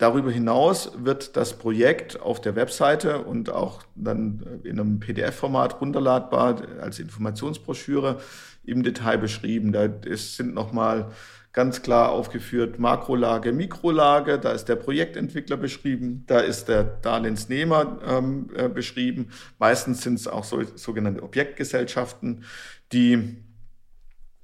Darüber 0.03 0.33
hinaus 0.33 0.91
wird 1.05 1.37
das 1.37 1.57
Projekt 1.57 2.21
auf 2.21 2.41
der 2.41 2.57
Webseite 2.57 3.23
und 3.23 3.51
auch 3.51 3.85
dann 3.95 4.61
in 4.65 4.81
einem 4.81 4.99
PDF-Format 4.99 5.81
runterladbar 5.81 6.61
als 6.81 6.99
Informationsbroschüre 6.99 8.19
im 8.65 8.83
Detail 8.83 9.19
beschrieben. 9.19 9.71
Da 9.71 9.85
ist, 9.85 10.37
sind 10.37 10.55
nochmal 10.55 11.13
ganz 11.53 11.83
klar 11.83 12.11
aufgeführt 12.11 12.81
Makrolage, 12.81 13.53
Mikrolage, 13.53 14.41
da 14.41 14.51
ist 14.51 14.65
der 14.65 14.75
Projektentwickler 14.75 15.57
beschrieben, 15.57 16.25
da 16.27 16.41
ist 16.41 16.65
der 16.65 16.83
Darlehensnehmer 16.83 18.01
ähm, 18.05 18.51
äh, 18.57 18.69
beschrieben. 18.69 19.29
Meistens 19.61 20.03
sind 20.03 20.15
es 20.15 20.27
auch 20.27 20.43
so, 20.43 20.65
sogenannte 20.75 21.23
Objektgesellschaften, 21.23 22.43
die 22.93 23.37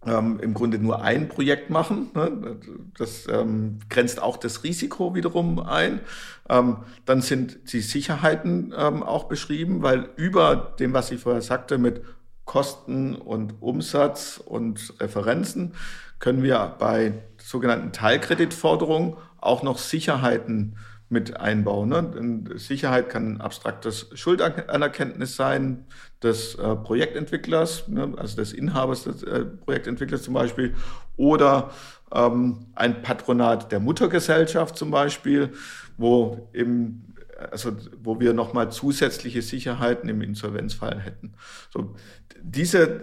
ähm, 0.07 0.39
im 0.41 0.55
Grunde 0.55 0.79
nur 0.79 1.03
ein 1.03 1.29
Projekt 1.29 1.71
machen. 1.71 2.11
Ne? 2.15 2.57
Das 2.97 3.27
ähm, 3.29 3.79
grenzt 3.89 4.23
auch 4.23 4.37
das 4.37 4.65
Risiko 4.65 5.15
wiederum 5.15 5.59
ein. 5.61 6.01
Ähm, 6.49 6.79
dann 7.05 7.21
sind 7.21 7.73
die 7.73 7.81
Sicherheiten 7.81 8.73
ähm, 8.77 9.03
auch 9.03 9.25
beschrieben, 9.25 9.83
weil 9.83 10.11
über 10.17 10.75
dem, 10.79 10.93
was 10.93 11.11
ich 11.11 11.21
vorher 11.21 11.43
sagte, 11.43 11.79
mit 11.79 12.03
Kosten 12.45 13.15
und 13.15 13.61
Umsatz 13.61 14.41
und 14.43 14.95
Referenzen 15.01 15.75
können 16.19 16.43
wir 16.43 16.77
bei 16.79 17.13
sogenannten 17.37 17.93
Teilkreditforderungen 17.93 19.17
auch 19.41 19.63
noch 19.63 19.79
Sicherheiten 19.79 20.77
mit 21.09 21.39
einbauen. 21.39 21.89
Ne? 21.89 22.59
Sicherheit 22.59 23.09
kann 23.09 23.35
ein 23.35 23.41
abstraktes 23.41 24.11
Schuldanerkenntnis 24.15 25.37
sein 25.37 25.87
des 26.23 26.55
äh, 26.57 26.77
Projektentwicklers, 26.77 27.89
ne? 27.89 28.13
also 28.17 28.37
des 28.37 28.53
Inhabers 28.53 29.05
des 29.05 29.23
äh, 29.23 29.45
Projektentwicklers 29.45 30.23
zum 30.23 30.35
Beispiel, 30.35 30.75
oder 31.17 31.71
ähm, 32.13 32.67
ein 32.75 33.03
Patronat 33.03 33.73
der 33.73 33.81
Muttergesellschaft 33.81 34.77
zum 34.77 34.91
Beispiel, 34.91 35.53
wo 35.97 36.49
im 36.53 37.05
also 37.53 37.71
wo 38.03 38.19
wir 38.19 38.33
nochmal 38.33 38.73
zusätzliche 38.73 39.43
Sicherheiten 39.43 40.09
im 40.09 40.23
Insolvenzfall 40.23 40.99
hätten. 41.01 41.35
So, 41.71 41.95
diese 42.43 43.01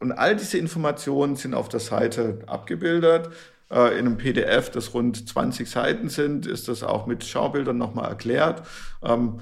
und 0.00 0.12
all 0.12 0.36
diese 0.36 0.58
Informationen 0.58 1.36
sind 1.36 1.54
auf 1.54 1.68
der 1.68 1.80
Seite 1.80 2.40
abgebildet. 2.46 3.30
Äh, 3.70 3.98
in 3.98 4.06
einem 4.06 4.16
PDF, 4.16 4.70
das 4.70 4.94
rund 4.94 5.28
20 5.28 5.68
Seiten 5.68 6.08
sind, 6.08 6.46
ist 6.46 6.68
das 6.68 6.82
auch 6.82 7.06
mit 7.06 7.24
Schaubildern 7.24 7.78
nochmal 7.78 8.08
erklärt. 8.08 8.62
Ähm, 9.02 9.40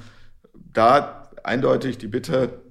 da 0.72 1.30
eindeutig 1.42 1.98
die 1.98 2.08
Bitte, 2.08 2.62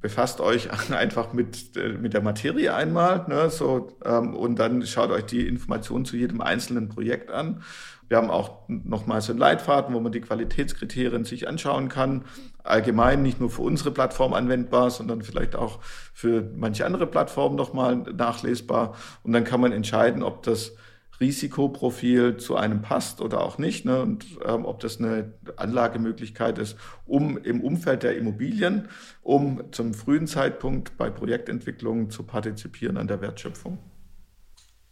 befasst 0.00 0.40
euch 0.40 0.68
einfach 0.92 1.32
mit, 1.32 1.76
äh, 1.76 1.90
mit 1.90 2.14
der 2.14 2.22
Materie 2.22 2.74
einmal 2.74 3.26
ne, 3.28 3.50
so, 3.50 3.96
ähm, 4.04 4.34
und 4.34 4.58
dann 4.58 4.84
schaut 4.86 5.10
euch 5.10 5.24
die 5.24 5.46
Informationen 5.46 6.04
zu 6.04 6.16
jedem 6.16 6.40
einzelnen 6.40 6.88
Projekt 6.88 7.30
an. 7.30 7.62
Wir 8.08 8.16
haben 8.16 8.30
auch 8.30 8.66
nochmal 8.68 9.20
so 9.20 9.32
einen 9.32 9.38
Leitfaden, 9.38 9.94
wo 9.94 10.00
man 10.00 10.12
die 10.12 10.22
Qualitätskriterien 10.22 11.24
sich 11.24 11.46
anschauen 11.46 11.88
kann. 11.90 12.24
allgemein 12.64 13.22
nicht 13.22 13.38
nur 13.38 13.50
für 13.50 13.62
unsere 13.62 13.90
Plattform 13.90 14.32
anwendbar, 14.32 14.90
sondern 14.90 15.22
vielleicht 15.22 15.54
auch 15.54 15.78
für 16.14 16.50
manche 16.56 16.86
andere 16.86 17.06
Plattformen 17.06 17.56
nochmal 17.56 17.96
nachlesbar. 17.96 18.94
Und 19.22 19.32
dann 19.32 19.44
kann 19.44 19.60
man 19.60 19.72
entscheiden, 19.72 20.22
ob 20.22 20.42
das 20.42 20.72
Risikoprofil 21.20 22.36
zu 22.36 22.56
einem 22.56 22.82
passt 22.82 23.20
oder 23.20 23.40
auch 23.40 23.58
nicht 23.58 23.84
ne? 23.84 24.00
und 24.02 24.24
ähm, 24.44 24.64
ob 24.64 24.80
das 24.80 24.98
eine 24.98 25.32
Anlagemöglichkeit 25.56 26.58
ist, 26.58 26.76
um 27.06 27.36
im 27.38 27.60
Umfeld 27.60 28.04
der 28.04 28.16
Immobilien, 28.16 28.88
um 29.22 29.72
zum 29.72 29.94
frühen 29.94 30.26
Zeitpunkt 30.26 30.96
bei 30.96 31.10
Projektentwicklungen 31.10 32.10
zu 32.10 32.22
partizipieren 32.22 32.96
an 32.96 33.08
der 33.08 33.20
Wertschöpfung. 33.20 33.78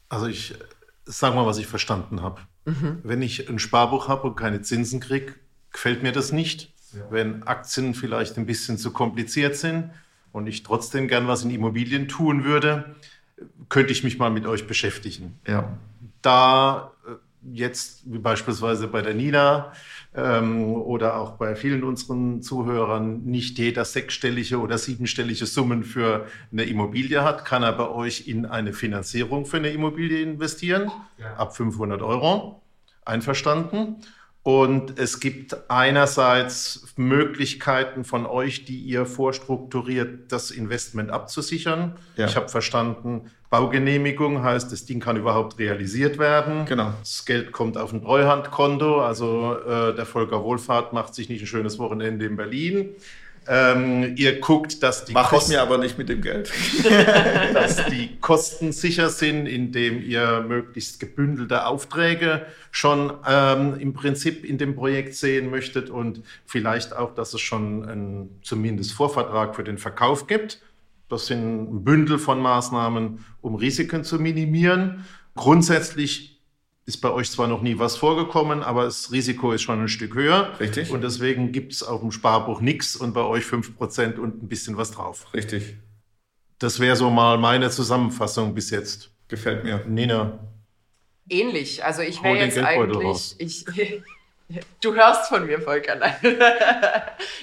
Also 0.09 0.27
ich 0.27 0.55
sage 1.05 1.37
mal, 1.37 1.47
was 1.47 1.59
ich 1.59 1.67
verstanden 1.67 2.23
habe. 2.23 2.41
Mhm. 2.65 2.99
Wenn 3.05 3.23
ich 3.23 3.49
ein 3.49 3.61
Sparbuch 3.61 4.09
habe 4.09 4.29
und 4.29 4.37
keine 4.37 4.63
Zinsen 4.63 4.99
kriege, 4.99 5.35
gefällt 5.71 6.03
mir 6.03 6.13
das 6.13 6.33
nicht. 6.33 6.73
Ja. 6.93 7.03
Wenn 7.11 7.45
Aktien 7.45 7.95
vielleicht 7.95 8.37
ein 8.37 8.47
bisschen 8.47 8.79
zu 8.79 8.93
kompliziert 8.93 9.57
sind 9.57 9.91
und 10.33 10.49
ich 10.49 10.65
trotzdem 10.65 11.07
gern 11.07 11.29
was 11.29 11.45
in 11.45 11.51
Immobilien 11.51 12.09
tun 12.09 12.45
würde, 12.45 12.97
könnte 13.69 13.93
ich 13.93 14.03
mich 14.03 14.19
mal 14.19 14.31
mit 14.31 14.47
euch 14.47 14.67
beschäftigen. 14.67 15.39
Ja 15.47 15.77
da 16.27 16.93
äh, 17.07 17.13
jetzt, 17.53 18.03
wie 18.05 18.19
beispielsweise 18.19 18.89
bei 18.89 19.03
der 19.03 19.15
Nina 19.15 19.73
ähm, 20.15 20.75
oder 20.75 21.17
auch 21.17 21.33
bei 21.33 21.55
vielen 21.55 21.85
unseren 21.85 22.43
Zuhörern, 22.43 23.23
nicht 23.23 23.59
jeder 23.59 23.85
sechsstellige 23.85 24.59
oder 24.59 24.79
siebenstellige 24.79 25.47
Summen 25.47 25.85
für 25.85 26.27
eine 26.51 26.65
Immobilie 26.65 27.23
hat, 27.23 27.45
kann 27.45 27.63
er 27.63 27.73
bei 27.73 27.89
euch 27.89 28.27
in 28.27 28.47
eine 28.47 28.73
Finanzierung 28.73 29.47
für 29.47 29.59
eine 29.59 29.71
Immobilie 29.71 30.21
investieren, 30.23 30.91
ja. 31.19 31.35
ab 31.35 31.57
500 31.57 32.03
Euro. 32.03 32.63
Einverstanden? 33.05 33.97
Und 34.47 34.97
es 35.01 35.19
gibt 35.19 35.57
einerseits 35.69 36.95
Möglichkeiten 36.95 38.05
von 38.05 38.27
euch, 38.27 38.65
die 38.65 38.79
ihr 38.79 39.05
vorstrukturiert, 39.05 40.31
das 40.31 40.53
Investment 40.53 41.11
abzusichern. 41.11 41.97
Ja. 42.17 42.27
Ich 42.27 42.37
habe 42.37 42.49
verstanden, 42.49 43.23
Baugenehmigung 43.51 44.45
heißt, 44.45 44.71
das 44.71 44.85
Ding 44.85 45.01
kann 45.01 45.17
überhaupt 45.17 45.59
realisiert 45.59 46.19
werden. 46.19 46.65
Genau. 46.67 46.93
Das 47.01 47.25
Geld 47.25 47.51
kommt 47.51 47.77
auf 47.77 47.93
ein 47.93 48.03
Treuhandkonto. 48.03 49.01
Also 49.01 49.57
äh, 49.67 49.97
der 49.97 50.07
Volker 50.07 50.45
Wohlfahrt 50.45 50.93
macht 50.93 51.17
sich 51.17 51.29
nicht 51.29 51.41
ein 51.41 51.49
schönes 51.49 51.81
Wochenende 51.81 52.25
in 52.25 52.37
Berlin, 52.37 52.91
ähm, 53.49 54.15
ihr 54.17 54.41
guckt, 54.41 54.83
dass 54.83 55.05
die 55.05 55.13
Mach 55.13 55.31
Kosten, 55.31 55.53
ich 55.53 55.57
mir 55.57 55.63
aber 55.63 55.79
nicht 55.79 55.99
mit 55.99 56.09
dem 56.09 56.21
Geld. 56.21 56.53
dass 57.55 57.87
die 57.87 58.17
Kosten 58.21 58.73
sicher 58.73 59.09
sind, 59.09 59.47
indem 59.47 60.03
ihr 60.03 60.45
möglichst 60.47 61.01
gebündelte 61.01 61.67
Aufträge 61.67 62.47
schon 62.71 63.13
ähm, 63.27 63.77
im 63.79 63.93
Prinzip 63.93 64.45
in 64.45 64.59
dem 64.59 64.75
Projekt 64.75 65.15
sehen 65.15 65.51
möchtet 65.51 65.91
und 65.91 66.23
vielleicht 66.45 66.97
auch, 66.97 67.15
dass 67.15 67.35
es 67.35 67.41
schon 67.41 67.89
einen 67.89 68.41
zumindest 68.43 68.93
Vorvertrag 68.93 69.55
für 69.55 69.65
den 69.65 69.79
Verkauf 69.79 70.27
gibt. 70.27 70.61
Das 71.09 71.27
sind 71.27 71.73
ein 71.73 71.85
Bündel 71.85 72.19
von 72.19 72.41
Maßnahmen, 72.41 73.25
um 73.41 73.55
Risiken 73.55 74.03
zu 74.03 74.19
minimieren. 74.19 75.05
Grundsätzlich 75.37 76.36
ist 76.87 76.99
bei 76.99 77.11
euch 77.11 77.31
zwar 77.31 77.49
noch 77.49 77.63
nie 77.63 77.79
was 77.79 77.97
vorgekommen, 77.97 78.63
aber 78.63 78.85
das 78.85 79.11
Risiko 79.11 79.53
ist 79.53 79.63
schon 79.63 79.81
ein 79.81 79.89
Stück 79.89 80.15
höher. 80.15 80.59
Richtig. 80.61 80.91
Und 80.91 81.03
deswegen 81.03 81.51
gibt 81.51 81.73
es 81.73 81.83
auf 81.83 82.01
dem 82.01 82.13
Sparbuch 82.13 82.61
nichts 82.61 82.95
und 82.95 83.13
bei 83.13 83.23
euch 83.23 83.45
5% 83.45 84.19
und 84.19 84.43
ein 84.43 84.49
bisschen 84.49 84.77
was 84.77 84.93
drauf. 84.93 85.27
Richtig. 85.35 85.77
Das 86.61 86.79
wäre 86.79 86.95
so 86.95 87.11
mal 87.11 87.39
meine 87.39 87.71
Zusammenfassung 87.71 88.55
bis 88.55 88.71
jetzt. 88.71 89.11
Gefällt 89.29 89.65
mir. 89.65 89.85
Nina. 89.87 90.39
Ähnlich. 91.29 91.85
Also 91.85 92.03
ich 92.03 92.23
wäre 92.23 92.39
jetzt 92.39 92.59
eigentlich. 92.59 93.35
Ich, 93.39 93.67
Du 94.81 94.95
hörst 94.95 95.29
von 95.29 95.45
mir, 95.45 95.61
Volker. 95.61 95.97
Nein. 95.97 96.15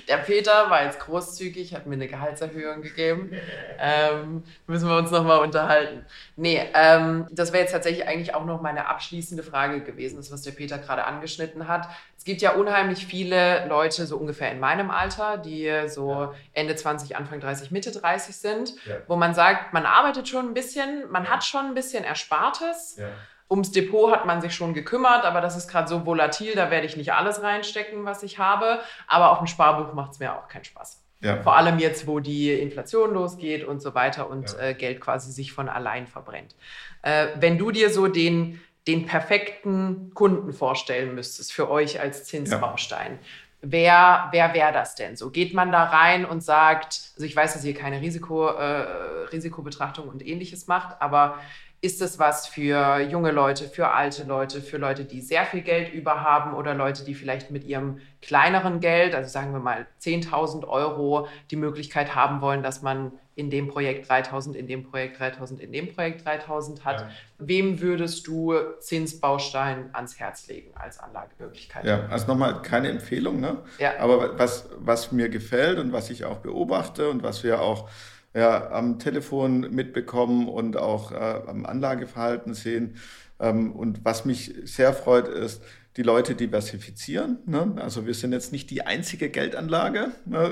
Der 0.07 0.17
Peter 0.17 0.69
war 0.69 0.85
jetzt 0.85 1.01
großzügig, 1.01 1.75
hat 1.75 1.85
mir 1.85 1.95
eine 1.95 2.07
Gehaltserhöhung 2.07 2.81
gegeben. 2.81 3.31
Ähm, 3.77 4.43
müssen 4.67 4.87
wir 4.87 4.97
uns 4.97 5.11
nochmal 5.11 5.39
unterhalten. 5.39 6.05
Nee, 6.37 6.61
ähm, 6.73 7.27
das 7.31 7.51
wäre 7.51 7.63
jetzt 7.63 7.73
tatsächlich 7.73 8.07
eigentlich 8.07 8.33
auch 8.33 8.45
noch 8.45 8.61
meine 8.61 8.87
abschließende 8.87 9.43
Frage 9.43 9.81
gewesen, 9.81 10.15
das, 10.15 10.31
was 10.31 10.43
der 10.43 10.51
Peter 10.51 10.77
gerade 10.77 11.03
angeschnitten 11.03 11.67
hat. 11.67 11.89
Es 12.17 12.23
gibt 12.23 12.41
ja 12.41 12.53
unheimlich 12.53 13.05
viele 13.05 13.67
Leute, 13.67 14.05
so 14.07 14.15
ungefähr 14.15 14.51
in 14.53 14.61
meinem 14.61 14.89
Alter, 14.89 15.37
die 15.37 15.69
so 15.87 16.09
ja. 16.09 16.33
Ende 16.53 16.73
20, 16.73 17.17
Anfang 17.17 17.41
30, 17.41 17.71
Mitte 17.71 17.91
30 17.91 18.33
sind, 18.33 18.75
ja. 18.85 18.95
wo 19.07 19.17
man 19.17 19.33
sagt, 19.33 19.73
man 19.73 19.85
arbeitet 19.85 20.29
schon 20.29 20.47
ein 20.47 20.53
bisschen, 20.53 21.11
man 21.11 21.29
hat 21.29 21.43
schon 21.43 21.65
ein 21.65 21.73
bisschen 21.73 22.05
Erspartes. 22.05 22.95
Ja 22.97 23.09
Ums 23.49 23.71
Depot 23.71 24.11
hat 24.11 24.25
man 24.25 24.41
sich 24.41 24.55
schon 24.55 24.73
gekümmert, 24.73 25.25
aber 25.25 25.41
das 25.41 25.55
ist 25.55 25.67
gerade 25.67 25.87
so 25.87 26.05
volatil, 26.05 26.55
da 26.55 26.71
werde 26.71 26.85
ich 26.87 26.97
nicht 26.97 27.13
alles 27.13 27.41
reinstecken, 27.43 28.05
was 28.05 28.23
ich 28.23 28.39
habe. 28.39 28.79
Aber 29.07 29.31
auf 29.31 29.37
dem 29.39 29.47
Sparbuch 29.47 29.93
macht 29.93 30.13
es 30.13 30.19
mir 30.19 30.33
auch 30.33 30.47
keinen 30.47 30.63
Spaß. 30.63 31.03
Ja. 31.21 31.41
Vor 31.41 31.55
allem 31.55 31.79
jetzt, 31.79 32.05
wo 32.05 32.19
die 32.19 32.51
Inflation 32.51 33.13
losgeht 33.13 33.63
und 33.63 33.81
so 33.81 33.95
weiter 33.95 34.29
und 34.29 34.53
ja. 34.53 34.59
äh, 34.59 34.73
Geld 34.73 34.99
quasi 34.99 35.31
sich 35.31 35.53
von 35.53 35.69
allein 35.69 36.05
verbrennt. 36.05 36.55
Äh, 37.01 37.27
wenn 37.39 37.57
du 37.57 37.71
dir 37.71 37.89
so 37.91 38.07
den, 38.07 38.59
den 38.87 39.05
perfekten 39.05 40.13
Kunden 40.13 40.51
vorstellen 40.51 41.15
müsstest 41.15 41.53
für 41.53 41.69
euch 41.69 42.01
als 42.01 42.25
Zinsbaustein, 42.25 43.13
ja. 43.13 43.27
Wer, 43.65 44.27
wer 44.31 44.53
wäre 44.53 44.73
das 44.73 44.95
denn 44.95 45.15
so? 45.15 45.31
Geht 45.31 45.53
man 45.53 45.71
da 45.71 45.85
rein 45.85 46.25
und 46.25 46.43
sagt, 46.43 47.13
also 47.15 47.25
ich 47.25 47.33
weiß, 47.33 47.53
dass 47.53 47.63
ihr 47.63 47.73
keine 47.73 48.01
Risiko, 48.01 48.49
äh, 48.49 49.27
Risikobetrachtung 49.31 50.09
und 50.09 50.27
ähnliches 50.27 50.67
macht, 50.67 51.01
aber 51.01 51.39
ist 51.83 52.01
es 52.01 52.17
was 52.17 52.47
für 52.47 53.01
junge 53.01 53.31
Leute, 53.31 53.65
für 53.65 53.89
alte 53.89 54.23
Leute, 54.23 54.61
für 54.61 54.77
Leute, 54.77 55.03
die 55.03 55.19
sehr 55.19 55.45
viel 55.45 55.59
Geld 55.59 55.93
über 55.93 56.21
haben 56.21 56.53
oder 56.53 56.73
Leute, 56.73 57.03
die 57.03 57.13
vielleicht 57.13 57.51
mit 57.51 57.65
ihrem 57.65 57.99
kleineren 58.21 58.79
Geld, 58.79 59.13
also 59.13 59.29
sagen 59.29 59.51
wir 59.51 59.59
mal 59.59 59.85
10.000 60.01 60.65
Euro, 60.65 61.27
die 61.51 61.57
Möglichkeit 61.57 62.15
haben 62.15 62.39
wollen, 62.39 62.63
dass 62.63 62.83
man 62.83 63.11
in 63.35 63.49
dem 63.49 63.67
Projekt 63.67 64.09
3.000, 64.09 64.53
in 64.53 64.67
dem 64.67 64.83
Projekt 64.89 65.19
3.000, 65.19 65.59
in 65.59 65.73
dem 65.73 65.93
Projekt 65.93 66.25
3.000 66.25 66.85
hat. 66.85 67.01
Ja. 67.01 67.09
Wem 67.39 67.81
würdest 67.81 68.27
du 68.27 68.53
Zinsbaustein 68.79 69.89
ans 69.91 70.17
Herz 70.17 70.47
legen 70.47 70.71
als 70.75 70.99
Anlagemöglichkeit? 70.99 71.83
Ja, 71.83 72.05
also 72.09 72.27
nochmal 72.27 72.61
keine 72.61 72.87
Empfehlung, 72.87 73.41
ne? 73.41 73.57
Ja. 73.77 73.99
Aber 73.99 74.39
was, 74.39 74.69
was 74.77 75.11
mir 75.11 75.27
gefällt 75.27 75.79
und 75.79 75.91
was 75.91 76.09
ich 76.09 76.23
auch 76.23 76.37
beobachte 76.37 77.09
und 77.09 77.23
was 77.23 77.43
wir 77.43 77.61
auch 77.61 77.89
ja, 78.33 78.71
am 78.71 78.99
Telefon 78.99 79.61
mitbekommen 79.71 80.47
und 80.47 80.77
auch 80.77 81.11
äh, 81.11 81.15
am 81.15 81.65
Anlageverhalten 81.65 82.53
sehen. 82.53 82.95
Ähm, 83.39 83.71
und 83.73 84.03
was 84.03 84.25
mich 84.25 84.53
sehr 84.65 84.93
freut, 84.93 85.27
ist, 85.27 85.61
die 85.97 86.01
Leute 86.01 86.33
diversifizieren. 86.33 87.37
Ne? 87.45 87.75
Also 87.77 88.07
wir 88.07 88.15
sind 88.15 88.31
jetzt 88.31 88.51
nicht 88.51 88.71
die 88.71 88.83
einzige 88.85 89.29
Geldanlage, 89.29 90.11
ne? 90.25 90.51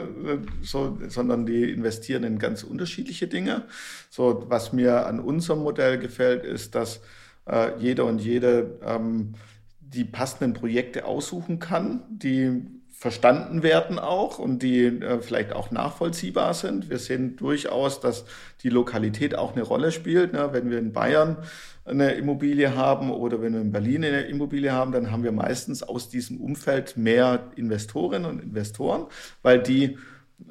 so, 0.61 0.99
sondern 1.07 1.47
die 1.47 1.71
investieren 1.71 2.23
in 2.23 2.37
ganz 2.37 2.63
unterschiedliche 2.63 3.27
Dinge. 3.27 3.63
So, 4.11 4.45
was 4.49 4.71
mir 4.71 5.07
an 5.07 5.19
unserem 5.19 5.63
Modell 5.63 5.97
gefällt, 5.97 6.45
ist, 6.45 6.75
dass 6.75 7.01
äh, 7.47 7.75
jeder 7.79 8.05
und 8.05 8.19
jede 8.19 8.79
ähm, 8.85 9.33
die 9.79 10.05
passenden 10.05 10.53
Projekte 10.53 11.05
aussuchen 11.05 11.57
kann, 11.57 12.03
die 12.09 12.61
verstanden 13.01 13.63
werden 13.63 13.97
auch 13.97 14.37
und 14.37 14.61
die 14.61 14.85
äh, 14.85 15.21
vielleicht 15.21 15.53
auch 15.53 15.71
nachvollziehbar 15.71 16.53
sind. 16.53 16.91
Wir 16.91 16.99
sehen 16.99 17.35
durchaus, 17.35 17.99
dass 17.99 18.25
die 18.61 18.69
Lokalität 18.69 19.33
auch 19.33 19.53
eine 19.53 19.63
Rolle 19.63 19.91
spielt. 19.91 20.33
Ne? 20.33 20.49
Wenn 20.51 20.69
wir 20.69 20.77
in 20.77 20.93
Bayern 20.93 21.37
eine 21.83 22.11
Immobilie 22.11 22.75
haben 22.75 23.09
oder 23.09 23.41
wenn 23.41 23.53
wir 23.53 23.61
in 23.61 23.71
Berlin 23.71 24.05
eine 24.05 24.21
Immobilie 24.21 24.71
haben, 24.71 24.91
dann 24.91 25.09
haben 25.09 25.23
wir 25.23 25.31
meistens 25.31 25.81
aus 25.81 26.09
diesem 26.09 26.39
Umfeld 26.39 26.95
mehr 26.95 27.49
Investorinnen 27.55 28.29
und 28.29 28.39
Investoren, 28.39 29.07
weil 29.41 29.63
die 29.63 29.97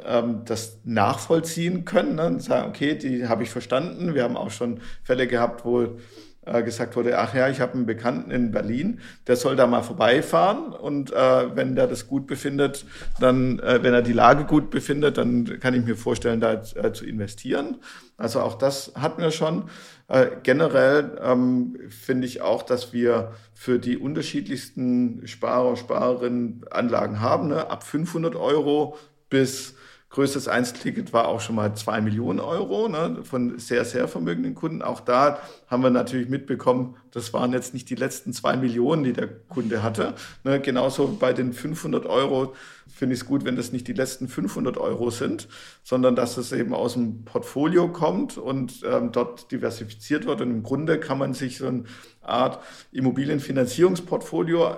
ähm, 0.05 0.41
das 0.45 0.81
nachvollziehen 0.83 1.85
können 1.85 2.17
ne? 2.17 2.27
und 2.27 2.43
sagen, 2.43 2.69
okay, 2.69 2.97
die 2.97 3.29
habe 3.29 3.45
ich 3.45 3.51
verstanden. 3.51 4.17
Wir 4.17 4.25
haben 4.25 4.37
auch 4.37 4.51
schon 4.51 4.81
Fälle 5.05 5.29
gehabt, 5.29 5.65
wo 5.65 5.99
äh, 6.47 6.63
gesagt 6.63 6.97
wurde, 6.97 7.19
ach 7.19 7.35
ja, 7.35 7.49
ich 7.49 7.61
habe 7.61 7.75
einen 7.75 7.87
Bekannten 7.87 8.31
in 8.31 8.51
Berlin, 8.51 9.01
der 9.27 9.37
soll 9.37 9.57
da 9.57 9.67
mal 9.67 9.83
vorbeifahren 9.83 10.73
und 10.73 11.13
äh, 11.13 11.57
wenn 11.57 11.77
der 11.77 11.87
das 11.87 12.07
gut 12.07 12.27
befindet, 12.27 12.87
dann, 13.19 13.59
äh, 13.59 13.83
wenn 13.83 13.93
er 13.93 14.03
die 14.03 14.13
Lage 14.13 14.45
gut 14.45 14.71
befindet, 14.71 15.19
dann 15.19 15.61
kann 15.61 15.75
ich 15.75 15.85
mir 15.85 15.97
vorstellen, 15.97 16.41
da 16.41 16.55
äh, 16.55 16.93
zu 16.93 17.05
investieren. 17.05 17.77
Also 18.17 18.41
auch 18.41 18.57
das 18.57 18.93
hatten 18.97 19.23
wir 19.23 19.31
schon. 19.31 19.65
Äh, 20.09 20.27
generell 20.43 21.19
ähm, 21.23 21.77
finde 21.89 22.27
ich 22.27 22.41
auch, 22.43 22.63
dass 22.63 22.93
wir 22.93 23.33
für 23.55 23.79
die 23.79 23.97
unterschiedlichsten 23.97 25.27
Sparer, 25.27 25.77
Sparerinnen 25.77 26.65
Anlagen 26.71 27.21
haben, 27.21 27.49
ne? 27.49 27.71
ab 27.71 27.85
500 27.85 28.35
Euro 28.35 28.97
bis 29.29 29.75
Größtes 30.11 30.49
Einzelticket 30.49 31.13
war 31.13 31.29
auch 31.29 31.41
schon 31.41 31.55
mal 31.55 31.77
zwei 31.77 32.01
Millionen 32.01 32.41
Euro 32.41 32.89
ne, 32.89 33.21
von 33.23 33.61
sehr, 33.61 33.85
sehr 33.85 34.09
vermögenden 34.09 34.57
Kunden. 34.57 34.83
Auch 34.83 34.99
da 34.99 35.39
haben 35.69 35.85
wir 35.85 35.91
natürlich 35.91 36.29
mitbekommen, 36.29 36.97
das 37.13 37.33
waren 37.33 37.53
jetzt 37.53 37.75
nicht 37.75 37.89
die 37.91 37.95
letzten 37.95 38.33
zwei 38.33 38.57
Millionen, 38.57 39.05
die 39.05 39.13
der 39.13 39.29
Kunde 39.29 39.85
hatte. 39.85 40.15
Ne, 40.43 40.59
genauso 40.59 41.17
bei 41.17 41.33
den 41.33 41.53
500 41.53 42.07
Euro 42.07 42.55
finde 42.89 43.15
ich 43.15 43.21
es 43.21 43.27
gut, 43.27 43.45
wenn 43.45 43.55
das 43.55 43.71
nicht 43.71 43.87
die 43.87 43.93
letzten 43.93 44.27
500 44.27 44.79
Euro 44.79 45.11
sind, 45.11 45.47
sondern 45.85 46.17
dass 46.17 46.37
es 46.39 46.51
eben 46.51 46.75
aus 46.75 46.95
dem 46.95 47.25
Portfolio 47.25 47.87
kommt 47.87 48.37
und 48.37 48.81
ähm, 48.85 49.13
dort 49.13 49.53
diversifiziert 49.53 50.27
wird. 50.27 50.41
Und 50.41 50.51
im 50.51 50.65
Grunde 50.65 50.99
kann 50.99 51.19
man 51.19 51.35
sich 51.35 51.59
so 51.59 51.69
eine 51.69 51.85
Art 52.21 52.59
Immobilienfinanzierungsportfolio 52.91 54.71
äh, 54.71 54.75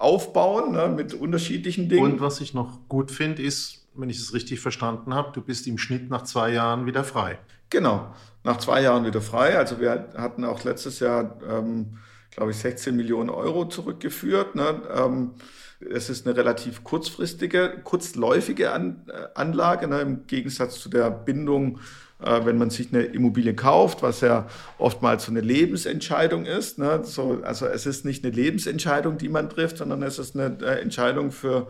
aufbauen 0.00 0.72
ne, 0.72 0.88
mit 0.88 1.14
unterschiedlichen 1.14 1.88
Dingen. 1.88 2.14
Und 2.14 2.20
was 2.20 2.40
ich 2.40 2.52
noch 2.52 2.88
gut 2.88 3.12
finde, 3.12 3.42
ist, 3.42 3.81
wenn 3.94 4.10
ich 4.10 4.18
es 4.18 4.32
richtig 4.34 4.60
verstanden 4.60 5.14
habe, 5.14 5.32
du 5.32 5.42
bist 5.42 5.66
im 5.66 5.78
Schnitt 5.78 6.10
nach 6.10 6.22
zwei 6.22 6.50
Jahren 6.52 6.86
wieder 6.86 7.04
frei. 7.04 7.38
Genau, 7.70 8.14
nach 8.44 8.58
zwei 8.58 8.82
Jahren 8.82 9.04
wieder 9.04 9.20
frei. 9.20 9.56
Also 9.56 9.80
wir 9.80 10.08
hatten 10.16 10.44
auch 10.44 10.64
letztes 10.64 11.00
Jahr, 11.00 11.38
ähm, 11.48 11.98
glaube 12.30 12.50
ich, 12.50 12.58
16 12.58 12.94
Millionen 12.96 13.30
Euro 13.30 13.66
zurückgeführt. 13.66 14.54
Ne? 14.54 14.82
Ähm, 14.94 15.30
es 15.90 16.10
ist 16.10 16.26
eine 16.26 16.36
relativ 16.36 16.84
kurzfristige, 16.84 17.80
kurzläufige 17.82 18.72
An 18.72 19.06
äh, 19.08 19.28
Anlage, 19.34 19.88
ne? 19.88 20.00
im 20.00 20.26
Gegensatz 20.26 20.80
zu 20.80 20.88
der 20.88 21.10
Bindung, 21.10 21.80
äh, 22.22 22.44
wenn 22.44 22.58
man 22.58 22.70
sich 22.70 22.92
eine 22.92 23.02
Immobilie 23.02 23.54
kauft, 23.54 24.02
was 24.02 24.20
ja 24.20 24.46
oftmals 24.78 25.24
so 25.24 25.30
eine 25.30 25.40
Lebensentscheidung 25.40 26.46
ist. 26.46 26.78
Ne? 26.78 27.00
So, 27.04 27.40
also 27.42 27.66
es 27.66 27.86
ist 27.86 28.04
nicht 28.04 28.24
eine 28.24 28.34
Lebensentscheidung, 28.34 29.18
die 29.18 29.28
man 29.28 29.50
trifft, 29.50 29.78
sondern 29.78 30.02
es 30.02 30.18
ist 30.18 30.36
eine 30.36 30.58
äh, 30.62 30.80
Entscheidung 30.80 31.32
für 31.32 31.68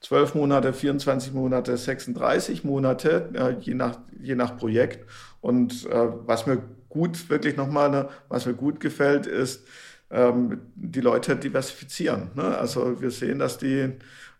12 0.00 0.34
Monate, 0.34 0.72
24 0.72 1.32
Monate, 1.32 1.76
36 1.76 2.64
Monate, 2.64 3.30
äh, 3.34 3.56
je, 3.60 3.74
nach, 3.74 3.98
je 4.20 4.34
nach 4.34 4.56
Projekt. 4.56 5.08
Und 5.40 5.86
äh, 5.86 6.08
was 6.26 6.46
mir 6.46 6.62
gut, 6.88 7.28
wirklich 7.30 7.56
nochmal, 7.56 7.90
ne, 7.90 8.08
was 8.28 8.46
mir 8.46 8.54
gut 8.54 8.80
gefällt, 8.80 9.26
ist, 9.26 9.66
ähm, 10.10 10.60
die 10.74 11.00
Leute 11.00 11.36
diversifizieren. 11.36 12.30
Ne? 12.34 12.56
Also 12.56 13.00
wir 13.00 13.10
sehen, 13.10 13.38
dass 13.38 13.58
die, 13.58 13.92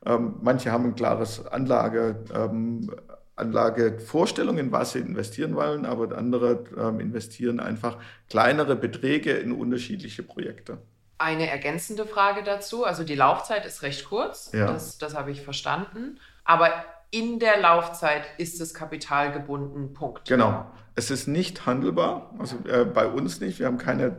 ähm, 0.05 0.35
manche 0.43 0.71
haben 0.71 0.85
ein 0.85 0.95
klares 0.95 1.45
Anlage, 1.47 2.25
ähm, 2.35 2.91
Anlagevorstellung, 3.37 4.57
in 4.57 4.73
was 4.73 4.93
sie 4.93 5.01
investieren 5.01 5.55
wollen, 5.57 5.85
aber 5.85 6.17
andere 6.17 6.65
ähm, 6.79 7.01
investieren 7.01 7.61
einfach 7.61 7.99
kleinere 8.31 8.77
Beträge 8.77 9.33
in 9.33 9.53
unterschiedliche 9.53 10.23
Projekte. 10.23 10.79
Eine 11.19 11.49
ergänzende 11.49 12.07
Frage 12.07 12.43
dazu. 12.43 12.85
Also 12.85 13.05
die 13.05 13.15
Laufzeit 13.15 13.65
ist 13.65 13.83
recht 13.83 14.05
kurz, 14.05 14.51
ja. 14.53 14.67
das, 14.67 14.99
das 14.99 15.15
habe 15.15 15.31
ich 15.31 15.43
verstanden. 15.43 16.21
Aber 16.45 16.71
in 17.11 17.39
der 17.39 17.61
Laufzeit 17.61 18.25
ist 18.39 18.61
das 18.61 18.75
Kapital 18.75 19.33
gebunden, 19.33 19.95
Punkt. 19.95 20.29
Genau. 20.29 20.67
Es 20.95 21.11
ist 21.11 21.27
nicht 21.29 21.67
handelbar, 21.67 22.35
also 22.39 22.57
äh, 22.69 22.85
bei 22.85 23.07
uns 23.07 23.41
nicht. 23.41 23.59
Wir 23.59 23.67
haben 23.67 23.79
keine 23.79 24.17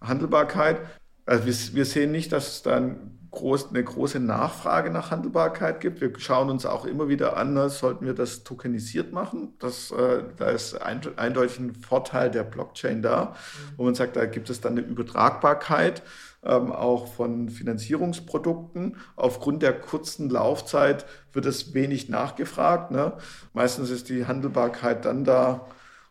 Handelbarkeit. 0.00 0.80
Also 1.24 1.46
wir, 1.46 1.74
wir 1.74 1.84
sehen 1.84 2.12
nicht, 2.12 2.32
dass 2.32 2.48
es 2.48 2.62
dann 2.62 3.16
groß, 3.36 3.68
eine 3.70 3.84
große 3.84 4.18
Nachfrage 4.18 4.90
nach 4.90 5.10
Handelbarkeit 5.10 5.80
gibt. 5.80 6.00
Wir 6.00 6.12
schauen 6.18 6.50
uns 6.50 6.64
auch 6.66 6.84
immer 6.84 7.08
wieder 7.08 7.36
an, 7.36 7.52
ne, 7.54 7.68
sollten 7.68 8.06
wir 8.06 8.14
das 8.14 8.44
tokenisiert 8.44 9.12
machen. 9.12 9.54
Das, 9.58 9.90
äh, 9.90 10.24
da 10.36 10.50
ist 10.50 10.80
ein, 10.80 11.00
eindeutig 11.16 11.58
ein 11.58 11.74
Vorteil 11.74 12.30
der 12.30 12.44
Blockchain 12.44 13.02
da, 13.02 13.36
wo 13.76 13.84
man 13.84 13.94
sagt, 13.94 14.16
da 14.16 14.26
gibt 14.26 14.50
es 14.50 14.60
dann 14.60 14.72
eine 14.72 14.80
Übertragbarkeit 14.80 16.02
ähm, 16.46 16.72
auch 16.72 17.06
von 17.12 17.48
Finanzierungsprodukten. 17.48 18.96
Aufgrund 19.16 19.62
der 19.62 19.78
kurzen 19.78 20.30
Laufzeit 20.30 21.06
wird 21.32 21.46
es 21.46 21.74
wenig 21.74 22.08
nachgefragt. 22.08 22.90
Ne? 22.90 23.12
Meistens 23.52 23.90
ist 23.90 24.08
die 24.08 24.26
Handelbarkeit 24.26 25.04
dann 25.04 25.24
da 25.24 25.66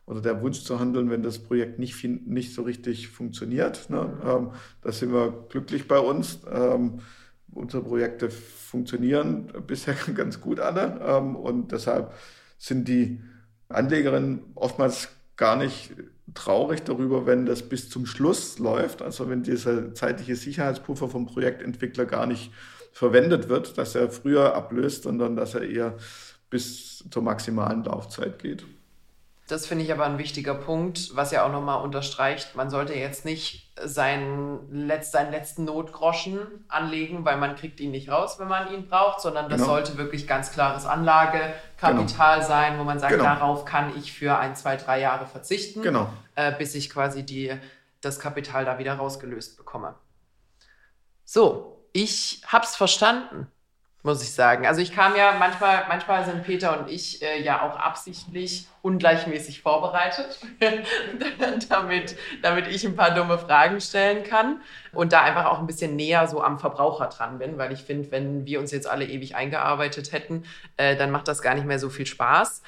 oder 0.06 0.22
der 0.22 0.42
Wunsch 0.42 0.62
zu 0.64 0.80
handeln, 0.80 1.10
wenn 1.10 1.24
das 1.24 1.40
Projekt 1.40 1.80
nicht, 1.80 2.04
nicht 2.04 2.54
so 2.54 2.62
richtig 2.62 3.08
funktioniert. 3.08 3.90
Ne? 3.90 4.18
Ähm, 4.24 4.52
da 4.82 4.92
sind 4.92 5.12
wir 5.12 5.46
glücklich 5.50 5.88
bei 5.88 6.00
uns. 6.00 6.42
Ähm, 6.52 7.00
unsere 7.52 7.84
Projekte 7.84 8.30
funktionieren 8.30 9.52
bisher 9.66 9.96
ganz 10.16 10.42
gut 10.42 10.60
alle 10.60 11.00
ähm, 11.04 11.36
und 11.36 11.72
deshalb 11.72 12.14
sind 12.58 12.88
die 12.88 13.22
Anlegerinnen 13.70 14.44
oftmals 14.56 15.10
gar 15.38 15.56
nicht 15.56 15.92
traurig 16.36 16.84
darüber, 16.84 17.26
wenn 17.26 17.46
das 17.46 17.64
bis 17.64 17.90
zum 17.90 18.06
Schluss 18.06 18.60
läuft, 18.60 19.02
also 19.02 19.30
wenn 19.30 19.44
dieser 19.44 19.94
zeitliche 19.94 20.36
Sicherheitspuffer 20.36 21.10
vom 21.10 21.26
Projektentwickler 21.26 22.06
gar 22.06 22.28
nicht 22.28 22.52
verwendet 22.92 23.50
wird, 23.50 23.78
dass 23.78 23.96
er 23.96 24.10
früher 24.10 24.54
ablöst, 24.54 25.04
sondern 25.04 25.36
dass 25.36 25.56
er 25.56 25.64
eher 25.64 25.98
bis 26.50 27.04
zur 27.10 27.24
maximalen 27.24 27.84
Laufzeit 27.84 28.40
geht. 28.40 28.66
Das 29.48 29.68
finde 29.68 29.84
ich 29.84 29.92
aber 29.92 30.06
ein 30.06 30.18
wichtiger 30.18 30.56
Punkt, 30.56 31.16
was 31.16 31.32
ja 31.32 31.46
auch 31.46 31.52
nochmal 31.52 31.84
unterstreicht, 31.84 32.56
man 32.56 32.72
sollte 32.72 32.96
jetzt 32.96 33.26
nicht 33.26 33.72
seinen, 33.80 34.88
Letz-, 34.90 35.12
seinen 35.12 35.32
letzten 35.32 35.66
Notgroschen 35.66 36.66
anlegen, 36.68 37.26
weil 37.26 37.38
man 37.38 37.56
kriegt 37.56 37.80
ihn 37.80 37.92
nicht 37.92 38.10
raus, 38.10 38.40
wenn 38.40 38.48
man 38.48 38.74
ihn 38.74 38.88
braucht, 38.88 39.22
sondern 39.22 39.48
das 39.48 39.62
genau. 39.62 39.74
sollte 39.74 39.98
wirklich 39.98 40.28
ganz 40.28 40.52
klares 40.52 40.88
Anlagekapital 40.88 42.38
genau. 42.38 42.48
sein, 42.48 42.80
wo 42.80 42.84
man 42.84 42.98
sagt, 42.98 43.12
genau. 43.12 43.24
darauf 43.24 43.66
kann 43.66 43.96
ich 43.96 44.14
für 44.14 44.36
ein, 44.40 44.56
zwei, 44.56 44.78
drei 44.78 45.00
Jahre 45.00 45.28
verzichten, 45.28 45.84
genau. 45.84 46.10
äh, 46.34 46.52
bis 46.52 46.74
ich 46.74 46.90
quasi 46.90 47.24
die, 47.24 47.54
das 48.02 48.20
Kapital 48.20 48.66
da 48.66 48.80
wieder 48.80 48.96
rausgelöst 48.96 49.58
bekomme. 49.58 49.94
So, 51.24 51.88
ich 51.94 52.42
habe 52.48 52.66
es 52.66 52.76
verstanden 52.76 53.48
muss 54.06 54.22
ich 54.22 54.32
sagen. 54.32 54.68
Also 54.68 54.82
ich 54.82 54.94
kam 54.94 55.16
ja 55.16 55.34
manchmal, 55.40 55.86
manchmal 55.90 56.24
sind 56.26 56.44
Peter 56.44 56.80
und 56.80 56.92
ich 56.92 57.24
äh, 57.24 57.42
ja 57.42 57.64
auch 57.64 57.76
absichtlich 57.76 58.68
ungleichmäßig 58.84 59.64
vorbereitet, 59.64 60.40
damit, 61.70 62.16
damit 62.44 62.68
ich 62.68 62.86
ein 62.86 62.96
paar 62.96 63.16
dumme 63.16 63.40
Fragen 63.40 63.82
stellen 63.82 64.24
kann 64.24 64.62
und 64.94 65.12
da 65.12 65.24
einfach 65.24 65.46
auch 65.46 65.58
ein 65.58 65.66
bisschen 65.66 65.96
näher 65.96 66.28
so 66.28 66.44
am 66.44 66.60
Verbraucher 66.60 67.08
dran 67.08 67.40
bin, 67.40 67.58
weil 67.58 67.74
ich 67.74 67.82
finde, 67.82 68.12
wenn 68.12 68.46
wir 68.46 68.60
uns 68.60 68.72
jetzt 68.72 68.88
alle 68.88 69.06
ewig 69.06 69.36
eingearbeitet 69.36 70.12
hätten, 70.12 70.44
äh, 70.78 70.96
dann 70.96 71.10
macht 71.10 71.28
das 71.28 71.42
gar 71.42 71.56
nicht 71.56 71.66
mehr 71.66 71.80
so 71.80 71.90
viel 71.90 72.06
Spaß. 72.06 72.62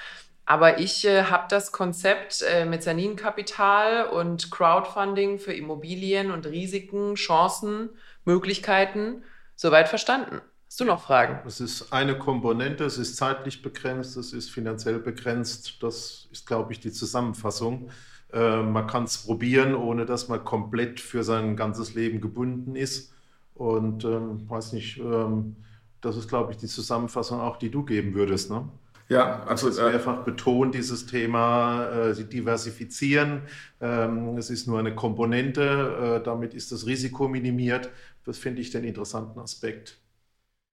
Aber 0.48 0.80
ich 0.80 1.06
äh, 1.06 1.26
habe 1.26 1.46
das 1.50 1.72
Konzept 1.72 2.42
äh, 2.42 2.66
Mezzaninkapital 2.66 4.08
und 4.08 4.50
Crowdfunding 4.50 5.38
für 5.38 5.54
Immobilien 5.54 6.32
und 6.32 6.48
Risiken, 6.48 7.14
Chancen, 7.14 7.90
Möglichkeiten 8.26 9.24
soweit 9.56 9.88
verstanden. 9.88 10.42
Hast 10.78 10.82
du 10.82 10.86
noch 10.86 11.02
Fragen? 11.02 11.40
Es 11.48 11.60
ist 11.60 11.92
eine 11.92 12.20
Komponente, 12.20 12.86
es 12.86 13.00
ist 13.00 13.18
zeitlich 13.18 13.64
begrenzt, 13.64 14.16
es 14.16 14.32
ist 14.32 14.52
finanziell 14.52 15.00
begrenzt. 15.00 15.82
Das 15.82 16.28
ist, 16.32 16.46
glaube 16.46 16.72
ich, 16.72 16.80
die 16.80 16.92
Zusammenfassung. 16.92 17.90
Äh, 18.32 18.62
man 18.62 18.86
kann 18.86 19.06
es 19.06 19.18
probieren, 19.18 19.74
ohne 19.74 20.06
dass 20.06 20.28
man 20.28 20.46
komplett 20.46 21.00
für 21.00 21.24
sein 21.24 21.56
ganzes 21.56 21.96
Leben 21.96 22.22
gebunden 22.22 22.76
ist. 22.76 23.12
Und 23.56 24.06
ähm, 24.06 24.48
weiß 24.48 24.74
nicht, 24.74 25.00
ähm, 25.00 25.56
das 26.02 26.16
ist, 26.16 26.30
glaube 26.30 26.52
ich, 26.52 26.60
die 26.60 26.68
Zusammenfassung 26.68 27.40
auch, 27.40 27.58
die 27.58 27.72
du 27.72 27.84
geben 27.84 28.14
würdest. 28.14 28.52
Ne? 28.52 28.70
Ja, 29.10 29.42
also 29.46 29.70
es 29.70 29.78
ist 29.78 29.84
mehrfach 29.84 30.26
betont, 30.26 30.76
dieses 30.76 31.08
Thema 31.08 31.86
äh, 31.88 32.24
diversifizieren. 32.24 33.42
Ähm, 33.82 34.38
es 34.38 34.52
ist 34.52 34.68
nur 34.68 34.78
eine 34.78 34.94
Komponente, 34.94 36.20
äh, 36.20 36.24
damit 36.24 36.54
ist 36.54 36.72
das 36.72 36.86
Risiko 36.86 37.28
minimiert. 37.28 37.90
Das 38.26 38.38
finde 38.38 38.62
ich 38.62 38.70
den 38.70 38.84
interessanten 38.84 39.40
Aspekt. 39.40 39.98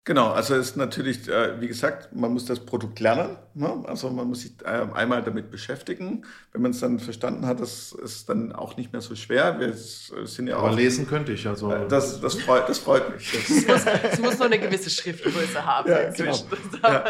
Genau, 0.06 0.32
also 0.32 0.54
es 0.54 0.70
ist 0.70 0.76
natürlich, 0.76 1.28
äh, 1.28 1.58
wie 1.62 1.66
gesagt, 1.66 2.14
man 2.14 2.30
muss 2.30 2.44
das 2.44 2.60
Produkt 2.60 3.00
lernen. 3.00 3.38
Ne? 3.54 3.84
Also 3.86 4.10
man 4.10 4.28
muss 4.28 4.42
sich 4.42 4.52
äh, 4.62 4.86
einmal 4.92 5.22
damit 5.22 5.50
beschäftiken. 5.50 6.26
Wenn 6.52 6.60
man 6.60 6.72
es 6.72 6.80
dann 6.80 6.98
verstanden 6.98 7.46
hat, 7.46 7.60
das 7.60 7.92
ist 7.92 8.28
dann 8.28 8.52
auch 8.52 8.76
nicht 8.76 8.92
mehr 8.92 9.00
so 9.00 9.14
schwer. 9.14 9.58
Wir 9.60 9.72
sind 9.72 10.48
ja 10.48 10.58
Aber 10.58 10.70
auch, 10.72 10.76
lesen 10.76 11.06
könnte 11.06 11.32
ich 11.32 11.46
also. 11.46 11.72
Äh, 11.72 11.88
das, 11.88 12.20
das, 12.20 12.34
freut, 12.34 12.68
das 12.68 12.80
freut 12.80 13.14
mich. 13.14 13.32
Es 13.44 14.18
muss, 14.18 14.30
muss 14.30 14.38
nur 14.38 14.46
eine 14.46 14.58
gewisse 14.58 14.90
Schriftgröße 14.90 15.64
haben 15.64 15.88
ja, 15.88 15.98
inzwischen. 15.98 16.48
Genau. 16.50 16.88
Ja. 16.88 17.04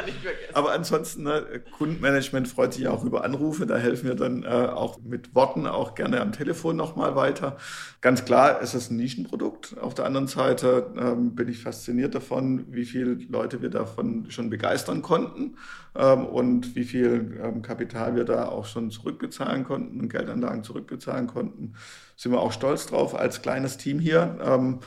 Aber 0.52 0.72
ansonsten, 0.72 1.24
ne, 1.24 1.62
Kundenmanagement 1.76 2.46
freut 2.46 2.74
sich 2.74 2.86
auch 2.86 3.04
über 3.04 3.24
Anrufe. 3.24 3.66
Da 3.66 3.76
helfen 3.76 4.06
wir 4.06 4.14
dann 4.14 4.44
äh, 4.44 4.46
auch 4.46 5.00
mit 5.02 5.34
Worten 5.34 5.66
auch 5.66 5.96
gerne 5.96 6.20
am 6.20 6.30
Telefon 6.30 6.76
nochmal 6.76 7.16
weiter. 7.16 7.56
Ganz 8.02 8.24
klar, 8.24 8.60
es 8.62 8.74
ist 8.74 8.90
ein 8.90 8.98
Nischenprodukt. 8.98 9.78
Auf 9.80 9.94
der 9.94 10.04
anderen 10.04 10.28
Seite 10.28 10.92
ähm, 10.96 11.34
bin 11.34 11.48
ich 11.48 11.60
fasziniert 11.60 12.14
davon, 12.14 12.66
wie 12.68 12.83
wie 12.84 12.90
viele 12.90 13.14
Leute 13.30 13.62
wir 13.62 13.70
davon 13.70 14.30
schon 14.30 14.50
begeistern 14.50 15.00
konnten 15.00 15.56
ähm, 15.94 16.26
und 16.26 16.76
wie 16.76 16.84
viel 16.84 17.40
ähm, 17.42 17.62
Kapital 17.62 18.14
wir 18.14 18.24
da 18.24 18.46
auch 18.46 18.66
schon 18.66 18.90
zurückbezahlen 18.90 19.64
konnten 19.64 20.00
und 20.00 20.10
Geldanlagen 20.10 20.62
zurückbezahlen 20.62 21.26
konnten. 21.26 21.74
Sind 22.16 22.32
wir 22.32 22.40
auch 22.40 22.52
stolz 22.52 22.86
drauf 22.86 23.14
als 23.14 23.40
kleines 23.40 23.78
Team 23.78 23.98
hier, 23.98 24.38
ähm, 24.44 24.80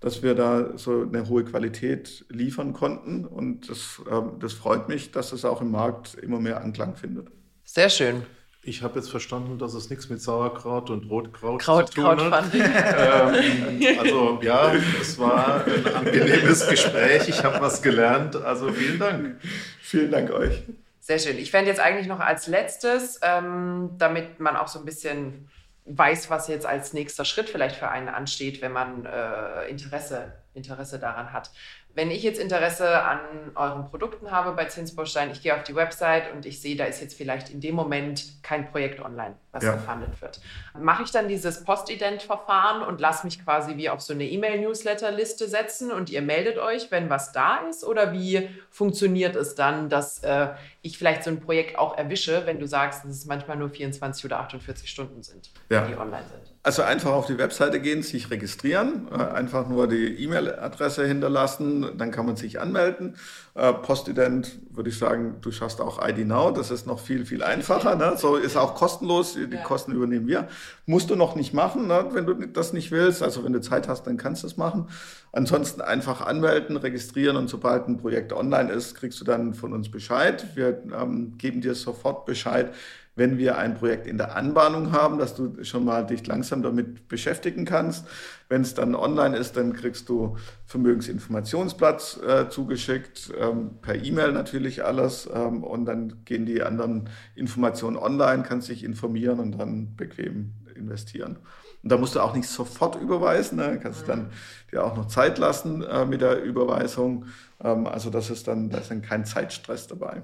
dass 0.00 0.22
wir 0.22 0.34
da 0.34 0.78
so 0.78 1.02
eine 1.02 1.28
hohe 1.28 1.44
Qualität 1.44 2.24
liefern 2.30 2.72
konnten. 2.72 3.26
Und 3.26 3.68
das, 3.68 4.00
ähm, 4.10 4.38
das 4.40 4.54
freut 4.54 4.88
mich, 4.88 5.12
dass 5.12 5.32
es 5.32 5.44
auch 5.44 5.60
im 5.60 5.70
Markt 5.70 6.14
immer 6.14 6.40
mehr 6.40 6.62
Anklang 6.62 6.96
findet. 6.96 7.28
Sehr 7.64 7.90
schön. 7.90 8.22
Ich 8.64 8.82
habe 8.82 9.00
jetzt 9.00 9.10
verstanden, 9.10 9.58
dass 9.58 9.74
es 9.74 9.90
nichts 9.90 10.08
mit 10.08 10.22
Sauerkraut 10.22 10.88
und 10.90 11.10
Rotkraut 11.10 11.60
Kraut, 11.60 11.88
zu 11.88 11.94
tun 12.02 12.30
hat. 12.30 12.44
ähm, 12.54 13.98
also 13.98 14.38
ja, 14.40 14.72
es 15.00 15.18
war 15.18 15.64
ein 15.64 15.86
angenehmes 15.94 16.68
Gespräch. 16.70 17.28
Ich 17.28 17.42
habe 17.42 17.60
was 17.60 17.82
gelernt. 17.82 18.36
Also 18.36 18.70
vielen 18.72 19.00
Dank. 19.00 19.40
Vielen 19.80 20.12
Dank 20.12 20.30
euch. 20.30 20.62
Sehr 21.00 21.18
schön. 21.18 21.38
Ich 21.38 21.50
fände 21.50 21.70
jetzt 21.70 21.80
eigentlich 21.80 22.06
noch 22.06 22.20
als 22.20 22.46
letztes, 22.46 23.18
ähm, 23.22 23.96
damit 23.98 24.38
man 24.38 24.54
auch 24.54 24.68
so 24.68 24.78
ein 24.78 24.84
bisschen 24.84 25.48
weiß, 25.84 26.30
was 26.30 26.46
jetzt 26.46 26.64
als 26.64 26.92
nächster 26.92 27.24
Schritt 27.24 27.48
vielleicht 27.48 27.74
für 27.74 27.88
einen 27.88 28.08
ansteht, 28.08 28.62
wenn 28.62 28.70
man 28.70 29.04
äh, 29.04 29.68
Interesse, 29.68 30.34
Interesse 30.54 31.00
daran 31.00 31.32
hat. 31.32 31.50
Wenn 31.94 32.10
ich 32.10 32.22
jetzt 32.22 32.40
Interesse 32.40 33.02
an 33.02 33.20
euren 33.54 33.88
Produkten 33.90 34.30
habe 34.30 34.52
bei 34.52 34.64
Zinsbaustein, 34.64 35.30
ich 35.30 35.42
gehe 35.42 35.54
auf 35.54 35.62
die 35.62 35.74
Website 35.74 36.32
und 36.32 36.46
ich 36.46 36.60
sehe, 36.60 36.74
da 36.74 36.84
ist 36.84 37.00
jetzt 37.00 37.14
vielleicht 37.14 37.50
in 37.50 37.60
dem 37.60 37.74
Moment 37.74 38.42
kein 38.42 38.70
Projekt 38.70 39.00
online, 39.00 39.36
was 39.52 39.62
ja. 39.62 39.72
gefundet 39.72 40.20
wird. 40.22 40.40
Mache 40.78 41.02
ich 41.02 41.10
dann 41.10 41.28
dieses 41.28 41.64
Postident-Verfahren 41.64 42.82
und 42.82 43.00
lasse 43.00 43.26
mich 43.26 43.44
quasi 43.44 43.76
wie 43.76 43.90
auf 43.90 44.00
so 44.00 44.14
eine 44.14 44.24
E-Mail-Newsletter-Liste 44.24 45.48
setzen 45.48 45.92
und 45.92 46.08
ihr 46.08 46.22
meldet 46.22 46.58
euch, 46.58 46.90
wenn 46.90 47.10
was 47.10 47.32
da 47.32 47.58
ist? 47.68 47.84
Oder 47.84 48.12
wie 48.12 48.48
funktioniert 48.70 49.36
es 49.36 49.54
dann, 49.54 49.90
dass 49.90 50.20
äh, 50.20 50.48
ich 50.80 50.96
vielleicht 50.96 51.24
so 51.24 51.30
ein 51.30 51.40
Projekt 51.40 51.78
auch 51.78 51.98
erwische, 51.98 52.46
wenn 52.46 52.58
du 52.58 52.66
sagst, 52.66 53.04
dass 53.04 53.10
es 53.10 53.26
manchmal 53.26 53.58
nur 53.58 53.68
24 53.68 54.24
oder 54.24 54.38
48 54.40 54.88
Stunden 54.88 55.22
sind, 55.22 55.50
ja. 55.68 55.86
die 55.86 55.94
online 55.94 56.24
sind? 56.28 56.51
Also 56.64 56.82
einfach 56.82 57.10
auf 57.10 57.26
die 57.26 57.38
Webseite 57.38 57.80
gehen, 57.80 58.04
sich 58.04 58.30
registrieren, 58.30 59.08
äh, 59.10 59.16
einfach 59.16 59.68
nur 59.68 59.88
die 59.88 60.22
E-Mail-Adresse 60.22 61.04
hinterlassen, 61.04 61.98
dann 61.98 62.12
kann 62.12 62.24
man 62.24 62.36
sich 62.36 62.60
anmelden. 62.60 63.16
Äh, 63.54 63.72
Postident 63.72 64.60
würde 64.70 64.90
ich 64.90 64.96
sagen, 64.96 65.38
du 65.40 65.50
schaffst 65.50 65.80
auch 65.80 65.98
ID 66.06 66.24
Now, 66.24 66.52
das 66.52 66.70
ist 66.70 66.86
noch 66.86 67.00
viel, 67.00 67.26
viel 67.26 67.42
einfacher. 67.42 67.96
Ne? 67.96 68.14
So 68.16 68.36
ist 68.36 68.56
auch 68.56 68.76
kostenlos, 68.76 69.34
die 69.34 69.52
ja. 69.52 69.62
Kosten 69.64 69.90
übernehmen 69.90 70.28
wir. 70.28 70.46
Musst 70.86 71.10
du 71.10 71.16
noch 71.16 71.34
nicht 71.34 71.52
machen, 71.52 71.88
ne? 71.88 72.06
wenn 72.12 72.26
du 72.26 72.34
das 72.34 72.72
nicht 72.72 72.92
willst. 72.92 73.24
Also 73.24 73.42
wenn 73.42 73.52
du 73.52 73.60
Zeit 73.60 73.88
hast, 73.88 74.06
dann 74.06 74.16
kannst 74.16 74.44
du 74.44 74.46
es 74.46 74.56
machen. 74.56 74.88
Ansonsten 75.32 75.80
einfach 75.80 76.20
anmelden, 76.20 76.76
registrieren 76.76 77.36
und 77.36 77.48
sobald 77.48 77.88
ein 77.88 77.96
Projekt 77.96 78.32
online 78.32 78.70
ist, 78.70 78.94
kriegst 78.94 79.20
du 79.20 79.24
dann 79.24 79.54
von 79.54 79.72
uns 79.72 79.90
Bescheid. 79.90 80.46
Wir 80.54 80.80
ähm, 80.96 81.38
geben 81.38 81.60
dir 81.60 81.74
sofort 81.74 82.24
Bescheid, 82.24 82.72
wenn 83.14 83.36
wir 83.36 83.58
ein 83.58 83.74
Projekt 83.74 84.06
in 84.06 84.16
der 84.16 84.36
Anbahnung 84.36 84.92
haben, 84.92 85.18
dass 85.18 85.34
du 85.34 85.62
schon 85.64 85.84
mal 85.84 86.06
dich 86.06 86.26
langsam 86.26 86.62
damit 86.62 87.08
beschäftigen 87.08 87.64
kannst. 87.64 88.06
Wenn 88.48 88.62
es 88.62 88.74
dann 88.74 88.94
online 88.94 89.36
ist, 89.36 89.56
dann 89.56 89.74
kriegst 89.74 90.08
du 90.08 90.36
Vermögensinformationsblatt 90.64 92.20
äh, 92.26 92.48
zugeschickt, 92.48 93.32
ähm, 93.38 93.78
per 93.82 93.96
E-Mail 93.96 94.32
natürlich 94.32 94.84
alles 94.84 95.28
ähm, 95.32 95.62
und 95.62 95.84
dann 95.84 96.24
gehen 96.24 96.46
die 96.46 96.62
anderen 96.62 97.10
Informationen 97.34 97.96
online, 97.96 98.44
kannst 98.44 98.68
dich 98.68 98.82
informieren 98.82 99.40
und 99.40 99.58
dann 99.58 99.94
bequem 99.94 100.54
investieren. 100.74 101.38
Und 101.82 101.92
da 101.92 101.98
musst 101.98 102.14
du 102.14 102.20
auch 102.20 102.34
nicht 102.34 102.48
sofort 102.48 103.00
überweisen, 103.00 103.56
ne? 103.56 103.78
kannst 103.82 104.08
dann 104.08 104.30
dir 104.70 104.84
auch 104.84 104.96
noch 104.96 105.06
Zeit 105.06 105.36
lassen 105.38 105.82
äh, 105.82 106.06
mit 106.06 106.20
der 106.20 106.42
Überweisung. 106.42 107.26
Ähm, 107.62 107.86
also 107.86 108.08
das 108.08 108.30
ist 108.30 108.48
dann, 108.48 108.70
da 108.70 108.78
ist 108.78 108.90
dann 108.90 109.02
kein 109.02 109.24
Zeitstress 109.24 109.86
dabei. 109.86 110.22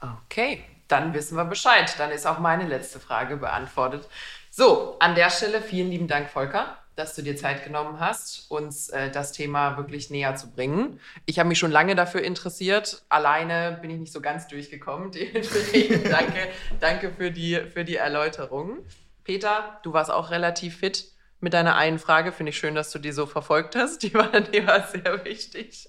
Okay, 0.00 0.60
dann 0.88 1.14
wissen 1.14 1.36
wir 1.36 1.44
Bescheid. 1.44 1.94
Dann 1.98 2.10
ist 2.10 2.26
auch 2.26 2.38
meine 2.38 2.66
letzte 2.66 3.00
Frage 3.00 3.36
beantwortet. 3.36 4.08
So, 4.50 4.96
an 5.00 5.14
der 5.14 5.30
Stelle 5.30 5.60
vielen 5.60 5.90
lieben 5.90 6.06
Dank, 6.06 6.30
Volker, 6.30 6.78
dass 6.96 7.16
du 7.16 7.22
dir 7.22 7.36
Zeit 7.36 7.64
genommen 7.64 7.98
hast, 7.98 8.50
uns 8.50 8.88
äh, 8.90 9.10
das 9.10 9.32
Thema 9.32 9.76
wirklich 9.76 10.10
näher 10.10 10.36
zu 10.36 10.52
bringen. 10.52 11.00
Ich 11.26 11.38
habe 11.38 11.48
mich 11.48 11.58
schon 11.58 11.72
lange 11.72 11.96
dafür 11.96 12.22
interessiert. 12.22 13.02
Alleine 13.08 13.78
bin 13.82 13.90
ich 13.90 13.98
nicht 13.98 14.12
so 14.12 14.20
ganz 14.20 14.46
durchgekommen. 14.46 15.10
Dementsprechend 15.12 16.10
danke, 16.10 16.48
danke 16.80 17.10
für 17.10 17.30
die, 17.30 17.60
für 17.72 17.84
die 17.84 17.96
Erläuterung. 17.96 18.78
Peter, 19.24 19.80
du 19.82 19.92
warst 19.92 20.10
auch 20.10 20.30
relativ 20.30 20.78
fit 20.78 21.06
mit 21.40 21.52
deiner 21.52 21.76
einen 21.76 21.98
Frage. 21.98 22.30
Finde 22.30 22.50
ich 22.50 22.58
schön, 22.58 22.74
dass 22.74 22.92
du 22.92 22.98
die 22.98 23.12
so 23.12 23.26
verfolgt 23.26 23.74
hast. 23.74 24.02
Die 24.02 24.14
war, 24.14 24.40
die 24.40 24.66
war 24.66 24.86
sehr 24.86 25.24
wichtig. 25.24 25.88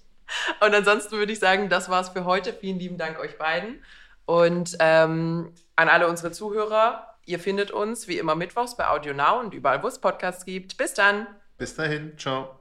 Und 0.60 0.74
ansonsten 0.74 1.18
würde 1.18 1.34
ich 1.34 1.40
sagen, 1.40 1.70
das 1.70 1.90
war's 1.90 2.10
für 2.10 2.26
heute. 2.26 2.54
Vielen 2.54 2.80
lieben 2.80 2.98
Dank 2.98 3.20
euch 3.20 3.38
beiden. 3.38 3.84
Und 4.26 4.76
ähm, 4.80 5.54
an 5.76 5.90
alle 5.90 6.08
unsere 6.08 6.32
Zuhörer, 6.32 7.16
ihr 7.26 7.40
findet 7.40 7.72
uns 7.72 8.08
wie 8.08 8.18
immer 8.18 8.36
mittwochs 8.36 8.76
bei 8.76 8.88
Audio 8.88 9.14
Now 9.14 9.40
und 9.40 9.54
überall, 9.54 9.84
wo 9.84 9.88
es 9.88 10.00
Podcasts 10.00 10.46
gibt. 10.46 10.78
Bis 10.78 10.94
dann. 10.94 11.28
Bis 11.58 11.76
dahin. 11.76 12.18
Ciao. 12.18 12.60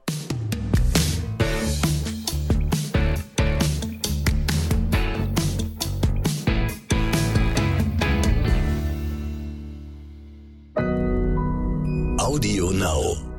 Audio 12.17 12.71
Now. 12.71 13.34